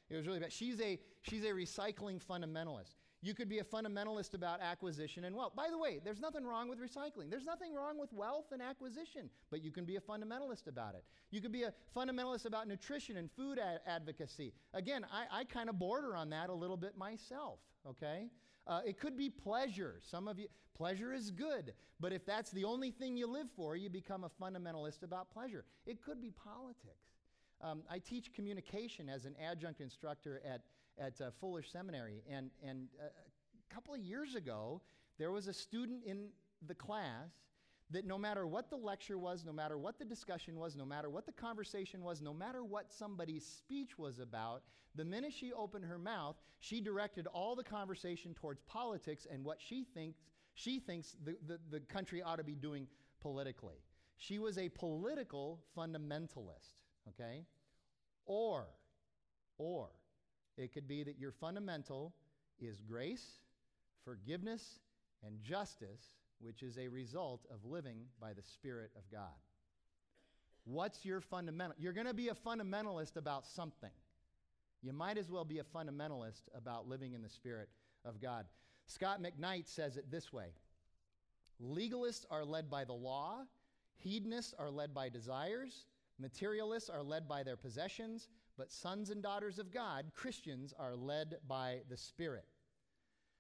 it 0.07 0.15
was 0.15 0.27
really 0.27 0.39
bad. 0.39 0.53
She's 0.53 0.79
a, 0.79 0.99
she's 1.23 1.43
a 1.45 1.47
recycling 1.47 2.21
fundamentalist. 2.23 2.93
You 3.21 3.33
could 3.33 3.49
be 3.49 3.59
a 3.59 3.63
fundamentalist 3.63 4.35
about 4.35 4.61
acquisition 4.61 5.23
and 5.23 5.35
wealth. 5.35 5.55
By 5.55 5.69
the 5.71 5.77
way, 5.77 5.99
there's 6.03 6.19
nothing 6.19 6.45
wrong 6.45 6.69
with 6.69 6.79
recycling. 6.79 7.31
There's 7.31 7.45
nothing 7.45 7.73
wrong 7.73 7.99
with 7.99 8.13
wealth 8.13 8.51
and 8.51 8.61
acquisition, 8.61 9.29
but 9.49 9.63
you 9.63 9.71
can 9.71 9.85
be 9.85 9.95
a 9.95 9.99
fundamentalist 9.99 10.67
about 10.67 10.93
it. 10.93 11.03
You 11.31 11.41
could 11.41 11.51
be 11.51 11.63
a 11.63 11.73
fundamentalist 11.95 12.45
about 12.45 12.67
nutrition 12.67 13.17
and 13.17 13.31
food 13.31 13.57
ad- 13.57 13.81
advocacy. 13.87 14.53
Again, 14.73 15.05
I, 15.11 15.39
I 15.39 15.43
kind 15.45 15.67
of 15.67 15.79
border 15.79 16.15
on 16.15 16.29
that 16.29 16.49
a 16.49 16.53
little 16.53 16.77
bit 16.77 16.95
myself, 16.95 17.59
okay? 17.87 18.29
Uh, 18.67 18.81
it 18.85 18.99
could 18.99 19.17
be 19.17 19.29
pleasure. 19.29 19.99
Some 20.03 20.27
of 20.27 20.37
you, 20.37 20.47
pleasure 20.75 21.11
is 21.11 21.31
good, 21.31 21.73
but 21.99 22.13
if 22.13 22.23
that's 22.23 22.51
the 22.51 22.65
only 22.65 22.91
thing 22.91 23.17
you 23.17 23.25
live 23.25 23.47
for, 23.55 23.75
you 23.75 23.89
become 23.89 24.25
a 24.25 24.29
fundamentalist 24.29 25.01
about 25.01 25.31
pleasure. 25.31 25.65
It 25.87 26.03
could 26.03 26.21
be 26.21 26.31
politics. 26.31 27.07
Um, 27.61 27.81
I 27.89 27.97
teach 27.97 28.31
communication 28.33 29.09
as 29.09 29.25
an 29.25 29.35
adjunct 29.43 29.81
instructor 29.81 30.39
at 30.45 30.61
at 30.99 31.19
uh, 31.21 31.31
Fuller 31.39 31.63
Seminary. 31.63 32.23
And, 32.29 32.49
and 32.65 32.87
uh, 32.99 33.07
a 33.07 33.73
couple 33.73 33.93
of 33.93 33.99
years 33.99 34.35
ago, 34.35 34.81
there 35.17 35.31
was 35.31 35.47
a 35.47 35.53
student 35.53 36.03
in 36.05 36.29
the 36.67 36.75
class 36.75 37.29
that 37.89 38.05
no 38.05 38.17
matter 38.17 38.45
what 38.45 38.69
the 38.69 38.75
lecture 38.75 39.17
was, 39.17 39.45
no 39.45 39.53
matter 39.53 39.77
what 39.77 39.97
the 39.97 40.05
discussion 40.05 40.57
was, 40.57 40.75
no 40.75 40.85
matter 40.85 41.09
what 41.09 41.25
the 41.25 41.31
conversation 41.31 42.03
was, 42.03 42.21
no 42.21 42.33
matter 42.33 42.63
what 42.63 42.91
somebody's 42.91 43.45
speech 43.45 43.97
was 43.97 44.19
about, 44.19 44.63
the 44.95 45.05
minute 45.05 45.31
she 45.33 45.53
opened 45.53 45.85
her 45.85 45.97
mouth, 45.97 46.35
she 46.59 46.81
directed 46.81 47.27
all 47.27 47.55
the 47.55 47.63
conversation 47.63 48.33
towards 48.33 48.61
politics 48.61 49.25
and 49.31 49.43
what 49.43 49.57
she 49.61 49.85
thinks, 49.93 50.19
she 50.55 50.79
thinks 50.79 51.15
the, 51.23 51.37
the, 51.47 51.59
the 51.69 51.79
country 51.81 52.21
ought 52.21 52.37
to 52.37 52.43
be 52.43 52.55
doing 52.55 52.87
politically. 53.21 53.77
She 54.17 54.39
was 54.39 54.57
a 54.57 54.69
political 54.69 55.59
fundamentalist, 55.77 56.73
okay? 57.09 57.45
Or, 58.25 58.65
or, 59.57 59.89
it 60.57 60.73
could 60.73 60.87
be 60.87 61.03
that 61.03 61.19
your 61.19 61.31
fundamental 61.31 62.13
is 62.59 62.81
grace, 62.81 63.39
forgiveness, 64.03 64.79
and 65.25 65.41
justice, 65.41 66.13
which 66.39 66.63
is 66.63 66.77
a 66.77 66.87
result 66.87 67.45
of 67.51 67.63
living 67.63 68.05
by 68.19 68.33
the 68.33 68.41
Spirit 68.41 68.91
of 68.95 69.03
God. 69.11 69.37
What's 70.65 71.05
your 71.05 71.21
fundamental? 71.21 71.75
You're 71.79 71.93
going 71.93 72.07
to 72.07 72.13
be 72.13 72.29
a 72.29 72.33
fundamentalist 72.33 73.15
about 73.15 73.45
something. 73.45 73.91
You 74.81 74.93
might 74.93 75.17
as 75.17 75.31
well 75.31 75.45
be 75.45 75.59
a 75.59 75.63
fundamentalist 75.63 76.49
about 76.55 76.87
living 76.87 77.13
in 77.13 77.21
the 77.21 77.29
Spirit 77.29 77.69
of 78.05 78.21
God. 78.21 78.45
Scot 78.85 79.21
McKnight 79.21 79.67
says 79.67 79.97
it 79.97 80.11
this 80.11 80.31
way 80.33 80.53
Legalists 81.61 82.25
are 82.29 82.45
led 82.45 82.69
by 82.69 82.83
the 82.83 82.93
law, 82.93 83.43
hedonists 83.95 84.53
are 84.57 84.69
led 84.69 84.93
by 84.93 85.09
desires, 85.09 85.85
materialists 86.19 86.89
are 86.89 87.03
led 87.03 87.27
by 87.27 87.43
their 87.43 87.57
possessions, 87.57 88.27
but 88.57 88.71
sons 88.71 89.09
and 89.09 89.21
daughters 89.21 89.59
of 89.59 89.71
God, 89.71 90.11
Christians, 90.15 90.73
are 90.77 90.95
led 90.95 91.37
by 91.47 91.81
the 91.89 91.97
Spirit. 91.97 92.45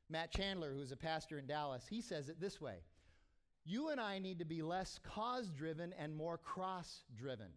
Matt 0.09 0.31
Chandler, 0.31 0.73
who's 0.73 0.91
a 0.91 0.97
pastor 0.97 1.37
in 1.39 1.47
Dallas, 1.47 1.85
he 1.89 2.01
says 2.01 2.29
it 2.29 2.39
this 2.39 2.61
way 2.61 2.77
You 3.65 3.89
and 3.89 3.99
I 3.99 4.19
need 4.19 4.39
to 4.39 4.45
be 4.45 4.61
less 4.61 4.99
cause 5.03 5.49
driven 5.49 5.93
and 5.99 6.15
more 6.15 6.37
cross 6.37 7.03
driven, 7.17 7.51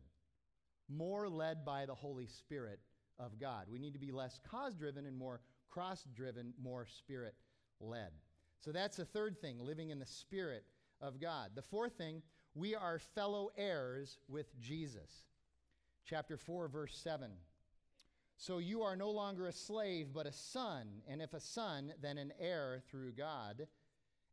more 0.88 1.28
led 1.28 1.64
by 1.64 1.86
the 1.86 1.94
Holy 1.94 2.26
Spirit 2.26 2.80
of 3.18 3.38
God. 3.38 3.66
We 3.70 3.78
need 3.78 3.92
to 3.92 4.00
be 4.00 4.12
less 4.12 4.40
cause 4.50 4.74
driven 4.74 5.06
and 5.06 5.16
more 5.16 5.40
cross 5.68 6.04
driven, 6.14 6.52
more 6.60 6.86
spirit 6.86 7.34
led. 7.80 8.10
So 8.58 8.72
that's 8.72 8.96
the 8.96 9.04
third 9.04 9.40
thing, 9.40 9.58
living 9.60 9.90
in 9.90 9.98
the 9.98 10.06
Spirit 10.06 10.64
of 11.00 11.20
God. 11.20 11.50
The 11.54 11.62
fourth 11.62 11.96
thing, 11.96 12.22
we 12.54 12.74
are 12.74 12.98
fellow 12.98 13.50
heirs 13.56 14.18
with 14.28 14.58
Jesus. 14.60 15.24
Chapter 16.04 16.36
4, 16.36 16.68
verse 16.68 16.98
7. 17.02 17.30
So 18.40 18.56
you 18.56 18.80
are 18.80 18.96
no 18.96 19.10
longer 19.10 19.48
a 19.48 19.52
slave, 19.52 20.14
but 20.14 20.26
a 20.26 20.32
son, 20.32 21.02
and 21.06 21.20
if 21.20 21.34
a 21.34 21.40
son, 21.40 21.92
then 22.00 22.16
an 22.16 22.32
heir 22.40 22.82
through 22.90 23.12
God. 23.12 23.66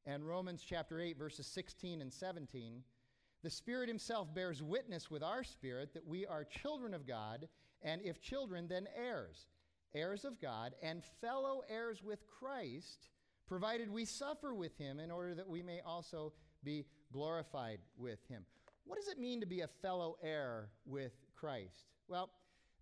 And 0.05 0.25
Romans 0.25 0.63
chapter 0.65 1.01
8, 1.01 1.17
verses 1.17 1.45
16 1.45 2.01
and 2.01 2.13
17. 2.13 2.83
The 3.43 3.49
Spirit 3.49 3.89
Himself 3.89 4.33
bears 4.33 4.63
witness 4.63 5.11
with 5.11 5.23
our 5.23 5.43
spirit 5.43 5.93
that 5.93 6.07
we 6.07 6.25
are 6.25 6.45
children 6.45 6.93
of 6.93 7.05
God, 7.05 7.49
and 7.81 8.01
if 8.01 8.21
children, 8.21 8.69
then 8.69 8.87
heirs, 8.95 9.47
heirs 9.93 10.23
of 10.23 10.39
God, 10.39 10.73
and 10.81 11.03
fellow 11.19 11.63
heirs 11.69 12.01
with 12.01 12.25
Christ, 12.27 13.09
provided 13.45 13.91
we 13.91 14.05
suffer 14.05 14.55
with 14.55 14.77
Him 14.77 15.01
in 15.01 15.11
order 15.11 15.35
that 15.35 15.49
we 15.49 15.61
may 15.61 15.81
also 15.81 16.31
be 16.63 16.85
glorified 17.11 17.79
with 17.97 18.19
Him. 18.29 18.45
What 18.85 18.99
does 18.99 19.09
it 19.09 19.19
mean 19.19 19.41
to 19.41 19.45
be 19.45 19.61
a 19.61 19.67
fellow 19.67 20.15
heir 20.23 20.69
with 20.85 21.11
Christ? 21.35 21.91
Well, 22.07 22.29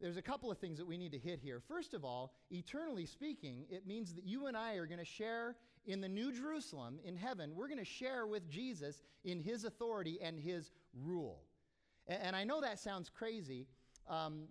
there's 0.01 0.17
a 0.17 0.21
couple 0.21 0.51
of 0.51 0.57
things 0.57 0.77
that 0.77 0.85
we 0.85 0.97
need 0.97 1.11
to 1.13 1.17
hit 1.17 1.39
here. 1.39 1.61
First 1.67 1.93
of 1.93 2.03
all, 2.03 2.33
eternally 2.51 3.05
speaking, 3.05 3.65
it 3.69 3.87
means 3.87 4.13
that 4.13 4.25
you 4.25 4.47
and 4.47 4.57
I 4.57 4.75
are 4.75 4.85
going 4.85 4.99
to 4.99 5.05
share 5.05 5.55
in 5.85 6.01
the 6.01 6.09
New 6.09 6.31
Jerusalem 6.31 6.99
in 7.03 7.15
heaven. 7.15 7.55
We're 7.55 7.67
going 7.67 7.79
to 7.79 7.85
share 7.85 8.27
with 8.27 8.49
Jesus 8.49 9.03
in 9.23 9.39
his 9.39 9.63
authority 9.63 10.19
and 10.21 10.39
his 10.39 10.71
rule. 10.93 11.43
And, 12.07 12.21
and 12.21 12.35
I 12.35 12.43
know 12.43 12.61
that 12.61 12.79
sounds 12.79 13.09
crazy. 13.09 13.67
Um, 14.09 14.47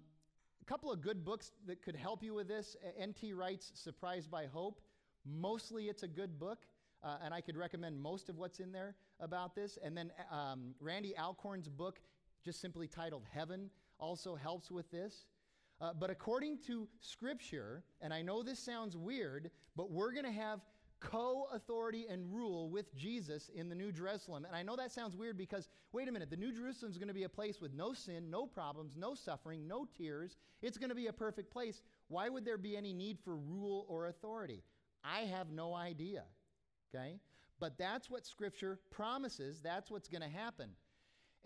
a 0.62 0.64
couple 0.64 0.90
of 0.90 1.02
good 1.02 1.24
books 1.24 1.52
that 1.66 1.82
could 1.82 1.96
help 1.96 2.22
you 2.22 2.34
with 2.34 2.48
this 2.48 2.76
N.T. 2.98 3.34
Wright's 3.34 3.70
Surprised 3.74 4.30
by 4.30 4.46
Hope. 4.46 4.80
Mostly 5.26 5.88
it's 5.88 6.02
a 6.02 6.08
good 6.08 6.38
book. 6.38 6.60
Uh, 7.02 7.18
and 7.22 7.34
I 7.34 7.42
could 7.42 7.56
recommend 7.58 8.00
most 8.00 8.30
of 8.30 8.38
what's 8.38 8.60
in 8.60 8.72
there 8.72 8.94
about 9.20 9.54
this. 9.54 9.78
And 9.84 9.94
then 9.94 10.10
um, 10.30 10.74
Randy 10.80 11.14
Alcorn's 11.18 11.68
book, 11.68 12.00
just 12.42 12.62
simply 12.62 12.88
titled 12.88 13.24
Heaven, 13.30 13.68
also 13.98 14.34
helps 14.34 14.70
with 14.70 14.90
this. 14.90 15.26
Uh, 15.80 15.92
but 15.98 16.10
according 16.10 16.58
to 16.66 16.88
Scripture, 17.00 17.82
and 18.00 18.12
I 18.12 18.22
know 18.22 18.42
this 18.42 18.58
sounds 18.58 18.96
weird, 18.96 19.50
but 19.76 19.90
we're 19.90 20.12
going 20.12 20.24
to 20.24 20.32
have 20.32 20.60
co 21.00 21.46
authority 21.52 22.06
and 22.08 22.32
rule 22.32 22.70
with 22.70 22.94
Jesus 22.96 23.50
in 23.54 23.68
the 23.68 23.74
New 23.74 23.92
Jerusalem. 23.92 24.44
And 24.44 24.56
I 24.56 24.62
know 24.62 24.76
that 24.76 24.92
sounds 24.92 25.16
weird 25.16 25.36
because, 25.36 25.68
wait 25.92 26.08
a 26.08 26.12
minute, 26.12 26.30
the 26.30 26.36
New 26.36 26.52
Jerusalem 26.52 26.90
is 26.90 26.98
going 26.98 27.08
to 27.08 27.14
be 27.14 27.24
a 27.24 27.28
place 27.28 27.60
with 27.60 27.74
no 27.74 27.92
sin, 27.92 28.30
no 28.30 28.46
problems, 28.46 28.96
no 28.96 29.14
suffering, 29.14 29.66
no 29.66 29.86
tears. 29.96 30.36
It's 30.62 30.78
going 30.78 30.88
to 30.88 30.94
be 30.94 31.08
a 31.08 31.12
perfect 31.12 31.50
place. 31.50 31.82
Why 32.08 32.28
would 32.28 32.44
there 32.44 32.58
be 32.58 32.76
any 32.76 32.92
need 32.92 33.18
for 33.24 33.36
rule 33.36 33.84
or 33.88 34.06
authority? 34.06 34.62
I 35.04 35.20
have 35.20 35.50
no 35.50 35.74
idea. 35.74 36.22
Okay? 36.94 37.18
But 37.60 37.78
that's 37.78 38.10
what 38.10 38.26
Scripture 38.26 38.78
promises. 38.90 39.60
That's 39.62 39.90
what's 39.90 40.08
going 40.08 40.22
to 40.22 40.28
happen. 40.28 40.70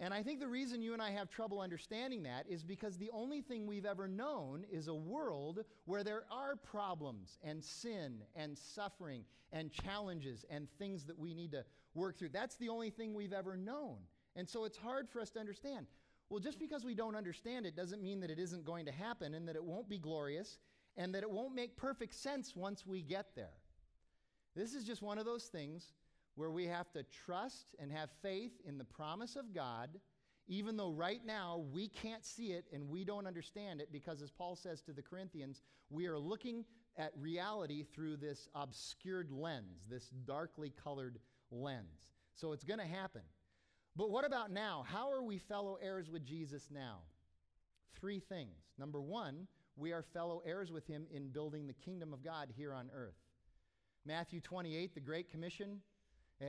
And 0.00 0.14
I 0.14 0.22
think 0.22 0.38
the 0.38 0.48
reason 0.48 0.80
you 0.80 0.92
and 0.92 1.02
I 1.02 1.10
have 1.10 1.28
trouble 1.28 1.60
understanding 1.60 2.22
that 2.22 2.46
is 2.48 2.62
because 2.62 2.96
the 2.96 3.10
only 3.12 3.40
thing 3.40 3.66
we've 3.66 3.84
ever 3.84 4.06
known 4.06 4.64
is 4.70 4.86
a 4.86 4.94
world 4.94 5.64
where 5.86 6.04
there 6.04 6.22
are 6.30 6.54
problems 6.54 7.38
and 7.42 7.62
sin 7.62 8.22
and 8.36 8.56
suffering 8.56 9.24
and 9.52 9.72
challenges 9.72 10.44
and 10.50 10.68
things 10.78 11.04
that 11.06 11.18
we 11.18 11.34
need 11.34 11.50
to 11.52 11.64
work 11.94 12.16
through. 12.16 12.28
That's 12.28 12.56
the 12.56 12.68
only 12.68 12.90
thing 12.90 13.12
we've 13.12 13.32
ever 13.32 13.56
known. 13.56 13.96
And 14.36 14.48
so 14.48 14.64
it's 14.64 14.76
hard 14.76 15.08
for 15.08 15.20
us 15.20 15.30
to 15.30 15.40
understand. 15.40 15.86
Well, 16.30 16.38
just 16.38 16.60
because 16.60 16.84
we 16.84 16.94
don't 16.94 17.16
understand 17.16 17.66
it 17.66 17.74
doesn't 17.74 18.02
mean 18.02 18.20
that 18.20 18.30
it 18.30 18.38
isn't 18.38 18.64
going 18.64 18.86
to 18.86 18.92
happen 18.92 19.34
and 19.34 19.48
that 19.48 19.56
it 19.56 19.64
won't 19.64 19.88
be 19.88 19.98
glorious 19.98 20.58
and 20.96 21.12
that 21.14 21.24
it 21.24 21.30
won't 21.30 21.56
make 21.56 21.76
perfect 21.76 22.14
sense 22.14 22.54
once 22.54 22.86
we 22.86 23.02
get 23.02 23.34
there. 23.34 23.54
This 24.54 24.74
is 24.74 24.84
just 24.84 25.02
one 25.02 25.18
of 25.18 25.24
those 25.24 25.44
things 25.44 25.92
where 26.38 26.52
we 26.52 26.66
have 26.66 26.88
to 26.92 27.02
trust 27.26 27.74
and 27.80 27.90
have 27.90 28.10
faith 28.22 28.52
in 28.64 28.78
the 28.78 28.84
promise 28.84 29.34
of 29.34 29.52
God, 29.52 29.90
even 30.46 30.76
though 30.76 30.92
right 30.92 31.26
now 31.26 31.64
we 31.72 31.88
can't 31.88 32.24
see 32.24 32.52
it 32.52 32.64
and 32.72 32.88
we 32.88 33.04
don't 33.04 33.26
understand 33.26 33.80
it, 33.80 33.90
because 33.90 34.22
as 34.22 34.30
Paul 34.30 34.54
says 34.54 34.80
to 34.82 34.92
the 34.92 35.02
Corinthians, 35.02 35.62
we 35.90 36.06
are 36.06 36.16
looking 36.16 36.64
at 36.96 37.10
reality 37.18 37.82
through 37.82 38.18
this 38.18 38.48
obscured 38.54 39.32
lens, 39.32 39.82
this 39.90 40.10
darkly 40.26 40.72
colored 40.82 41.18
lens. 41.50 42.14
So 42.36 42.52
it's 42.52 42.64
going 42.64 42.78
to 42.78 42.86
happen. 42.86 43.22
But 43.96 44.10
what 44.10 44.24
about 44.24 44.52
now? 44.52 44.84
How 44.86 45.10
are 45.10 45.24
we 45.24 45.38
fellow 45.38 45.76
heirs 45.82 46.08
with 46.08 46.24
Jesus 46.24 46.68
now? 46.72 46.98
Three 47.98 48.20
things. 48.20 48.62
Number 48.78 49.00
one, 49.00 49.48
we 49.76 49.90
are 49.90 50.04
fellow 50.04 50.40
heirs 50.46 50.70
with 50.70 50.86
him 50.86 51.04
in 51.12 51.30
building 51.30 51.66
the 51.66 51.72
kingdom 51.72 52.12
of 52.12 52.22
God 52.22 52.52
here 52.56 52.72
on 52.72 52.90
earth. 52.94 53.18
Matthew 54.06 54.40
28, 54.40 54.94
the 54.94 55.00
Great 55.00 55.28
Commission, 55.28 55.80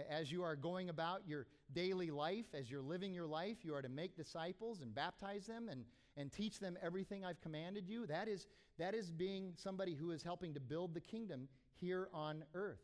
as 0.10 0.32
you 0.32 0.44
are 0.44 0.56
going 0.56 0.90
about 0.90 1.22
your 1.28 1.48
daily 1.74 2.12
life, 2.12 2.46
as 2.54 2.70
you're 2.70 2.82
living 2.82 3.14
your 3.14 3.28
life, 3.28 3.58
you 3.64 3.74
are 3.74 3.82
to 3.82 3.90
make 3.90 4.16
disciples 4.16 4.82
and 4.82 4.94
baptize 4.94 5.48
them 5.48 5.70
and, 5.70 5.84
and 6.18 6.32
teach 6.32 6.60
them 6.60 6.78
everything 6.82 7.26
I've 7.26 7.42
commanded 7.42 7.88
you. 7.88 8.06
That 8.06 8.28
is, 8.28 8.48
that 8.78 8.94
is 8.94 9.12
being 9.12 9.54
somebody 9.56 9.96
who 9.96 10.12
is 10.12 10.24
helping 10.24 10.54
to 10.54 10.60
build 10.60 10.94
the 10.94 11.02
kingdom 11.02 11.48
here 11.80 12.10
on 12.14 12.44
earth. 12.54 12.82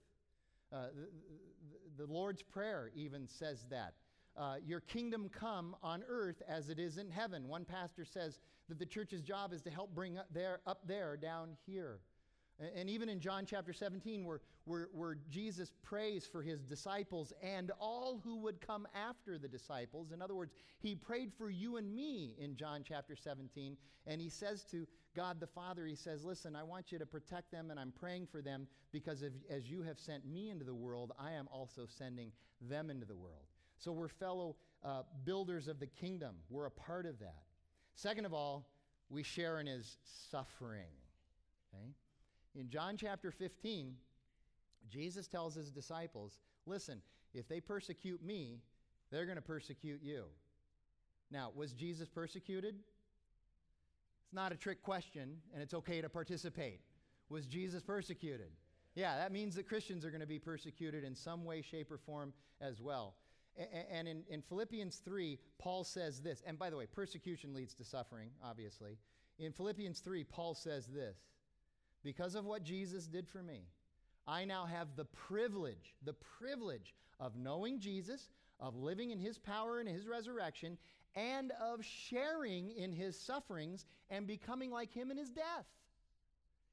Uh, 0.74 0.88
the, 1.98 2.06
the, 2.06 2.12
Lord's 2.12 2.42
Prayer 2.42 2.92
even 2.96 3.28
says 3.28 3.66
that. 3.70 3.94
Uh, 4.38 4.56
your 4.66 4.82
kingdom 4.82 5.30
come 5.30 5.76
on 5.82 6.04
earth 6.10 6.42
as 6.48 6.70
it 6.70 6.80
is 6.80 6.98
in 6.98 7.10
heaven. 7.10 7.48
One 7.48 7.64
pastor 7.64 8.04
says 8.04 8.40
that 8.68 8.80
the 8.80 8.86
church's 8.86 9.22
job 9.22 9.54
is 9.54 9.62
to 9.62 9.70
help 9.70 9.96
bring 9.96 10.18
up 10.18 10.28
there, 10.34 10.60
up 10.66 10.80
there 10.86 11.16
down 11.16 11.56
here. 11.66 12.00
And 12.78 12.90
even 12.90 13.10
in 13.10 13.20
John 13.20 13.46
chapter 13.46 13.74
17, 13.74 14.24
where, 14.24 14.40
where, 14.64 14.88
where, 14.94 15.18
Jesus 15.30 15.74
prays 15.84 16.26
for 16.26 16.42
his 16.42 16.62
disciples 16.62 17.34
and 17.44 17.72
all 17.80 18.22
who 18.24 18.38
would 18.38 18.62
come 18.66 18.88
after 18.96 19.38
the 19.38 19.48
disciples. 19.48 20.12
In 20.14 20.22
other 20.22 20.36
words, 20.36 20.54
he 20.80 20.96
prayed 20.96 21.34
for 21.38 21.50
you 21.50 21.76
and 21.76 21.94
me 21.94 22.34
in 22.40 22.56
John 22.56 22.82
chapter 22.88 23.14
17. 23.14 23.76
And 24.08 24.22
he 24.22 24.30
says 24.30 24.64
to 24.72 24.88
God 25.16 25.40
the 25.40 25.48
Father, 25.48 25.86
He 25.86 25.96
says, 25.96 26.24
Listen, 26.24 26.56
I 26.56 26.64
want 26.64 26.92
you 26.92 27.00
to 27.00 27.06
protect 27.06 27.52
them, 27.52 27.72
and 27.72 27.80
I'm 27.80 27.92
praying 27.92 28.28
for 28.28 28.42
them 28.42 28.68
because 28.92 29.22
of, 29.22 29.32
as 29.50 29.70
you 29.70 29.82
have 29.84 30.00
sent 30.00 30.26
me 30.26 30.50
into 30.50 30.66
the 30.66 30.74
world, 30.74 31.14
I 31.20 31.32
am 31.32 31.48
also 31.52 31.86
sending 31.88 32.32
them 32.62 32.90
into 32.90 33.06
the 33.06 33.16
world. 33.16 33.46
So 33.78 33.92
we're 33.92 34.10
fellow 34.10 34.56
uh, 34.84 35.02
builders 35.24 35.68
of 35.68 35.80
the 35.80 35.88
kingdom, 35.88 36.36
we're 36.50 36.68
a 36.68 36.72
part 36.72 37.06
of 37.06 37.20
that. 37.20 37.44
Second 37.96 38.26
of 38.26 38.34
all, 38.34 38.70
we 39.10 39.24
share 39.24 39.60
in 39.60 39.68
his 39.68 39.98
suffering. 40.30 40.92
Okay? 41.74 41.92
In 42.58 42.70
John 42.70 42.96
chapter 42.98 43.32
15, 43.32 43.96
Jesus 44.90 45.28
tells 45.28 45.56
his 45.56 45.72
disciples, 45.72 46.40
listen, 46.66 47.02
if 47.34 47.48
they 47.48 47.60
persecute 47.60 48.24
me, 48.24 48.62
they're 49.12 49.26
going 49.26 49.36
to 49.36 49.42
persecute 49.42 50.02
you. 50.02 50.26
Now, 51.32 51.52
was 51.54 51.74
Jesus 51.74 52.08
persecuted? 52.08 52.76
It's 54.24 54.34
not 54.34 54.52
a 54.52 54.56
trick 54.56 54.82
question, 54.82 55.38
and 55.54 55.62
it's 55.62 55.74
okay 55.74 56.02
to 56.02 56.10
participate. 56.10 56.80
Was 57.30 57.46
Jesus 57.46 57.84
persecuted? 57.84 58.52
Yeah, 58.96 59.18
that 59.18 59.32
means 59.32 59.56
that 59.56 59.68
Christians 59.68 60.06
are 60.06 60.10
going 60.10 60.22
to 60.22 60.28
be 60.28 60.40
persecuted 60.40 61.04
in 61.04 61.16
some 61.16 61.44
way, 61.44 61.62
shape, 61.62 61.92
or 61.92 61.98
form 61.98 62.34
as 62.62 62.82
well. 62.82 63.16
And 63.92 64.08
in, 64.08 64.42
Philippians 64.42 64.98
3, 64.98 65.40
Paul 65.58 65.84
says 65.84 66.22
this, 66.22 66.44
and 66.46 66.60
by 66.60 66.70
the 66.70 66.78
way, 66.78 66.86
persecution 66.86 67.54
leads 67.54 67.74
to 67.76 67.84
suffering, 67.84 68.30
obviously. 68.44 68.98
In 69.40 69.52
Philippians 69.52 70.00
3, 70.00 70.24
Paul 70.24 70.54
says 70.54 70.88
this 70.88 71.18
because 72.06 72.36
of 72.36 72.46
what 72.46 72.64
Jesus 72.64 73.08
did 73.08 73.28
for 73.28 73.44
me, 73.44 73.64
I 74.28 74.46
now 74.46 74.66
have 74.66 74.96
the 74.96 75.06
privilege, 75.06 75.96
the 76.04 76.14
privilege 76.14 76.94
of 77.20 77.36
knowing 77.36 77.80
Jesus, 77.80 78.30
of 78.60 78.76
living 78.76 79.10
in 79.10 79.20
his 79.20 79.38
power 79.38 79.80
and 79.80 79.90
his 79.90 80.08
resurrection, 80.08 80.78
and 81.16 81.52
of 81.62 81.84
sharing 81.84 82.70
in 82.70 82.92
his 82.92 83.20
sufferings 83.20 83.86
and 84.10 84.28
becoming 84.28 84.72
like 84.72 84.94
him 84.94 85.12
in 85.12 85.18
his 85.18 85.30
death. 85.30 85.66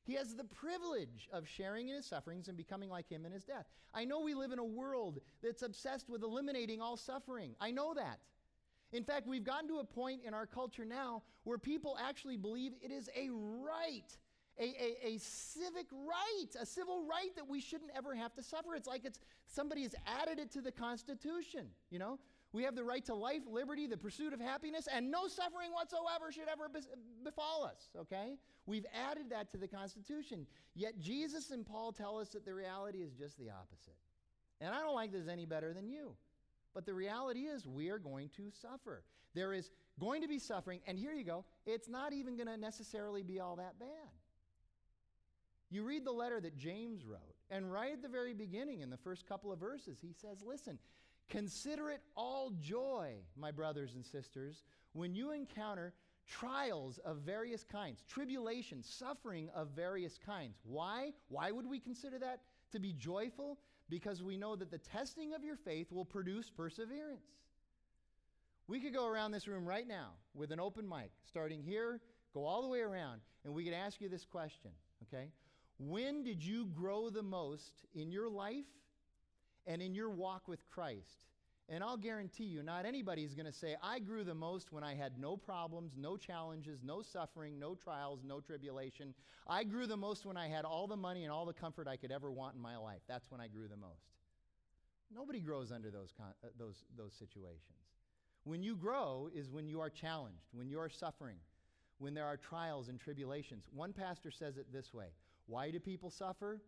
He 0.05 0.15
has 0.15 0.35
the 0.35 0.45
privilege 0.45 1.29
of 1.33 1.49
sharing 1.49 1.89
in 1.89 1.97
his 1.97 2.07
sufferings 2.07 2.49
and 2.49 2.57
becoming 2.57 2.91
like 2.91 3.09
him 3.09 3.25
in 3.25 3.33
his 3.33 3.45
death. 3.45 3.67
I 3.95 4.05
know 4.05 4.21
we 4.21 4.35
live 4.35 4.53
in 4.53 4.59
a 4.59 4.65
world 4.65 5.21
that's 5.43 5.63
obsessed 5.63 6.11
with 6.11 6.23
eliminating 6.23 6.81
all 6.81 6.97
suffering. 6.97 7.55
I 7.61 7.71
know 7.71 7.95
that. 7.95 8.19
In 8.93 9.05
fact, 9.05 9.27
we've 9.27 9.45
gotten 9.45 9.69
to 9.69 9.79
a 9.79 9.85
point 9.85 10.23
in 10.27 10.35
our 10.35 10.47
culture 10.47 10.85
now 10.85 11.23
where 11.45 11.57
people 11.57 11.97
actually 12.01 12.37
believe 12.37 12.73
it 12.83 12.91
is 12.91 13.09
a 13.17 13.31
right 13.31 14.17
a, 14.59 14.65
a, 14.65 15.15
a, 15.15 15.19
civic 15.19 15.87
right, 15.93 16.49
a 16.61 16.67
civil 16.67 17.05
right 17.09 17.35
that 17.37 17.49
we 17.49 17.61
shouldn't 17.61 17.91
ever 17.95 18.15
have 18.15 18.35
to 18.35 18.43
suffer. 18.43 18.75
It's 18.75 18.87
like 18.87 19.05
it's 19.05 19.21
somebody 19.47 19.83
has 19.83 19.95
added 20.07 20.39
it 20.39 20.51
to 20.53 20.61
the 20.61 20.73
Constitution. 20.73 21.67
You 21.91 21.99
know, 21.99 22.19
we 22.53 22.63
have 22.65 22.75
the 22.75 22.85
right 22.85 23.05
to 23.07 23.15
life, 23.15 23.43
liberty, 23.51 23.87
the 23.87 23.97
pursuit 23.97 24.33
of 24.33 24.41
happiness, 24.41 24.89
and 24.93 25.11
no 25.11 25.27
suffering 25.27 25.73
whatsoever 25.73 26.31
should 26.31 26.49
ever 26.49 26.71
befall 27.25 27.65
us. 27.65 27.89
Okay, 27.99 28.37
we've 28.67 28.87
added 29.11 29.31
that 29.31 29.51
to 29.53 29.59
the 29.59 29.69
Constitution. 29.69 30.47
Yet 30.75 31.01
Jesus 31.01 31.51
and 31.51 31.65
Paul 31.65 31.93
tell 31.93 32.19
us 32.19 32.29
that 32.31 32.45
the 32.45 32.55
reality 32.55 32.99
is 32.99 33.13
just 33.13 33.39
the 33.39 33.49
opposite. 33.49 33.97
And 34.61 34.75
I 34.75 34.81
don't 34.81 34.95
like 34.95 35.13
this 35.13 35.29
any 35.29 35.47
better 35.47 35.73
than 35.73 35.89
you. 35.89 36.13
But 36.75 36.87
the 36.87 36.95
reality 36.95 37.41
is, 37.41 37.67
we 37.67 37.91
are 37.91 37.99
going 37.99 38.31
to 38.37 38.51
suffer. 38.51 39.03
There 39.35 39.53
is 39.53 39.71
going 40.01 40.23
to 40.23 40.29
be 40.29 40.39
suffering, 40.39 40.81
and 40.87 40.99
here 40.99 41.13
you 41.13 41.25
go. 41.25 41.45
It's 41.67 41.89
not 41.89 42.13
even 42.13 42.37
going 42.37 42.47
to 42.47 42.57
necessarily 42.57 43.23
be 43.23 43.41
all 43.41 43.57
that 43.57 43.79
bad. 43.79 43.89
You 45.73 45.85
read 45.85 46.05
the 46.05 46.13
letter 46.13 46.39
that 46.39 46.59
James 46.59 47.07
wrote, 47.07 47.35
and 47.51 47.73
right 47.73 47.95
at 47.95 48.03
the 48.03 48.09
very 48.09 48.35
beginning, 48.35 48.83
in 48.83 48.91
the 48.91 48.99
first 48.99 49.27
couple 49.27 49.51
of 49.51 49.59
verses, 49.59 49.99
he 50.03 50.13
says, 50.13 50.43
Listen, 50.47 50.79
consider 51.31 51.89
it 51.89 52.03
all 52.15 52.53
joy, 52.61 53.15
my 53.39 53.51
brothers 53.51 53.95
and 53.95 54.05
sisters, 54.05 54.65
when 54.93 55.15
you 55.15 55.33
encounter 55.33 55.95
trials 56.29 56.99
of 57.07 57.19
various 57.19 57.65
kinds, 57.65 58.03
tribulation, 58.07 58.83
suffering 58.83 59.49
of 59.55 59.69
various 59.69 60.19
kinds. 60.19 60.59
Why? 60.65 61.13
Why 61.29 61.51
would 61.51 61.67
we 61.67 61.81
consider 61.81 62.19
that 62.19 62.41
to 62.73 62.79
be 62.79 62.93
joyful? 62.93 63.59
Because 63.89 64.23
we 64.23 64.37
know 64.37 64.55
that 64.57 64.71
the 64.71 64.79
testing 64.79 65.33
of 65.33 65.43
your 65.43 65.57
faith 65.57 65.91
will 65.91 66.05
produce 66.05 66.51
perseverance. 66.51 67.25
We 68.69 68.79
could 68.79 68.93
go 68.93 69.07
around 69.07 69.33
this 69.33 69.49
room 69.49 69.65
right 69.65 69.89
now 69.89 70.11
with 70.35 70.53
an 70.53 70.61
open 70.61 70.87
mic, 70.87 71.13
starting 71.27 71.63
here, 71.63 72.01
go 72.35 72.45
all 72.45 72.61
the 72.61 72.69
way 72.69 72.81
around, 72.81 73.23
and 73.47 73.55
we 73.55 73.65
could 73.65 73.75
ask 73.75 74.03
you 74.03 74.11
this 74.11 74.27
question, 74.27 74.71
okay? 75.03 75.29
When 75.79 76.23
did 76.23 76.45
you 76.45 76.67
grow 76.67 77.11
the 77.11 77.23
most 77.23 77.73
in 77.95 78.11
your 78.11 78.29
life 78.29 78.65
and 79.67 79.83
in 79.83 79.95
your 79.95 80.11
walk 80.11 80.49
with 80.49 80.69
Christ? 80.71 81.27
And 81.69 81.83
I'll 81.83 81.97
guarantee 81.97 82.45
you, 82.45 82.63
not 82.63 82.85
anybody 82.85 83.23
is 83.23 83.35
going 83.35 83.47
to 83.47 83.53
say, 83.53 83.77
I 83.83 83.99
grew 83.99 84.25
the 84.25 84.35
most 84.35 84.73
when 84.73 84.85
I 84.85 84.95
had 84.95 85.19
no 85.19 85.37
problems, 85.37 85.93
no 85.97 86.17
challenges, 86.17 86.81
no 86.85 87.03
suffering, 87.03 87.59
no 87.59 87.75
trials, 87.75 88.21
no 88.25 88.41
tribulation. 88.41 89.15
I 89.47 89.65
grew 89.65 89.87
the 89.87 89.97
most 89.97 90.27
when 90.27 90.37
I 90.37 90.49
had 90.49 90.65
all 90.65 90.87
the 90.87 90.97
money 90.97 91.23
and 91.25 91.33
all 91.33 91.47
the 91.47 91.53
comfort 91.53 91.89
I 91.89 91.97
could 91.97 92.13
ever 92.13 92.31
want 92.31 92.57
in 92.57 92.61
my 92.61 92.77
life. 92.77 93.01
That's 93.09 93.31
when 93.31 93.41
I 93.41 93.47
grew 93.47 93.69
the 93.69 93.77
most. 93.77 94.11
Nobody 95.15 95.41
grows 95.41 95.71
under 95.73 95.91
those, 95.91 96.13
con- 96.17 96.35
uh, 96.45 96.49
those, 96.59 96.85
those 96.97 97.15
situations. 97.15 97.79
When 98.45 98.63
you 98.63 98.75
grow 98.75 99.31
is 99.35 99.51
when 99.51 99.69
you 99.69 99.81
are 99.81 99.91
challenged, 99.91 100.49
when 100.53 100.69
you 100.69 100.81
are 100.81 100.91
suffering, 100.91 101.37
when 101.99 102.15
there 102.15 102.27
are 102.27 102.37
trials 102.37 102.89
and 102.89 102.99
tribulations. 102.99 103.65
One 103.73 103.93
pastor 103.93 104.31
says 104.31 104.57
it 104.57 104.67
this 104.73 104.93
way 104.93 105.09
why 105.47 105.71
do 105.71 105.81
people 105.81 106.11
suffer? 106.11 106.61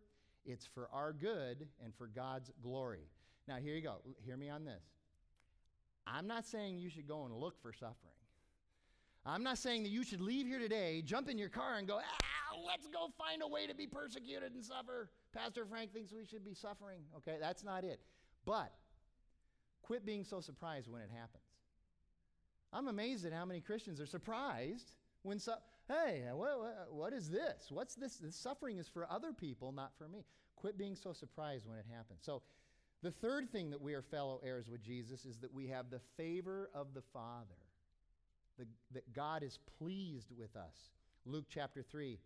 It's 0.45 0.65
for 0.65 0.89
our 0.93 1.11
good 1.13 1.67
and 1.83 1.93
for 1.95 2.07
God's 2.07 2.51
glory. 2.61 3.07
Now, 3.47 3.57
here 3.57 3.75
you 3.75 3.81
go. 3.81 3.97
Hear 4.23 4.37
me 4.37 4.49
on 4.49 4.63
this. 4.65 4.83
I'm 6.07 6.27
not 6.27 6.45
saying 6.45 6.77
you 6.77 6.89
should 6.89 7.07
go 7.07 7.25
and 7.25 7.33
look 7.33 7.61
for 7.61 7.73
suffering. 7.73 8.13
I'm 9.25 9.43
not 9.43 9.57
saying 9.57 9.83
that 9.83 9.89
you 9.89 10.03
should 10.03 10.21
leave 10.21 10.45
here 10.45 10.59
today, 10.59 11.01
jump 11.03 11.29
in 11.29 11.37
your 11.37 11.49
car, 11.49 11.77
and 11.79 11.87
go, 11.87 11.99
ah, 11.99 12.57
let's 12.67 12.87
go 12.87 13.07
find 13.17 13.41
a 13.41 13.47
way 13.47 13.65
to 13.65 13.73
be 13.73 13.87
persecuted 13.87 14.53
and 14.53 14.63
suffer. 14.63 15.09
Pastor 15.33 15.65
Frank 15.65 15.93
thinks 15.93 16.13
we 16.13 16.25
should 16.25 16.45
be 16.45 16.53
suffering. 16.53 17.01
Okay, 17.17 17.37
that's 17.41 17.63
not 17.63 17.83
it. 17.83 17.99
But 18.45 18.71
quit 19.81 20.05
being 20.05 20.23
so 20.23 20.41
surprised 20.41 20.87
when 20.87 21.01
it 21.01 21.09
happens. 21.11 21.43
I'm 22.71 22.87
amazed 22.87 23.25
at 23.25 23.33
how 23.33 23.45
many 23.45 23.61
Christians 23.61 23.99
are 23.99 24.05
surprised 24.05 24.91
when, 25.23 25.39
su- 25.39 25.53
hey, 25.87 26.23
what, 26.33 26.87
what, 26.91 27.13
is 27.13 27.29
this? 27.29 27.67
What's 27.69 27.95
this? 27.95 28.17
This 28.17 28.35
suffering 28.35 28.77
is 28.77 28.87
for 28.87 29.07
other 29.09 29.33
people, 29.33 29.71
not 29.71 29.91
for 29.97 30.07
me. 30.07 30.25
Quit 30.55 30.77
being 30.77 30.95
so 30.95 31.13
surprised 31.13 31.67
when 31.67 31.77
it 31.77 31.85
happens. 31.91 32.19
So, 32.23 32.41
the 33.03 33.11
third 33.11 33.51
thing 33.51 33.69
that 33.69 33.81
we 33.81 33.93
are 33.93 34.01
fellow 34.01 34.41
heirs 34.43 34.69
with 34.69 34.81
Jesus 34.81 35.25
is 35.25 35.37
that 35.39 35.53
we 35.53 35.67
have 35.67 35.89
the 35.89 35.99
favor 36.17 36.71
of 36.73 36.93
the 36.95 37.03
Father, 37.13 37.45
the, 38.57 38.65
that 38.93 39.13
God 39.13 39.43
is 39.43 39.59
pleased 39.77 40.31
with 40.35 40.55
us. 40.55 40.89
Luke 41.25 41.45
chapter 41.49 41.83
3. 41.83 42.17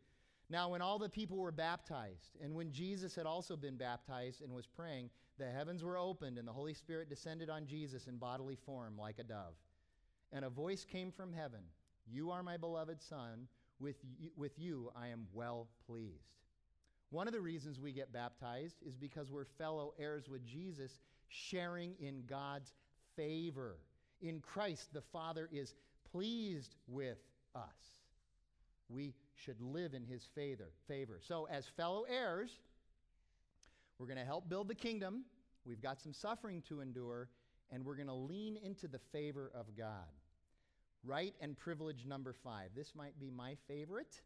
Now, 0.50 0.70
when 0.70 0.82
all 0.82 0.98
the 0.98 1.10
people 1.10 1.38
were 1.38 1.52
baptized, 1.52 2.38
and 2.42 2.56
when 2.56 2.72
Jesus 2.72 3.14
had 3.16 3.26
also 3.26 3.56
been 3.58 3.78
baptized 3.78 4.42
and 4.42 4.54
was 4.54 4.68
praying, 4.68 5.10
the 5.38 5.50
heavens 5.50 5.84
were 5.84 5.98
opened, 5.98 6.38
and 6.38 6.48
the 6.48 6.54
Holy 6.54 6.74
Spirit 6.74 7.10
descended 7.10 7.50
on 7.50 7.66
Jesus 7.66 8.08
in 8.08 8.18
bodily 8.18 8.56
form 8.56 8.98
like 8.98 9.20
a 9.20 9.24
dove. 9.24 9.56
And 10.32 10.46
a 10.46 10.50
voice 10.50 10.86
came 10.86 11.12
from 11.12 11.34
heaven 11.34 11.62
You 12.12 12.32
are 12.32 12.42
my 12.42 12.58
beloved 12.58 13.02
Son, 13.02 13.48
with 13.80 13.98
you, 14.18 14.32
with 14.36 14.58
you 14.58 14.92
I 14.96 15.08
am 15.08 15.28
well 15.34 15.68
pleased. 15.86 16.40
One 17.12 17.28
of 17.28 17.34
the 17.34 17.42
reasons 17.42 17.80
we 17.80 17.92
get 17.92 18.12
baptized 18.12 18.76
is 18.86 18.96
because 18.96 19.32
we're 19.32 19.46
fellow 19.46 19.94
heirs 20.00 20.28
with 20.28 20.46
Jesus, 20.46 21.00
sharing 21.28 21.94
in 22.00 22.24
God's 22.28 22.74
favor. 23.16 23.78
In 24.22 24.42
Christ, 24.42 24.90
the 24.94 25.02
Father 25.02 25.50
is 25.52 25.76
pleased 26.12 26.76
with 26.88 27.18
us. 27.56 27.94
We 28.90 29.14
should 29.36 29.62
live 29.62 29.94
in 29.94 30.04
his 30.04 30.28
favor. 30.36 30.72
favor. 30.88 31.20
So, 31.22 31.46
as 31.46 31.66
fellow 31.78 32.06
heirs, 32.10 32.52
we're 33.98 34.08
going 34.08 34.18
to 34.18 34.26
help 34.26 34.50
build 34.50 34.68
the 34.68 34.76
kingdom. 34.76 35.26
We've 35.66 35.82
got 35.82 36.02
some 36.02 36.14
suffering 36.14 36.64
to 36.70 36.82
endure, 36.82 37.30
and 37.72 37.86
we're 37.86 37.96
going 37.96 38.08
to 38.08 38.14
lean 38.14 38.58
into 38.58 38.88
the 38.88 39.00
favor 39.12 39.52
of 39.54 39.78
God. 39.78 40.08
Right 41.04 41.34
and 41.42 41.58
privilege 41.58 42.06
number 42.06 42.34
five. 42.34 42.70
This 42.76 42.94
might 42.96 43.20
be 43.20 43.30
my 43.30 43.56
favorite 43.68 44.22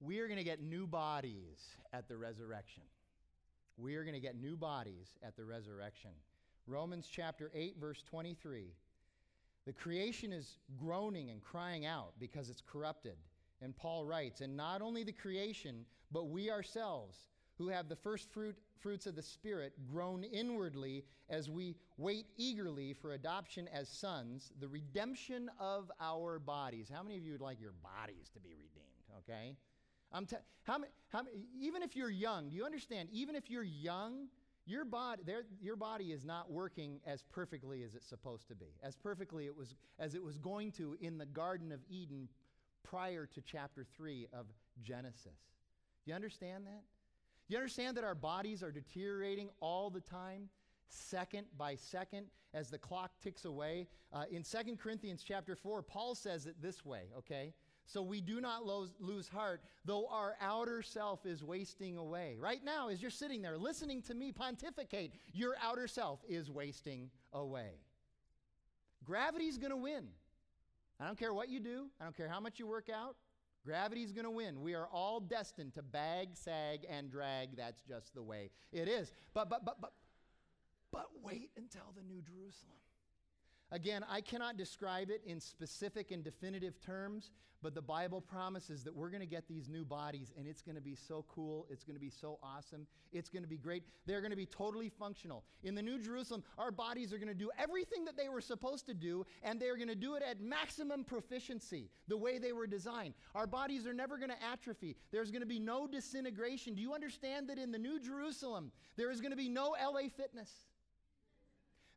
we 0.00 0.18
are 0.20 0.26
going 0.26 0.38
to 0.38 0.44
get 0.44 0.62
new 0.62 0.86
bodies 0.86 1.76
at 1.92 2.08
the 2.08 2.16
resurrection. 2.16 2.82
We 3.76 3.96
are 3.96 4.02
going 4.02 4.14
to 4.14 4.20
get 4.20 4.40
new 4.40 4.56
bodies 4.56 5.08
at 5.22 5.36
the 5.36 5.44
resurrection. 5.44 6.10
Romans 6.66 7.06
chapter 7.10 7.50
8, 7.54 7.76
verse 7.78 8.02
23. 8.08 8.72
The 9.66 9.72
creation 9.74 10.32
is 10.32 10.56
groaning 10.78 11.30
and 11.30 11.42
crying 11.42 11.84
out 11.84 12.12
because 12.18 12.48
it's 12.48 12.62
corrupted. 12.62 13.16
And 13.60 13.76
Paul 13.76 14.06
writes, 14.06 14.40
and 14.40 14.56
not 14.56 14.80
only 14.80 15.04
the 15.04 15.12
creation, 15.12 15.84
but 16.10 16.28
we 16.28 16.50
ourselves, 16.50 17.18
who 17.60 17.68
have 17.68 17.90
the 17.90 17.96
first 17.96 18.32
fruit, 18.32 18.56
fruits 18.78 19.04
of 19.04 19.14
the 19.14 19.22
Spirit, 19.22 19.74
groan 19.92 20.24
inwardly 20.24 21.04
as 21.28 21.50
we 21.50 21.76
wait 21.98 22.24
eagerly 22.38 22.94
for 22.94 23.12
adoption 23.12 23.68
as 23.70 23.86
sons, 23.86 24.50
the 24.60 24.66
redemption 24.66 25.50
of 25.60 25.92
our 26.00 26.38
bodies. 26.38 26.90
How 26.90 27.02
many 27.02 27.18
of 27.18 27.22
you 27.22 27.32
would 27.32 27.42
like 27.42 27.60
your 27.60 27.74
bodies 27.82 28.30
to 28.32 28.40
be 28.40 28.54
redeemed? 28.54 29.18
Okay? 29.18 29.56
I'm 30.10 30.24
t- 30.24 30.36
how, 30.62 30.78
how, 31.08 31.24
even 31.60 31.82
if 31.82 31.94
you're 31.94 32.08
young, 32.08 32.48
do 32.48 32.56
you 32.56 32.64
understand? 32.64 33.10
Even 33.12 33.36
if 33.36 33.50
you're 33.50 33.62
young, 33.62 34.28
your 34.64 34.86
body, 34.86 35.22
your 35.60 35.76
body 35.76 36.12
is 36.12 36.24
not 36.24 36.50
working 36.50 36.98
as 37.06 37.22
perfectly 37.24 37.82
as 37.82 37.94
it's 37.94 38.06
supposed 38.06 38.48
to 38.48 38.54
be, 38.54 38.72
as 38.82 38.96
perfectly 38.96 39.44
it 39.44 39.54
was, 39.54 39.74
as 39.98 40.14
it 40.14 40.22
was 40.22 40.38
going 40.38 40.72
to 40.72 40.96
in 41.02 41.18
the 41.18 41.26
Garden 41.26 41.72
of 41.72 41.80
Eden 41.90 42.26
prior 42.84 43.26
to 43.26 43.42
chapter 43.42 43.84
3 43.98 44.28
of 44.32 44.46
Genesis. 44.82 45.26
Do 46.06 46.10
you 46.10 46.14
understand 46.14 46.64
that? 46.64 46.84
You 47.50 47.56
understand 47.56 47.96
that 47.96 48.04
our 48.04 48.14
bodies 48.14 48.62
are 48.62 48.70
deteriorating 48.70 49.48
all 49.58 49.90
the 49.90 50.00
time, 50.00 50.48
second 50.88 51.46
by 51.58 51.74
second, 51.74 52.26
as 52.54 52.70
the 52.70 52.78
clock 52.78 53.10
ticks 53.20 53.44
away? 53.44 53.88
Uh, 54.12 54.22
in 54.30 54.44
2 54.44 54.76
Corinthians 54.76 55.24
chapter 55.26 55.56
4, 55.56 55.82
Paul 55.82 56.14
says 56.14 56.46
it 56.46 56.54
this 56.62 56.84
way, 56.84 57.06
okay? 57.18 57.52
So 57.86 58.02
we 58.02 58.20
do 58.20 58.40
not 58.40 58.64
lose, 58.64 58.92
lose 59.00 59.28
heart, 59.28 59.62
though 59.84 60.06
our 60.12 60.36
outer 60.40 60.80
self 60.80 61.26
is 61.26 61.42
wasting 61.42 61.96
away. 61.96 62.36
Right 62.38 62.62
now, 62.64 62.88
as 62.88 63.02
you're 63.02 63.10
sitting 63.10 63.42
there 63.42 63.58
listening 63.58 64.00
to 64.02 64.14
me 64.14 64.30
pontificate, 64.30 65.12
your 65.32 65.56
outer 65.60 65.88
self 65.88 66.20
is 66.28 66.52
wasting 66.52 67.10
away. 67.32 67.80
Gravity's 69.04 69.58
going 69.58 69.72
to 69.72 69.76
win. 69.76 70.06
I 71.00 71.06
don't 71.06 71.18
care 71.18 71.34
what 71.34 71.48
you 71.48 71.58
do, 71.58 71.86
I 72.00 72.04
don't 72.04 72.16
care 72.16 72.28
how 72.28 72.38
much 72.38 72.60
you 72.60 72.68
work 72.68 72.88
out. 72.94 73.16
Gravity's 73.64 74.12
going 74.12 74.24
to 74.24 74.30
win. 74.30 74.62
We 74.62 74.74
are 74.74 74.86
all 74.86 75.20
destined 75.20 75.74
to 75.74 75.82
bag, 75.82 76.30
sag, 76.34 76.86
and 76.88 77.10
drag. 77.10 77.56
That's 77.56 77.82
just 77.82 78.14
the 78.14 78.22
way 78.22 78.50
it 78.72 78.88
is. 78.88 79.12
But, 79.34 79.50
but, 79.50 79.64
but, 79.64 79.80
but, 79.80 79.92
but 80.92 81.06
wait 81.22 81.50
until 81.56 81.92
the 81.94 82.02
New 82.02 82.22
Jerusalem. 82.22 82.78
Again, 83.72 84.04
I 84.10 84.20
cannot 84.20 84.56
describe 84.56 85.10
it 85.10 85.22
in 85.24 85.40
specific 85.40 86.10
and 86.10 86.24
definitive 86.24 86.80
terms, 86.80 87.30
but 87.62 87.74
the 87.74 87.82
Bible 87.82 88.20
promises 88.20 88.82
that 88.82 88.94
we're 88.94 89.10
going 89.10 89.20
to 89.20 89.26
get 89.26 89.46
these 89.46 89.68
new 89.68 89.84
bodies 89.84 90.32
and 90.36 90.48
it's 90.48 90.62
going 90.62 90.74
to 90.74 90.80
be 90.80 90.96
so 90.96 91.24
cool. 91.28 91.66
It's 91.70 91.84
going 91.84 91.94
to 91.94 92.00
be 92.00 92.10
so 92.10 92.38
awesome. 92.42 92.86
It's 93.12 93.28
going 93.28 93.42
to 93.42 93.48
be 93.48 93.58
great. 93.58 93.84
They're 94.06 94.20
going 94.20 94.30
to 94.30 94.36
be 94.36 94.46
totally 94.46 94.88
functional. 94.88 95.44
In 95.62 95.76
the 95.76 95.82
New 95.82 96.02
Jerusalem, 96.02 96.42
our 96.58 96.72
bodies 96.72 97.12
are 97.12 97.18
going 97.18 97.28
to 97.28 97.34
do 97.34 97.50
everything 97.58 98.04
that 98.06 98.16
they 98.16 98.28
were 98.28 98.40
supposed 98.40 98.86
to 98.86 98.94
do 98.94 99.24
and 99.42 99.60
they're 99.60 99.76
going 99.76 99.88
to 99.88 99.94
do 99.94 100.14
it 100.14 100.22
at 100.28 100.40
maximum 100.40 101.04
proficiency, 101.04 101.90
the 102.08 102.16
way 102.16 102.38
they 102.38 102.52
were 102.52 102.66
designed. 102.66 103.14
Our 103.36 103.46
bodies 103.46 103.86
are 103.86 103.94
never 103.94 104.16
going 104.16 104.30
to 104.30 104.42
atrophy. 104.42 104.96
There's 105.12 105.30
going 105.30 105.42
to 105.42 105.46
be 105.46 105.60
no 105.60 105.86
disintegration. 105.86 106.74
Do 106.74 106.82
you 106.82 106.94
understand 106.94 107.48
that 107.50 107.58
in 107.58 107.70
the 107.70 107.78
New 107.78 108.00
Jerusalem, 108.00 108.72
there 108.96 109.12
is 109.12 109.20
going 109.20 109.32
to 109.32 109.36
be 109.36 109.48
no 109.48 109.76
LA 109.80 110.08
fitness? 110.16 110.50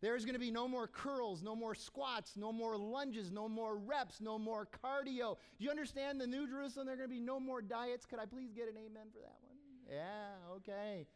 There's 0.03 0.25
going 0.25 0.33
to 0.33 0.39
be 0.39 0.51
no 0.51 0.67
more 0.67 0.85
curls, 0.85 1.41
no 1.41 1.55
more 1.55 1.73
squats, 1.73 2.33
no 2.35 2.51
more 2.51 2.75
lunges, 2.75 3.31
no 3.31 3.47
more 3.47 3.77
reps, 3.77 4.19
no 4.19 4.37
more 4.37 4.67
cardio. 4.83 5.37
Do 5.57 5.63
you 5.63 5.69
understand 5.69 6.19
the 6.19 6.27
New 6.27 6.45
Jerusalem? 6.45 6.87
There 6.87 6.95
are 6.95 6.97
going 6.97 7.09
to 7.09 7.15
be 7.15 7.21
no 7.21 7.39
more 7.39 7.61
diets. 7.61 8.05
Could 8.05 8.19
I 8.19 8.25
please 8.25 8.51
get 8.51 8.67
an 8.67 8.75
amen 8.75 9.07
for 9.13 9.19
that 9.19 9.37
one? 9.41 9.55
Yeah, 9.89 10.55
okay. 10.57 11.07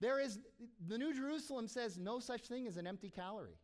There 0.00 0.20
is, 0.20 0.38
the 0.86 0.98
New 0.98 1.14
Jerusalem 1.14 1.66
says 1.66 1.96
no 1.96 2.20
such 2.20 2.42
thing 2.42 2.66
as 2.66 2.76
an 2.76 2.86
empty 2.86 3.08
calorie. 3.08 3.56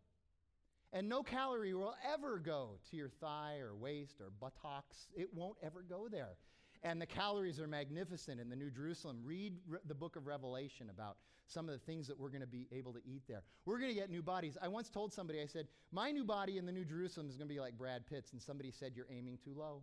And 0.95 1.07
no 1.07 1.23
calorie 1.23 1.75
will 1.75 1.95
ever 2.11 2.39
go 2.39 2.79
to 2.89 2.97
your 2.97 3.11
thigh 3.11 3.59
or 3.61 3.77
waist 3.77 4.23
or 4.23 4.31
buttocks. 4.41 5.09
It 5.15 5.29
won't 5.35 5.59
ever 5.63 5.85
go 5.87 6.09
there. 6.11 6.39
And 6.83 7.01
the 7.01 7.07
calories 7.07 7.61
are 7.61 7.67
magnificent 7.67 8.41
in 8.41 8.49
the 8.49 8.57
New 8.57 8.71
Jerusalem. 8.71 9.21
Read 9.23 9.55
re- 9.69 9.79
the 9.87 9.95
book 9.95 10.17
of 10.17 10.27
Revelation 10.27 10.89
about 10.89 11.19
some 11.47 11.69
of 11.69 11.73
the 11.73 11.79
things 11.79 12.07
that 12.07 12.19
we're 12.19 12.31
going 12.31 12.41
to 12.41 12.47
be 12.47 12.69
able 12.73 12.93
to 12.95 13.01
eat 13.05 13.23
there. 13.29 13.43
We're 13.67 13.79
going 13.79 13.91
to 13.91 13.99
get 13.99 14.09
new 14.09 14.23
bodies. 14.23 14.57
I 14.63 14.69
once 14.69 14.89
told 14.89 15.13
somebody, 15.13 15.43
I 15.43 15.47
said, 15.47 15.67
My 15.93 16.11
new 16.11 16.25
body 16.25 16.57
in 16.57 16.65
the 16.65 16.73
New 16.73 16.85
Jerusalem 16.85 17.29
is 17.29 17.37
going 17.37 17.49
to 17.49 17.55
be 17.55 17.61
like 17.61 17.77
Brad 17.77 18.07
Pitt's. 18.07 18.33
And 18.33 18.41
somebody 18.41 18.71
said, 18.71 18.93
You're 18.95 19.09
aiming 19.11 19.39
too 19.45 19.55
low. 19.55 19.83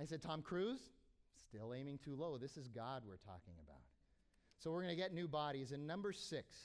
I 0.00 0.04
said, 0.04 0.22
Tom 0.22 0.42
Cruise? 0.42 0.80
Still 1.48 1.74
aiming 1.74 1.98
too 1.98 2.14
low. 2.16 2.38
This 2.38 2.56
is 2.56 2.68
God 2.68 3.02
we're 3.06 3.16
talking 3.16 3.54
about. 3.64 3.82
So 4.58 4.70
we're 4.70 4.82
going 4.82 4.94
to 4.94 5.00
get 5.00 5.14
new 5.14 5.28
bodies. 5.28 5.72
And 5.72 5.86
number 5.86 6.12
six, 6.12 6.56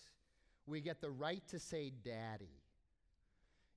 we 0.65 0.81
get 0.81 1.01
the 1.01 1.11
right 1.11 1.41
to 1.49 1.59
say 1.59 1.91
daddy. 2.03 2.62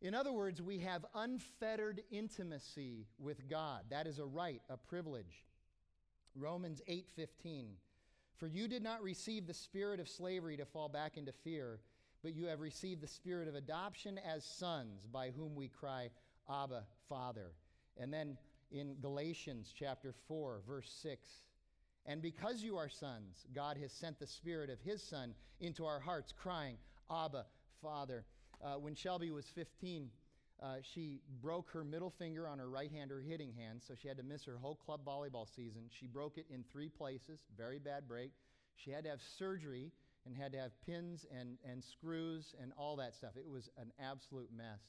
In 0.03 0.14
other 0.14 0.32
words, 0.32 0.61
we 0.61 0.78
have 0.80 1.07
unfettered 1.14 2.03
intimacy 2.11 3.07
with 3.18 3.49
God. 3.49 3.84
That 3.90 4.07
is 4.07 4.18
a 4.18 4.26
right, 4.26 4.61
a 4.68 4.76
privilege. 4.76 5.44
Romans 6.34 6.82
8:15 6.86 7.76
For 8.36 8.47
you 8.47 8.68
did 8.68 8.82
not 8.82 9.03
receive 9.03 9.47
the 9.47 9.55
spirit 9.55 9.99
of 9.99 10.09
slavery 10.09 10.57
to 10.59 10.66
fall 10.66 10.88
back 10.88 11.16
into 11.16 11.32
fear, 11.32 11.80
but 12.22 12.34
you 12.34 12.47
have 12.47 12.61
received 12.61 13.01
the 13.01 13.07
spirit 13.07 13.49
of 13.49 13.55
adoption 13.55 14.18
as 14.18 14.44
sons, 14.44 15.07
by 15.07 15.30
whom 15.30 15.55
we 15.55 15.68
cry, 15.68 16.11
Abba, 16.49 16.84
Father. 17.09 17.53
And 17.97 18.12
then 18.12 18.36
in 18.70 18.97
Galatians 19.01 19.72
chapter 19.74 20.12
4, 20.28 20.61
verse 20.66 20.90
6, 21.03 21.26
and 22.05 22.22
because 22.22 22.62
you 22.62 22.76
are 22.76 22.88
sons, 22.88 23.47
God 23.53 23.76
has 23.78 23.92
sent 23.92 24.18
the 24.18 24.26
spirit 24.26 24.70
of 24.70 24.80
his 24.80 25.03
son 25.03 25.34
into 25.61 25.84
our 25.84 25.99
hearts, 25.99 26.32
crying, 26.32 26.76
Abba, 27.11 27.47
Father. 27.82 28.24
Uh, 28.67 28.75
when 28.79 28.97
Shelby 28.97 29.31
was 29.31 29.47
15, 29.55 30.11
uh, 30.61 30.77
she 30.83 31.21
broke 31.41 31.71
her 31.71 31.85
middle 31.85 32.11
finger 32.11 32.49
on 32.49 32.59
her 32.59 32.69
right 32.69 32.91
hand, 32.91 33.12
her 33.12 33.21
hitting 33.21 33.53
hand, 33.53 33.81
so 33.87 33.95
she 33.95 34.09
had 34.09 34.17
to 34.17 34.25
miss 34.25 34.45
her 34.45 34.57
whole 34.57 34.75
club 34.75 35.03
volleyball 35.07 35.47
season. 35.55 35.83
She 35.89 36.09
broke 36.09 36.37
it 36.37 36.47
in 36.51 36.64
three 36.73 36.89
places, 36.89 37.39
very 37.57 37.79
bad 37.79 38.09
break. 38.09 38.33
She 38.75 38.91
had 38.91 39.05
to 39.05 39.11
have 39.11 39.21
surgery 39.39 39.93
and 40.25 40.35
had 40.35 40.51
to 40.53 40.59
have 40.59 40.73
pins 40.85 41.27
and, 41.39 41.59
and 41.71 41.85
screws 41.85 42.57
and 42.61 42.73
all 42.77 42.97
that 42.97 43.14
stuff. 43.14 43.37
It 43.37 43.49
was 43.49 43.71
an 43.79 43.93
absolute 44.01 44.51
mess. 44.57 44.81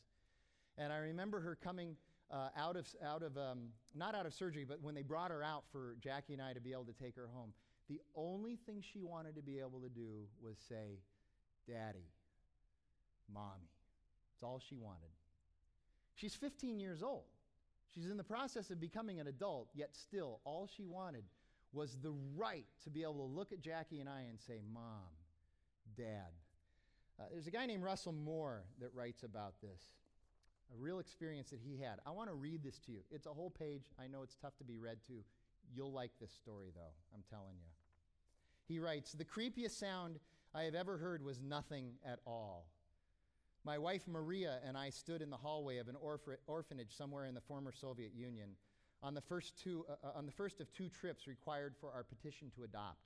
And 0.79 0.91
I 0.91 0.97
remember 0.97 1.39
her 1.41 1.55
coming 1.55 1.97
uh, 2.31 2.49
out 2.57 2.77
of, 2.77 2.87
out 3.05 3.21
of 3.21 3.37
um, 3.37 3.69
not 3.93 4.15
out 4.15 4.25
of 4.25 4.33
surgery, 4.33 4.65
but 4.67 4.81
when 4.81 4.95
they 4.95 5.03
brought 5.03 5.29
her 5.29 5.43
out 5.43 5.65
for 5.71 5.97
Jackie 6.01 6.33
and 6.33 6.41
I 6.41 6.53
to 6.53 6.61
be 6.61 6.71
able 6.71 6.85
to 6.85 6.93
take 6.93 7.15
her 7.15 7.29
home, 7.31 7.53
the 7.89 8.01
only 8.15 8.57
thing 8.65 8.81
she 8.81 9.03
wanted 9.03 9.35
to 9.35 9.43
be 9.43 9.59
able 9.59 9.81
to 9.81 9.89
do 9.89 10.25
was 10.41 10.57
say, 10.67 10.99
Daddy, 11.67 12.07
mommy. 13.33 13.69
It's 14.33 14.43
all 14.43 14.61
she 14.67 14.75
wanted. 14.75 15.09
She's 16.15 16.35
15 16.35 16.79
years 16.79 17.03
old. 17.03 17.23
She's 17.93 18.09
in 18.09 18.17
the 18.17 18.23
process 18.23 18.69
of 18.69 18.79
becoming 18.79 19.19
an 19.19 19.27
adult, 19.27 19.69
yet 19.73 19.95
still, 19.95 20.39
all 20.43 20.69
she 20.75 20.85
wanted 20.85 21.23
was 21.73 21.97
the 22.01 22.13
right 22.35 22.65
to 22.83 22.89
be 22.89 23.03
able 23.03 23.27
to 23.27 23.33
look 23.33 23.51
at 23.51 23.61
Jackie 23.61 23.99
and 23.99 24.09
I 24.09 24.21
and 24.29 24.39
say, 24.39 24.61
Mom, 24.73 24.83
Dad. 25.95 26.31
Uh, 27.19 27.23
there's 27.31 27.47
a 27.47 27.51
guy 27.51 27.65
named 27.65 27.83
Russell 27.83 28.13
Moore 28.13 28.63
that 28.79 28.93
writes 28.93 29.23
about 29.23 29.59
this, 29.61 29.81
a 30.71 30.81
real 30.81 30.99
experience 30.99 31.49
that 31.49 31.59
he 31.63 31.77
had. 31.81 31.99
I 32.05 32.11
want 32.11 32.29
to 32.29 32.35
read 32.35 32.63
this 32.63 32.79
to 32.79 32.91
you. 32.91 32.99
It's 33.09 33.25
a 33.25 33.33
whole 33.33 33.49
page. 33.49 33.85
I 33.99 34.07
know 34.07 34.21
it's 34.21 34.35
tough 34.35 34.57
to 34.57 34.63
be 34.63 34.77
read 34.77 34.97
to. 35.07 35.13
You'll 35.73 35.91
like 35.91 36.11
this 36.19 36.31
story, 36.31 36.71
though, 36.75 36.93
I'm 37.13 37.23
telling 37.29 37.55
you. 37.55 37.71
He 38.67 38.79
writes 38.79 39.13
The 39.13 39.25
creepiest 39.25 39.79
sound 39.79 40.19
I 40.53 40.63
have 40.63 40.75
ever 40.75 40.97
heard 40.97 41.23
was 41.23 41.41
nothing 41.41 41.93
at 42.05 42.19
all. 42.25 42.67
My 43.67 43.77
wife 43.77 44.07
Maria 44.07 44.59
and 44.65 44.77
I 44.77 44.91
stood 44.91 45.21
in 45.21 45.29
the 45.29 45.35
hallway 45.35 45.79
of 45.79 45.89
an 45.89 45.97
orph- 46.01 46.37
orphanage 46.47 46.95
somewhere 46.95 47.25
in 47.25 47.33
the 47.33 47.41
former 47.41 47.73
Soviet 47.73 48.13
Union 48.15 48.51
on 49.03 49.13
the, 49.13 49.19
first 49.19 49.61
two, 49.61 49.85
uh, 49.89 50.07
uh, 50.07 50.17
on 50.17 50.25
the 50.25 50.31
first 50.31 50.61
of 50.61 50.71
two 50.71 50.87
trips 50.87 51.27
required 51.27 51.75
for 51.77 51.91
our 51.91 52.05
petition 52.05 52.49
to 52.55 52.63
adopt. 52.63 53.01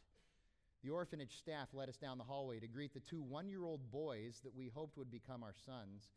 The 0.83 0.91
orphanage 0.91 1.35
staff 1.35 1.69
led 1.73 1.89
us 1.89 1.97
down 1.97 2.19
the 2.19 2.23
hallway 2.23 2.59
to 2.59 2.67
greet 2.67 2.93
the 2.93 2.99
two 2.99 3.23
one 3.23 3.49
year 3.49 3.65
old 3.65 3.91
boys 3.91 4.39
that 4.43 4.55
we 4.55 4.69
hoped 4.71 4.99
would 4.99 5.09
become 5.09 5.41
our 5.41 5.55
sons. 5.65 6.11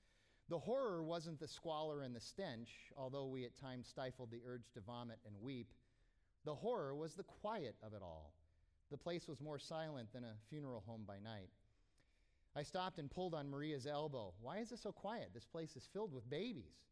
The 0.50 0.58
horror 0.58 1.02
wasn't 1.02 1.40
the 1.40 1.48
squalor 1.48 2.02
and 2.02 2.14
the 2.14 2.20
stench, 2.20 2.68
although 2.98 3.28
we 3.28 3.46
at 3.46 3.56
times 3.56 3.88
stifled 3.88 4.30
the 4.30 4.42
urge 4.46 4.70
to 4.74 4.80
vomit 4.80 5.20
and 5.24 5.36
weep. 5.40 5.72
The 6.44 6.54
horror 6.54 6.94
was 6.94 7.14
the 7.14 7.22
quiet 7.22 7.76
of 7.82 7.94
it 7.94 8.02
all. 8.02 8.34
The 8.90 8.98
place 8.98 9.26
was 9.26 9.40
more 9.40 9.58
silent 9.58 10.12
than 10.12 10.24
a 10.24 10.36
funeral 10.50 10.82
home 10.86 11.04
by 11.08 11.18
night. 11.18 11.48
I 12.56 12.62
stopped 12.62 12.98
and 12.98 13.10
pulled 13.10 13.34
on 13.34 13.50
Maria's 13.50 13.86
elbow. 13.86 14.32
Why 14.40 14.58
is 14.58 14.70
it 14.70 14.78
so 14.78 14.92
quiet? 14.92 15.30
This 15.34 15.44
place 15.44 15.74
is 15.76 15.88
filled 15.92 16.12
with 16.12 16.30
babies. 16.30 16.84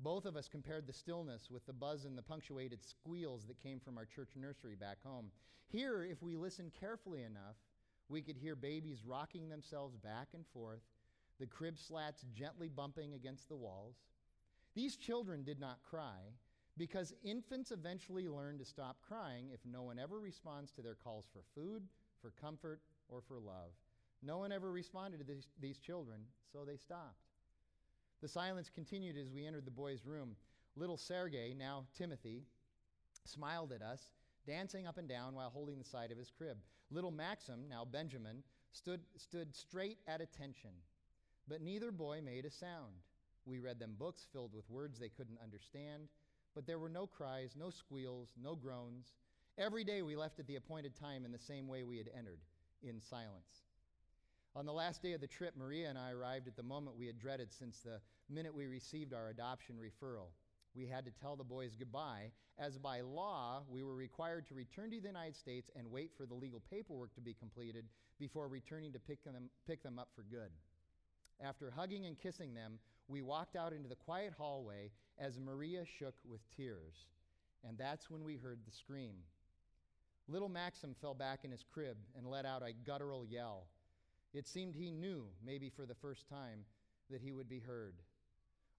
Both 0.00 0.24
of 0.24 0.36
us 0.36 0.48
compared 0.48 0.86
the 0.86 0.92
stillness 0.92 1.50
with 1.50 1.66
the 1.66 1.72
buzz 1.72 2.04
and 2.04 2.16
the 2.16 2.22
punctuated 2.22 2.82
squeals 2.82 3.46
that 3.46 3.62
came 3.62 3.78
from 3.78 3.98
our 3.98 4.06
church 4.06 4.30
nursery 4.36 4.74
back 4.74 4.98
home. 5.02 5.30
Here, 5.68 6.02
if 6.02 6.22
we 6.22 6.36
listened 6.36 6.72
carefully 6.78 7.22
enough, 7.22 7.56
we 8.08 8.22
could 8.22 8.36
hear 8.36 8.56
babies 8.56 9.04
rocking 9.04 9.48
themselves 9.48 9.96
back 9.96 10.28
and 10.34 10.46
forth, 10.46 10.80
the 11.38 11.46
crib 11.46 11.78
slats 11.78 12.24
gently 12.32 12.68
bumping 12.68 13.14
against 13.14 13.48
the 13.48 13.56
walls. 13.56 13.96
These 14.74 14.96
children 14.96 15.44
did 15.44 15.60
not 15.60 15.82
cry 15.82 16.32
because 16.76 17.14
infants 17.24 17.70
eventually 17.70 18.28
learn 18.28 18.58
to 18.58 18.64
stop 18.64 18.96
crying 19.06 19.48
if 19.52 19.60
no 19.70 19.82
one 19.82 19.98
ever 19.98 20.20
responds 20.20 20.70
to 20.72 20.82
their 20.82 20.94
calls 20.94 21.26
for 21.32 21.40
food, 21.54 21.82
for 22.20 22.32
comfort, 22.40 22.80
or 23.08 23.20
for 23.20 23.38
love. 23.38 23.72
No 24.22 24.38
one 24.38 24.52
ever 24.52 24.70
responded 24.70 25.18
to 25.18 25.24
these, 25.24 25.46
these 25.60 25.78
children, 25.78 26.20
so 26.52 26.64
they 26.64 26.76
stopped. 26.76 27.20
The 28.22 28.28
silence 28.28 28.70
continued 28.74 29.16
as 29.16 29.30
we 29.30 29.46
entered 29.46 29.66
the 29.66 29.70
boys' 29.70 30.04
room. 30.04 30.36
Little 30.74 30.96
Sergei, 30.96 31.54
now 31.56 31.84
Timothy, 31.96 32.44
smiled 33.24 33.72
at 33.72 33.82
us, 33.82 34.12
dancing 34.46 34.86
up 34.86 34.98
and 34.98 35.08
down 35.08 35.34
while 35.34 35.50
holding 35.50 35.78
the 35.78 35.84
side 35.84 36.10
of 36.10 36.18
his 36.18 36.30
crib. 36.30 36.56
Little 36.90 37.10
Maxim, 37.10 37.68
now 37.68 37.84
Benjamin, 37.84 38.42
stood, 38.72 39.00
stood 39.16 39.54
straight 39.54 39.98
at 40.06 40.20
attention. 40.20 40.70
But 41.48 41.62
neither 41.62 41.90
boy 41.90 42.20
made 42.22 42.44
a 42.44 42.50
sound. 42.50 42.94
We 43.44 43.58
read 43.58 43.78
them 43.78 43.94
books 43.98 44.26
filled 44.32 44.54
with 44.54 44.68
words 44.70 44.98
they 44.98 45.08
couldn't 45.08 45.38
understand, 45.42 46.08
but 46.54 46.66
there 46.66 46.78
were 46.78 46.88
no 46.88 47.06
cries, 47.06 47.54
no 47.56 47.70
squeals, 47.70 48.30
no 48.42 48.54
groans. 48.54 49.14
Every 49.58 49.84
day 49.84 50.02
we 50.02 50.16
left 50.16 50.40
at 50.40 50.46
the 50.46 50.56
appointed 50.56 50.96
time 50.96 51.24
in 51.24 51.32
the 51.32 51.38
same 51.38 51.68
way 51.68 51.84
we 51.84 51.98
had 51.98 52.10
entered, 52.16 52.40
in 52.82 53.00
silence. 53.00 53.65
On 54.56 54.64
the 54.64 54.72
last 54.72 55.02
day 55.02 55.12
of 55.12 55.20
the 55.20 55.26
trip, 55.26 55.52
Maria 55.54 55.90
and 55.90 55.98
I 55.98 56.12
arrived 56.12 56.48
at 56.48 56.56
the 56.56 56.62
moment 56.62 56.96
we 56.96 57.06
had 57.06 57.18
dreaded 57.18 57.52
since 57.52 57.80
the 57.80 58.00
minute 58.30 58.54
we 58.54 58.66
received 58.66 59.12
our 59.12 59.28
adoption 59.28 59.74
referral. 59.76 60.28
We 60.74 60.86
had 60.86 61.04
to 61.04 61.10
tell 61.10 61.36
the 61.36 61.44
boys 61.44 61.76
goodbye, 61.78 62.30
as 62.58 62.78
by 62.78 63.02
law, 63.02 63.64
we 63.68 63.82
were 63.82 63.94
required 63.94 64.46
to 64.46 64.54
return 64.54 64.90
to 64.90 64.98
the 64.98 65.08
United 65.08 65.36
States 65.36 65.70
and 65.76 65.90
wait 65.90 66.10
for 66.16 66.24
the 66.24 66.32
legal 66.32 66.62
paperwork 66.70 67.14
to 67.16 67.20
be 67.20 67.34
completed 67.34 67.84
before 68.18 68.48
returning 68.48 68.94
to 68.94 68.98
pick 68.98 69.22
them, 69.24 69.34
pick 69.66 69.82
them 69.82 69.98
up 69.98 70.08
for 70.16 70.22
good. 70.22 70.48
After 71.38 71.70
hugging 71.70 72.06
and 72.06 72.16
kissing 72.16 72.54
them, 72.54 72.78
we 73.08 73.20
walked 73.20 73.56
out 73.56 73.74
into 73.74 73.90
the 73.90 73.94
quiet 73.94 74.32
hallway 74.38 74.90
as 75.18 75.38
Maria 75.38 75.84
shook 75.98 76.14
with 76.26 76.40
tears. 76.56 77.04
And 77.62 77.76
that's 77.76 78.10
when 78.10 78.24
we 78.24 78.36
heard 78.36 78.60
the 78.64 78.72
scream. 78.72 79.16
Little 80.28 80.48
Maxim 80.48 80.96
fell 80.98 81.14
back 81.14 81.40
in 81.44 81.50
his 81.50 81.64
crib 81.74 81.98
and 82.16 82.26
let 82.26 82.46
out 82.46 82.62
a 82.62 82.72
guttural 82.72 83.26
yell. 83.26 83.66
It 84.36 84.46
seemed 84.46 84.74
he 84.74 84.90
knew, 84.90 85.24
maybe 85.42 85.70
for 85.70 85.86
the 85.86 85.94
first 85.94 86.28
time, 86.28 86.66
that 87.08 87.22
he 87.22 87.32
would 87.32 87.48
be 87.48 87.58
heard. 87.58 87.94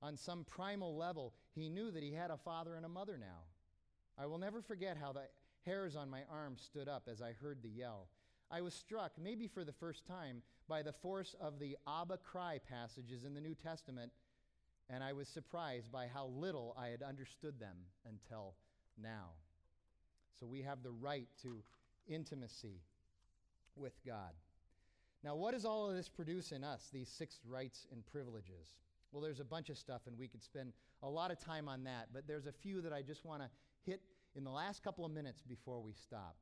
On 0.04 0.16
some 0.16 0.44
primal 0.44 0.96
level, 0.96 1.34
he 1.56 1.68
knew 1.68 1.90
that 1.90 2.04
he 2.04 2.14
had 2.14 2.30
a 2.30 2.38
father 2.38 2.76
and 2.76 2.86
a 2.86 2.90
mother 2.90 3.18
now. 3.18 3.42
I 4.20 4.28
will 4.28 4.38
never 4.38 4.62
forget 4.62 4.98
how 5.02 5.14
the 5.14 5.24
hairs 5.66 5.96
on 5.96 6.12
my 6.12 6.22
arms 6.32 6.62
stood 6.62 6.88
up 6.88 7.08
as 7.12 7.24
I 7.24 7.32
heard 7.32 7.64
the 7.64 7.70
yell. 7.70 8.08
I 8.52 8.62
was 8.62 8.76
struck, 8.76 9.14
maybe 9.20 9.48
for 9.48 9.64
the 9.64 9.74
first 9.74 10.06
time, 10.06 10.44
by 10.70 10.84
the 10.84 10.94
force 10.94 11.36
of 11.42 11.58
the 11.58 11.76
Abba 11.88 12.18
cry 12.18 12.60
passages 12.70 13.24
in 13.24 13.34
the 13.34 13.42
New 13.42 13.56
Testament, 13.56 14.12
and 14.92 15.04
I 15.04 15.14
was 15.14 15.28
surprised 15.28 15.92
by 15.92 16.06
how 16.06 16.28
little 16.28 16.76
I 16.78 16.90
had 16.90 17.02
understood 17.02 17.60
them 17.60 17.78
until 18.06 18.54
now. 19.02 19.32
So 20.40 20.46
we 20.46 20.62
have 20.62 20.84
the 20.84 20.92
right 20.92 21.28
to 21.42 21.64
intimacy 22.08 22.84
with 23.76 23.94
God. 24.06 24.34
Now, 25.28 25.36
what 25.36 25.54
does 25.54 25.66
all 25.66 25.90
of 25.90 25.96
this 25.98 26.08
produce 26.08 26.54
in 26.54 26.64
us, 26.64 26.88
these 26.94 27.10
six 27.10 27.42
rights 27.46 27.86
and 27.92 28.02
privileges? 28.06 28.76
Well, 29.12 29.22
there's 29.22 29.42
a 29.42 29.44
bunch 29.44 29.70
of 29.70 29.78
stuff, 29.78 30.04
and 30.08 30.18
we 30.18 30.30
could 30.30 30.42
spend 30.42 30.72
a 31.04 31.10
lot 31.10 31.32
of 31.32 31.38
time 31.38 31.68
on 31.68 31.84
that, 31.84 32.08
but 32.14 32.26
there's 32.26 32.46
a 32.46 32.54
few 32.54 32.80
that 32.80 32.94
I 32.94 33.02
just 33.02 33.26
want 33.26 33.42
to 33.42 33.50
hit 33.84 34.00
in 34.38 34.46
the 34.46 34.50
last 34.50 34.86
couple 34.86 35.04
of 35.04 35.12
minutes 35.12 35.42
before 35.42 35.82
we 35.82 35.92
stop. 35.92 36.38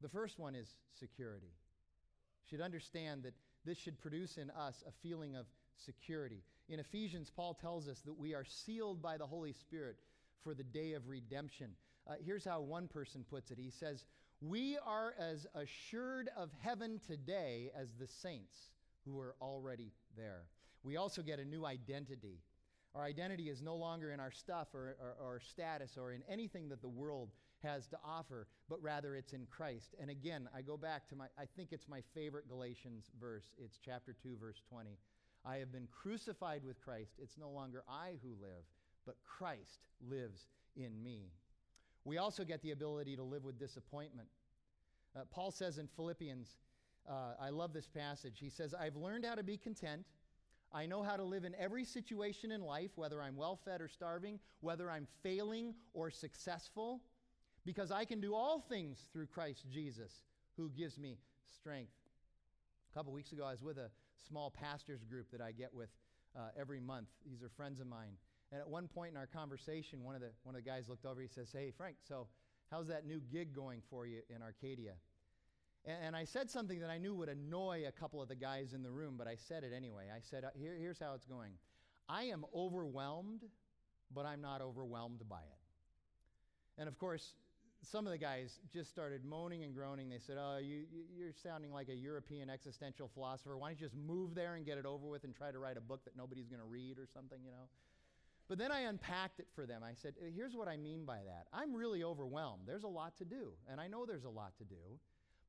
The 0.00 0.08
first 0.08 0.38
one 0.38 0.54
is 0.54 0.74
security. 0.98 1.52
You 1.52 2.48
should 2.48 2.62
understand 2.62 3.24
that 3.24 3.34
this 3.66 3.76
should 3.76 4.00
produce 4.00 4.38
in 4.38 4.48
us 4.52 4.82
a 4.88 4.92
feeling 5.06 5.36
of 5.36 5.44
security. 5.76 6.42
In 6.70 6.80
Ephesians, 6.80 7.30
Paul 7.30 7.52
tells 7.52 7.88
us 7.88 8.00
that 8.06 8.18
we 8.18 8.32
are 8.32 8.46
sealed 8.46 9.02
by 9.02 9.18
the 9.18 9.26
Holy 9.26 9.52
Spirit 9.52 9.96
for 10.42 10.54
the 10.54 10.64
day 10.64 10.94
of 10.94 11.10
redemption. 11.10 11.72
Uh, 12.08 12.14
here's 12.24 12.46
how 12.46 12.62
one 12.62 12.88
person 12.88 13.22
puts 13.28 13.50
it 13.50 13.58
He 13.58 13.70
says, 13.70 14.06
We 14.46 14.76
are 14.84 15.14
as 15.18 15.46
assured 15.54 16.28
of 16.36 16.50
heaven 16.60 17.00
today 17.06 17.70
as 17.74 17.94
the 17.98 18.06
saints 18.06 18.54
who 19.06 19.18
are 19.18 19.36
already 19.40 19.90
there. 20.18 20.42
We 20.82 20.98
also 20.98 21.22
get 21.22 21.38
a 21.38 21.44
new 21.46 21.64
identity. 21.64 22.42
Our 22.94 23.04
identity 23.04 23.48
is 23.48 23.62
no 23.62 23.74
longer 23.74 24.12
in 24.12 24.20
our 24.20 24.30
stuff 24.30 24.68
or, 24.74 24.96
or, 25.18 25.40
status 25.40 25.96
or 25.96 26.12
in 26.12 26.22
anything 26.28 26.68
that 26.68 26.82
the 26.82 26.88
world 26.88 27.30
has 27.62 27.86
to 27.86 27.98
offer, 28.04 28.46
but 28.68 28.82
rather 28.82 29.16
it's 29.16 29.32
in 29.32 29.46
Christ. 29.46 29.94
And 29.98 30.10
again, 30.10 30.46
I 30.54 30.60
go 30.60 30.76
back 30.76 31.08
to 31.08 31.16
my, 31.16 31.28
I 31.38 31.46
think 31.56 31.70
it's 31.72 31.88
my 31.88 32.02
favorite 32.14 32.46
Galatians 32.46 33.10
verse. 33.18 33.46
It's 33.56 33.78
chapter 33.82 34.14
2, 34.22 34.36
verse 34.38 34.60
20. 34.68 34.90
I 35.46 35.56
have 35.56 35.72
been 35.72 35.88
crucified 35.90 36.64
with 36.66 36.82
Christ. 36.82 37.12
It's 37.18 37.38
no 37.38 37.48
longer 37.48 37.82
I 37.88 38.18
who 38.22 38.34
live, 38.42 38.64
but 39.06 39.16
Christ 39.24 39.86
lives 40.06 40.48
in 40.76 41.02
me. 41.02 41.30
We 42.04 42.18
also 42.18 42.44
get 42.44 42.62
the 42.62 42.72
ability 42.72 43.16
to 43.16 43.22
live 43.22 43.44
with 43.44 43.58
disappointment. 43.58 44.28
Uh, 45.16 45.20
Paul 45.30 45.50
says 45.50 45.78
in 45.78 45.88
Philippians, 45.96 46.56
uh, 47.08 47.34
I 47.40 47.50
love 47.50 47.72
this 47.72 47.86
passage. 47.88 48.38
He 48.38 48.50
says, 48.50 48.74
I've 48.74 48.96
learned 48.96 49.24
how 49.24 49.34
to 49.34 49.42
be 49.42 49.56
content. 49.56 50.04
I 50.72 50.86
know 50.86 51.02
how 51.02 51.16
to 51.16 51.22
live 51.22 51.44
in 51.44 51.54
every 51.54 51.84
situation 51.84 52.50
in 52.50 52.60
life, 52.60 52.90
whether 52.96 53.22
I'm 53.22 53.36
well 53.36 53.58
fed 53.64 53.80
or 53.80 53.88
starving, 53.88 54.40
whether 54.60 54.90
I'm 54.90 55.06
failing 55.22 55.74
or 55.92 56.10
successful, 56.10 57.00
because 57.64 57.90
I 57.90 58.04
can 58.04 58.20
do 58.20 58.34
all 58.34 58.60
things 58.60 58.98
through 59.12 59.26
Christ 59.26 59.66
Jesus, 59.72 60.12
who 60.56 60.70
gives 60.70 60.98
me 60.98 61.18
strength. 61.54 61.92
A 62.90 62.94
couple 62.94 63.12
weeks 63.12 63.32
ago, 63.32 63.44
I 63.44 63.52
was 63.52 63.62
with 63.62 63.78
a 63.78 63.90
small 64.28 64.50
pastors 64.50 65.04
group 65.04 65.30
that 65.30 65.40
I 65.40 65.52
get 65.52 65.72
with 65.72 65.90
uh, 66.36 66.48
every 66.58 66.80
month. 66.80 67.08
These 67.24 67.42
are 67.42 67.48
friends 67.50 67.80
of 67.80 67.86
mine. 67.86 68.16
And 68.52 68.60
at 68.60 68.68
one 68.68 68.88
point 68.88 69.10
in 69.10 69.16
our 69.16 69.26
conversation, 69.26 70.04
one 70.04 70.14
of 70.14 70.20
the, 70.20 70.30
one 70.44 70.54
of 70.54 70.62
the 70.62 70.68
guys 70.68 70.84
looked 70.88 71.06
over, 71.06 71.20
he 71.20 71.28
says, 71.28 71.48
Hey, 71.52 71.72
Frank, 71.76 71.96
so 72.06 72.28
how's 72.70 72.88
that 72.88 73.06
new 73.06 73.20
gig 73.32 73.54
going 73.54 73.80
for 73.90 74.06
you 74.06 74.20
in 74.34 74.42
Arcadia? 74.42 74.92
And, 75.84 75.96
and 76.06 76.16
I 76.16 76.24
said 76.24 76.50
something 76.50 76.80
that 76.80 76.90
I 76.90 76.98
knew 76.98 77.14
would 77.14 77.28
annoy 77.28 77.84
a 77.86 77.92
couple 77.92 78.22
of 78.22 78.28
the 78.28 78.36
guys 78.36 78.72
in 78.72 78.82
the 78.82 78.90
room, 78.90 79.14
but 79.18 79.26
I 79.26 79.36
said 79.36 79.64
it 79.64 79.72
anyway. 79.74 80.04
I 80.14 80.20
said, 80.20 80.44
Here, 80.54 80.76
Here's 80.78 80.98
how 80.98 81.14
it's 81.14 81.26
going 81.26 81.52
I 82.08 82.24
am 82.24 82.44
overwhelmed, 82.54 83.42
but 84.14 84.26
I'm 84.26 84.40
not 84.40 84.60
overwhelmed 84.60 85.22
by 85.28 85.40
it. 85.40 86.78
And 86.78 86.88
of 86.88 86.98
course, 86.98 87.34
some 87.82 88.06
of 88.06 88.12
the 88.12 88.18
guys 88.18 88.58
just 88.72 88.90
started 88.90 89.24
moaning 89.24 89.62
and 89.62 89.74
groaning. 89.74 90.08
They 90.08 90.18
said, 90.18 90.36
Oh, 90.38 90.58
you, 90.58 90.84
you're 91.16 91.32
sounding 91.42 91.72
like 91.72 91.88
a 91.88 91.94
European 91.94 92.50
existential 92.50 93.10
philosopher. 93.12 93.56
Why 93.56 93.68
don't 93.68 93.80
you 93.80 93.86
just 93.86 93.96
move 93.96 94.34
there 94.34 94.54
and 94.54 94.64
get 94.64 94.78
it 94.78 94.86
over 94.86 95.06
with 95.06 95.24
and 95.24 95.34
try 95.34 95.50
to 95.50 95.58
write 95.58 95.76
a 95.76 95.80
book 95.80 96.04
that 96.04 96.16
nobody's 96.16 96.48
going 96.48 96.60
to 96.60 96.66
read 96.66 96.98
or 96.98 97.06
something, 97.12 97.38
you 97.44 97.50
know? 97.50 97.68
But 98.48 98.58
then 98.58 98.70
I 98.70 98.80
unpacked 98.80 99.40
it 99.40 99.48
for 99.54 99.66
them. 99.66 99.82
I 99.82 99.94
said, 99.94 100.14
Here's 100.34 100.54
what 100.54 100.68
I 100.68 100.76
mean 100.76 101.04
by 101.04 101.18
that. 101.26 101.46
I'm 101.52 101.74
really 101.74 102.04
overwhelmed. 102.04 102.62
There's 102.66 102.84
a 102.84 102.88
lot 102.88 103.16
to 103.18 103.24
do, 103.24 103.52
and 103.70 103.80
I 103.80 103.86
know 103.88 104.04
there's 104.04 104.24
a 104.24 104.30
lot 104.30 104.56
to 104.58 104.64
do, 104.64 104.98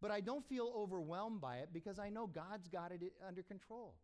but 0.02 0.12
I 0.12 0.22
don't 0.22 0.48
feel 0.48 0.74
overwhelmed 0.76 1.42
by 1.42 1.58
it 1.58 1.70
because 1.74 2.00
I 2.00 2.10
know 2.10 2.28
God's 2.28 2.68
got 2.68 2.92
it 2.92 3.02
under 3.28 3.44
control. 3.44 3.96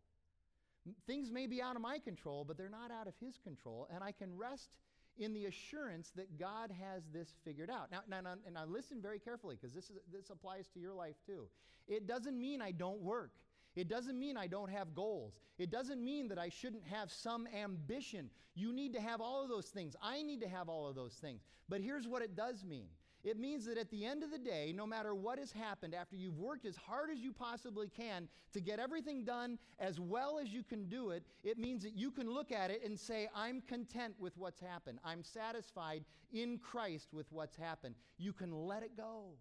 Things 1.06 1.30
may 1.30 1.46
be 1.46 1.62
out 1.62 1.76
of 1.76 1.82
my 1.82 1.98
control, 1.98 2.44
but 2.44 2.58
they're 2.58 2.68
not 2.68 2.90
out 2.90 3.06
of 3.06 3.14
His 3.20 3.38
control, 3.38 3.88
and 3.94 4.02
I 4.02 4.12
can 4.12 4.36
rest 4.36 4.70
in 5.18 5.32
the 5.32 5.46
assurance 5.46 6.10
that 6.16 6.38
God 6.38 6.70
has 6.70 7.02
this 7.12 7.34
figured 7.44 7.70
out. 7.70 7.90
Now, 7.90 8.00
now, 8.08 8.20
now 8.20 8.34
and 8.44 8.54
now 8.54 8.64
listen 8.66 9.00
very 9.00 9.18
carefully 9.18 9.56
because 9.60 9.74
this, 9.74 9.90
is, 9.90 9.98
this 10.10 10.30
applies 10.30 10.68
to 10.68 10.80
your 10.80 10.94
life 10.94 11.16
too. 11.26 11.48
It 11.86 12.06
doesn't 12.06 12.40
mean 12.40 12.62
I 12.62 12.72
don't 12.72 13.00
work. 13.00 13.32
It 13.74 13.88
doesn't 13.88 14.18
mean 14.18 14.36
I 14.36 14.46
don't 14.46 14.70
have 14.70 14.94
goals. 14.94 15.38
It 15.58 15.70
doesn't 15.70 16.04
mean 16.04 16.28
that 16.28 16.38
I 16.38 16.48
shouldn't 16.48 16.84
have 16.84 17.10
some 17.10 17.46
ambition. 17.46 18.30
You 18.54 18.72
need 18.72 18.92
to 18.94 19.00
have 19.00 19.20
all 19.20 19.42
of 19.42 19.48
those 19.48 19.66
things. 19.66 19.96
I 20.02 20.22
need 20.22 20.40
to 20.42 20.48
have 20.48 20.68
all 20.68 20.88
of 20.88 20.94
those 20.94 21.14
things. 21.14 21.42
But 21.68 21.80
here's 21.80 22.06
what 22.06 22.22
it 22.22 22.36
does 22.36 22.64
mean 22.64 22.88
it 23.24 23.38
means 23.38 23.66
that 23.66 23.78
at 23.78 23.90
the 23.90 24.04
end 24.04 24.24
of 24.24 24.32
the 24.32 24.38
day, 24.38 24.72
no 24.74 24.84
matter 24.84 25.14
what 25.14 25.38
has 25.38 25.52
happened, 25.52 25.94
after 25.94 26.16
you've 26.16 26.38
worked 26.38 26.66
as 26.66 26.76
hard 26.76 27.08
as 27.08 27.20
you 27.20 27.32
possibly 27.32 27.88
can 27.88 28.28
to 28.52 28.60
get 28.60 28.80
everything 28.80 29.24
done 29.24 29.58
as 29.78 30.00
well 30.00 30.40
as 30.42 30.48
you 30.48 30.64
can 30.64 30.88
do 30.88 31.10
it, 31.10 31.22
it 31.44 31.56
means 31.56 31.84
that 31.84 31.94
you 31.94 32.10
can 32.10 32.28
look 32.28 32.50
at 32.50 32.70
it 32.70 32.82
and 32.84 32.98
say, 32.98 33.28
I'm 33.34 33.60
content 33.60 34.14
with 34.18 34.36
what's 34.36 34.60
happened. 34.60 34.98
I'm 35.04 35.22
satisfied 35.22 36.04
in 36.32 36.58
Christ 36.58 37.14
with 37.14 37.30
what's 37.30 37.56
happened. 37.56 37.94
You 38.18 38.32
can 38.32 38.50
let 38.50 38.82
it 38.82 38.96
go 38.96 39.34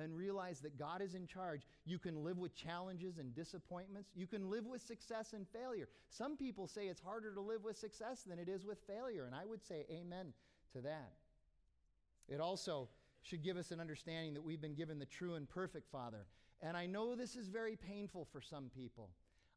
and 0.00 0.16
realize 0.16 0.60
that 0.60 0.78
God 0.78 1.02
is 1.02 1.14
in 1.14 1.26
charge. 1.26 1.62
You 1.84 1.98
can 1.98 2.24
live 2.24 2.38
with 2.38 2.54
challenges 2.54 3.18
and 3.18 3.34
disappointments. 3.34 4.10
You 4.14 4.26
can 4.26 4.50
live 4.50 4.66
with 4.66 4.82
success 4.82 5.32
and 5.32 5.46
failure. 5.48 5.88
Some 6.08 6.36
people 6.36 6.66
say 6.66 6.86
it's 6.86 7.00
harder 7.00 7.34
to 7.34 7.40
live 7.40 7.64
with 7.64 7.76
success 7.76 8.22
than 8.22 8.38
it 8.38 8.48
is 8.48 8.64
with 8.64 8.78
failure, 8.86 9.26
and 9.26 9.34
I 9.34 9.44
would 9.44 9.62
say 9.62 9.86
amen 9.90 10.32
to 10.72 10.80
that. 10.82 11.12
It 12.28 12.40
also 12.40 12.88
should 13.22 13.42
give 13.42 13.56
us 13.56 13.70
an 13.70 13.80
understanding 13.80 14.34
that 14.34 14.42
we've 14.42 14.60
been 14.60 14.74
given 14.74 14.98
the 14.98 15.06
true 15.06 15.34
and 15.34 15.48
perfect 15.48 15.90
Father. 15.90 16.26
And 16.62 16.76
I 16.76 16.86
know 16.86 17.14
this 17.14 17.36
is 17.36 17.48
very 17.48 17.76
painful 17.76 18.26
for 18.32 18.40
some 18.40 18.70
people. 18.74 19.10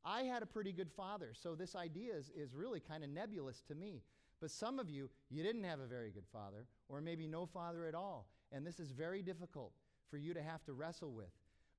I 0.05 0.23
had 0.23 0.43
a 0.43 0.47
pretty 0.47 0.73
good 0.73 0.91
father, 0.91 1.31
so 1.33 1.55
this 1.55 1.75
idea 1.75 2.13
is, 2.13 2.29
is 2.35 2.53
really 2.53 2.81
kind 2.81 3.03
of 3.03 3.09
nebulous 3.09 3.61
to 3.67 3.75
me. 3.75 4.01
But 4.41 4.51
some 4.51 4.79
of 4.79 4.89
you, 4.89 5.09
you 5.29 5.43
didn't 5.43 5.63
have 5.63 5.79
a 5.79 5.85
very 5.85 6.11
good 6.11 6.27
father, 6.33 6.65
or 6.89 6.99
maybe 6.99 7.27
no 7.27 7.45
father 7.45 7.85
at 7.85 7.95
all. 7.95 8.27
And 8.51 8.67
this 8.67 8.79
is 8.79 8.91
very 8.91 9.21
difficult 9.21 9.71
for 10.13 10.19
you 10.19 10.35
to 10.35 10.43
have 10.43 10.63
to 10.63 10.73
wrestle 10.73 11.11
with. 11.11 11.31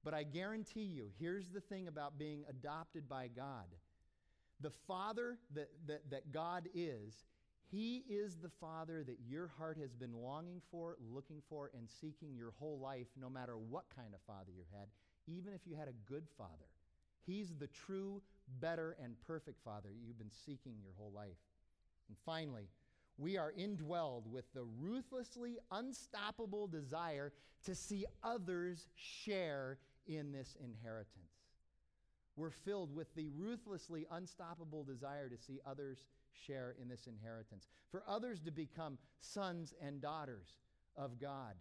But 0.03 0.13
I 0.13 0.25
guarantee 0.25 0.83
you, 0.83 1.07
here's 1.21 1.51
the 1.51 1.61
thing 1.61 1.87
about 1.87 2.19
being 2.19 2.45
adopted 2.51 3.09
by 3.09 3.29
God 3.29 3.67
the 4.61 4.73
father 4.89 5.39
that, 5.55 5.69
that, 5.87 6.11
that 6.11 6.33
God 6.33 6.69
is, 6.75 7.25
he 7.71 8.05
is 8.09 8.37
the 8.37 8.49
Father 8.61 9.05
that 9.05 9.19
your 9.29 9.51
heart 9.59 9.77
has 9.79 9.95
been 9.95 10.13
longing 10.13 10.63
for, 10.71 10.97
looking 11.13 11.43
for, 11.49 11.71
and 11.77 11.89
seeking 12.01 12.35
your 12.37 12.53
whole 12.59 12.79
life, 12.79 13.09
no 13.21 13.29
matter 13.29 13.57
what 13.57 13.85
kind 13.95 14.15
of 14.15 14.21
father 14.27 14.53
you 14.57 14.63
had, 14.73 14.89
even 15.27 15.53
if 15.53 15.61
you 15.67 15.75
had 15.77 15.89
a 15.89 16.09
good 16.09 16.25
father. 16.39 16.71
He's 17.27 17.53
the 17.59 17.67
true, 17.67 18.23
better, 18.61 18.97
and 19.03 19.15
perfect 19.27 19.63
Father 19.65 19.91
you've 19.93 20.19
been 20.19 20.31
seeking 20.47 20.75
your 20.83 20.93
whole 20.97 21.13
life. 21.15 21.37
And 22.09 22.17
finally, 22.25 22.69
we 23.19 23.37
are 23.37 23.53
indwelled 23.59 24.27
with 24.27 24.45
the 24.55 24.65
ruthlessly 24.79 25.59
unstoppable 25.71 26.67
desire 26.67 27.33
to 27.65 27.75
see 27.75 28.05
others 28.23 28.89
share 28.95 29.79
in 30.07 30.33
this 30.33 30.57
inheritance. 30.63 31.35
We're 32.37 32.51
filled 32.51 32.95
with 32.95 33.15
the 33.15 33.29
ruthlessly 33.37 34.07
unstoppable 34.11 34.83
desire 34.83 35.29
to 35.29 35.39
see 35.39 35.61
others 35.65 36.05
share 36.47 36.75
in 36.81 36.89
this 36.89 37.07
inheritance, 37.07 37.69
for 37.91 38.03
others 38.09 38.41
to 38.41 38.51
become 38.51 38.99
sons 39.21 39.73
and 39.81 40.01
daughters 40.01 40.55
of 40.97 41.21
God. 41.21 41.55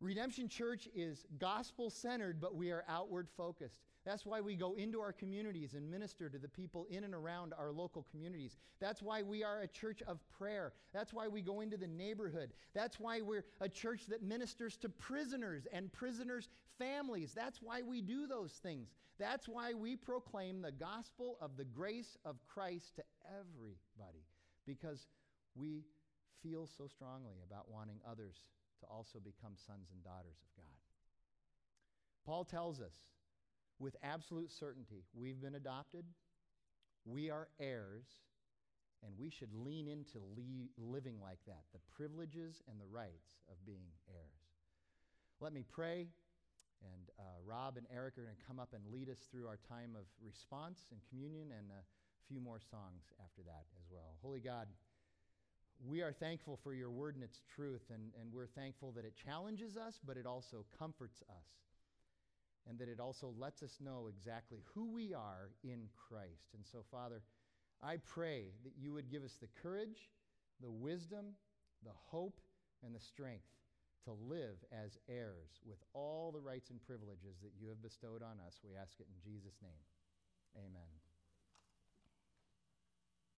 Redemption 0.00 0.48
Church 0.48 0.88
is 0.94 1.26
gospel 1.38 1.90
centered, 1.90 2.40
but 2.40 2.54
we 2.54 2.70
are 2.70 2.84
outward 2.88 3.28
focused. 3.36 3.82
That's 4.06 4.24
why 4.24 4.40
we 4.40 4.56
go 4.56 4.74
into 4.74 5.00
our 5.00 5.12
communities 5.12 5.74
and 5.74 5.90
minister 5.90 6.30
to 6.30 6.38
the 6.38 6.48
people 6.48 6.86
in 6.90 7.04
and 7.04 7.14
around 7.14 7.52
our 7.58 7.70
local 7.70 8.06
communities. 8.10 8.56
That's 8.80 9.02
why 9.02 9.22
we 9.22 9.44
are 9.44 9.60
a 9.60 9.68
church 9.68 10.02
of 10.06 10.18
prayer. 10.38 10.72
That's 10.94 11.12
why 11.12 11.28
we 11.28 11.42
go 11.42 11.60
into 11.60 11.76
the 11.76 11.86
neighborhood. 11.86 12.54
That's 12.74 12.98
why 12.98 13.20
we're 13.20 13.44
a 13.60 13.68
church 13.68 14.06
that 14.08 14.22
ministers 14.22 14.78
to 14.78 14.88
prisoners 14.88 15.66
and 15.70 15.92
prisoners' 15.92 16.48
families. 16.78 17.34
That's 17.34 17.60
why 17.60 17.82
we 17.82 18.00
do 18.00 18.26
those 18.26 18.52
things. 18.52 18.88
That's 19.18 19.46
why 19.46 19.74
we 19.74 19.96
proclaim 19.96 20.62
the 20.62 20.72
gospel 20.72 21.36
of 21.42 21.58
the 21.58 21.64
grace 21.64 22.16
of 22.24 22.36
Christ 22.46 22.96
to 22.96 23.02
everybody, 23.28 24.24
because 24.66 25.06
we 25.54 25.84
feel 26.42 26.66
so 26.66 26.86
strongly 26.86 27.36
about 27.46 27.70
wanting 27.70 28.00
others 28.10 28.36
to 28.80 28.86
also 28.86 29.18
become 29.18 29.52
sons 29.66 29.88
and 29.92 30.02
daughters 30.02 30.38
of 30.40 30.56
God. 30.56 30.78
Paul 32.24 32.44
tells 32.44 32.80
us 32.80 32.94
with 33.80 33.96
absolute 34.02 34.52
certainty 34.52 35.02
we've 35.14 35.40
been 35.40 35.56
adopted, 35.56 36.04
we 37.04 37.30
are 37.30 37.48
heirs, 37.58 38.04
and 39.02 39.12
we 39.18 39.30
should 39.30 39.52
lean 39.54 39.88
into 39.88 40.18
le- 40.18 40.68
living 40.76 41.16
like 41.20 41.38
that 41.46 41.64
the 41.72 41.80
privileges 41.96 42.62
and 42.68 42.78
the 42.78 42.86
rights 42.86 43.40
of 43.50 43.56
being 43.66 43.88
heirs. 44.08 44.44
Let 45.40 45.52
me 45.54 45.64
pray, 45.66 46.06
and 46.82 47.10
uh, 47.18 47.22
Rob 47.44 47.78
and 47.78 47.86
Eric 47.92 48.18
are 48.18 48.22
going 48.22 48.36
to 48.36 48.46
come 48.46 48.60
up 48.60 48.74
and 48.74 48.82
lead 48.92 49.08
us 49.08 49.26
through 49.30 49.46
our 49.46 49.58
time 49.68 49.96
of 49.96 50.04
response 50.22 50.86
and 50.92 51.00
communion 51.08 51.48
and 51.56 51.70
a 51.72 51.82
few 52.28 52.40
more 52.40 52.60
songs 52.60 53.08
after 53.24 53.42
that 53.42 53.64
as 53.80 53.86
well. 53.90 54.16
Holy 54.22 54.40
God, 54.40 54.68
we 55.82 56.02
are 56.02 56.12
thankful 56.12 56.58
for 56.62 56.74
your 56.74 56.90
word 56.90 57.14
and 57.14 57.24
its 57.24 57.40
truth, 57.56 57.82
and, 57.92 58.12
and 58.20 58.30
we're 58.32 58.46
thankful 58.46 58.92
that 58.92 59.04
it 59.06 59.14
challenges 59.16 59.76
us, 59.76 59.98
but 60.06 60.18
it 60.18 60.26
also 60.26 60.66
comforts 60.78 61.22
us, 61.30 61.48
and 62.68 62.78
that 62.78 62.88
it 62.88 63.00
also 63.00 63.32
lets 63.38 63.62
us 63.62 63.78
know 63.80 64.08
exactly 64.08 64.58
who 64.74 64.92
we 64.92 65.14
are 65.14 65.50
in 65.64 65.88
Christ. 65.96 66.54
And 66.54 66.64
so, 66.64 66.84
Father, 66.90 67.22
I 67.82 67.96
pray 67.96 68.52
that 68.64 68.74
you 68.78 68.92
would 68.92 69.10
give 69.10 69.24
us 69.24 69.36
the 69.40 69.48
courage, 69.62 70.10
the 70.60 70.70
wisdom, 70.70 71.34
the 71.84 71.96
hope, 72.10 72.40
and 72.84 72.94
the 72.94 73.00
strength 73.00 73.48
to 74.04 74.12
live 74.12 74.56
as 74.72 74.98
heirs 75.08 75.60
with 75.66 75.78
all 75.92 76.32
the 76.32 76.40
rights 76.40 76.70
and 76.70 76.80
privileges 76.80 77.36
that 77.42 77.52
you 77.60 77.68
have 77.68 77.82
bestowed 77.82 78.22
on 78.22 78.40
us. 78.46 78.60
We 78.64 78.76
ask 78.76 78.98
it 79.00 79.06
in 79.08 79.20
Jesus' 79.20 79.56
name. 79.62 79.84
Amen. 80.56 80.99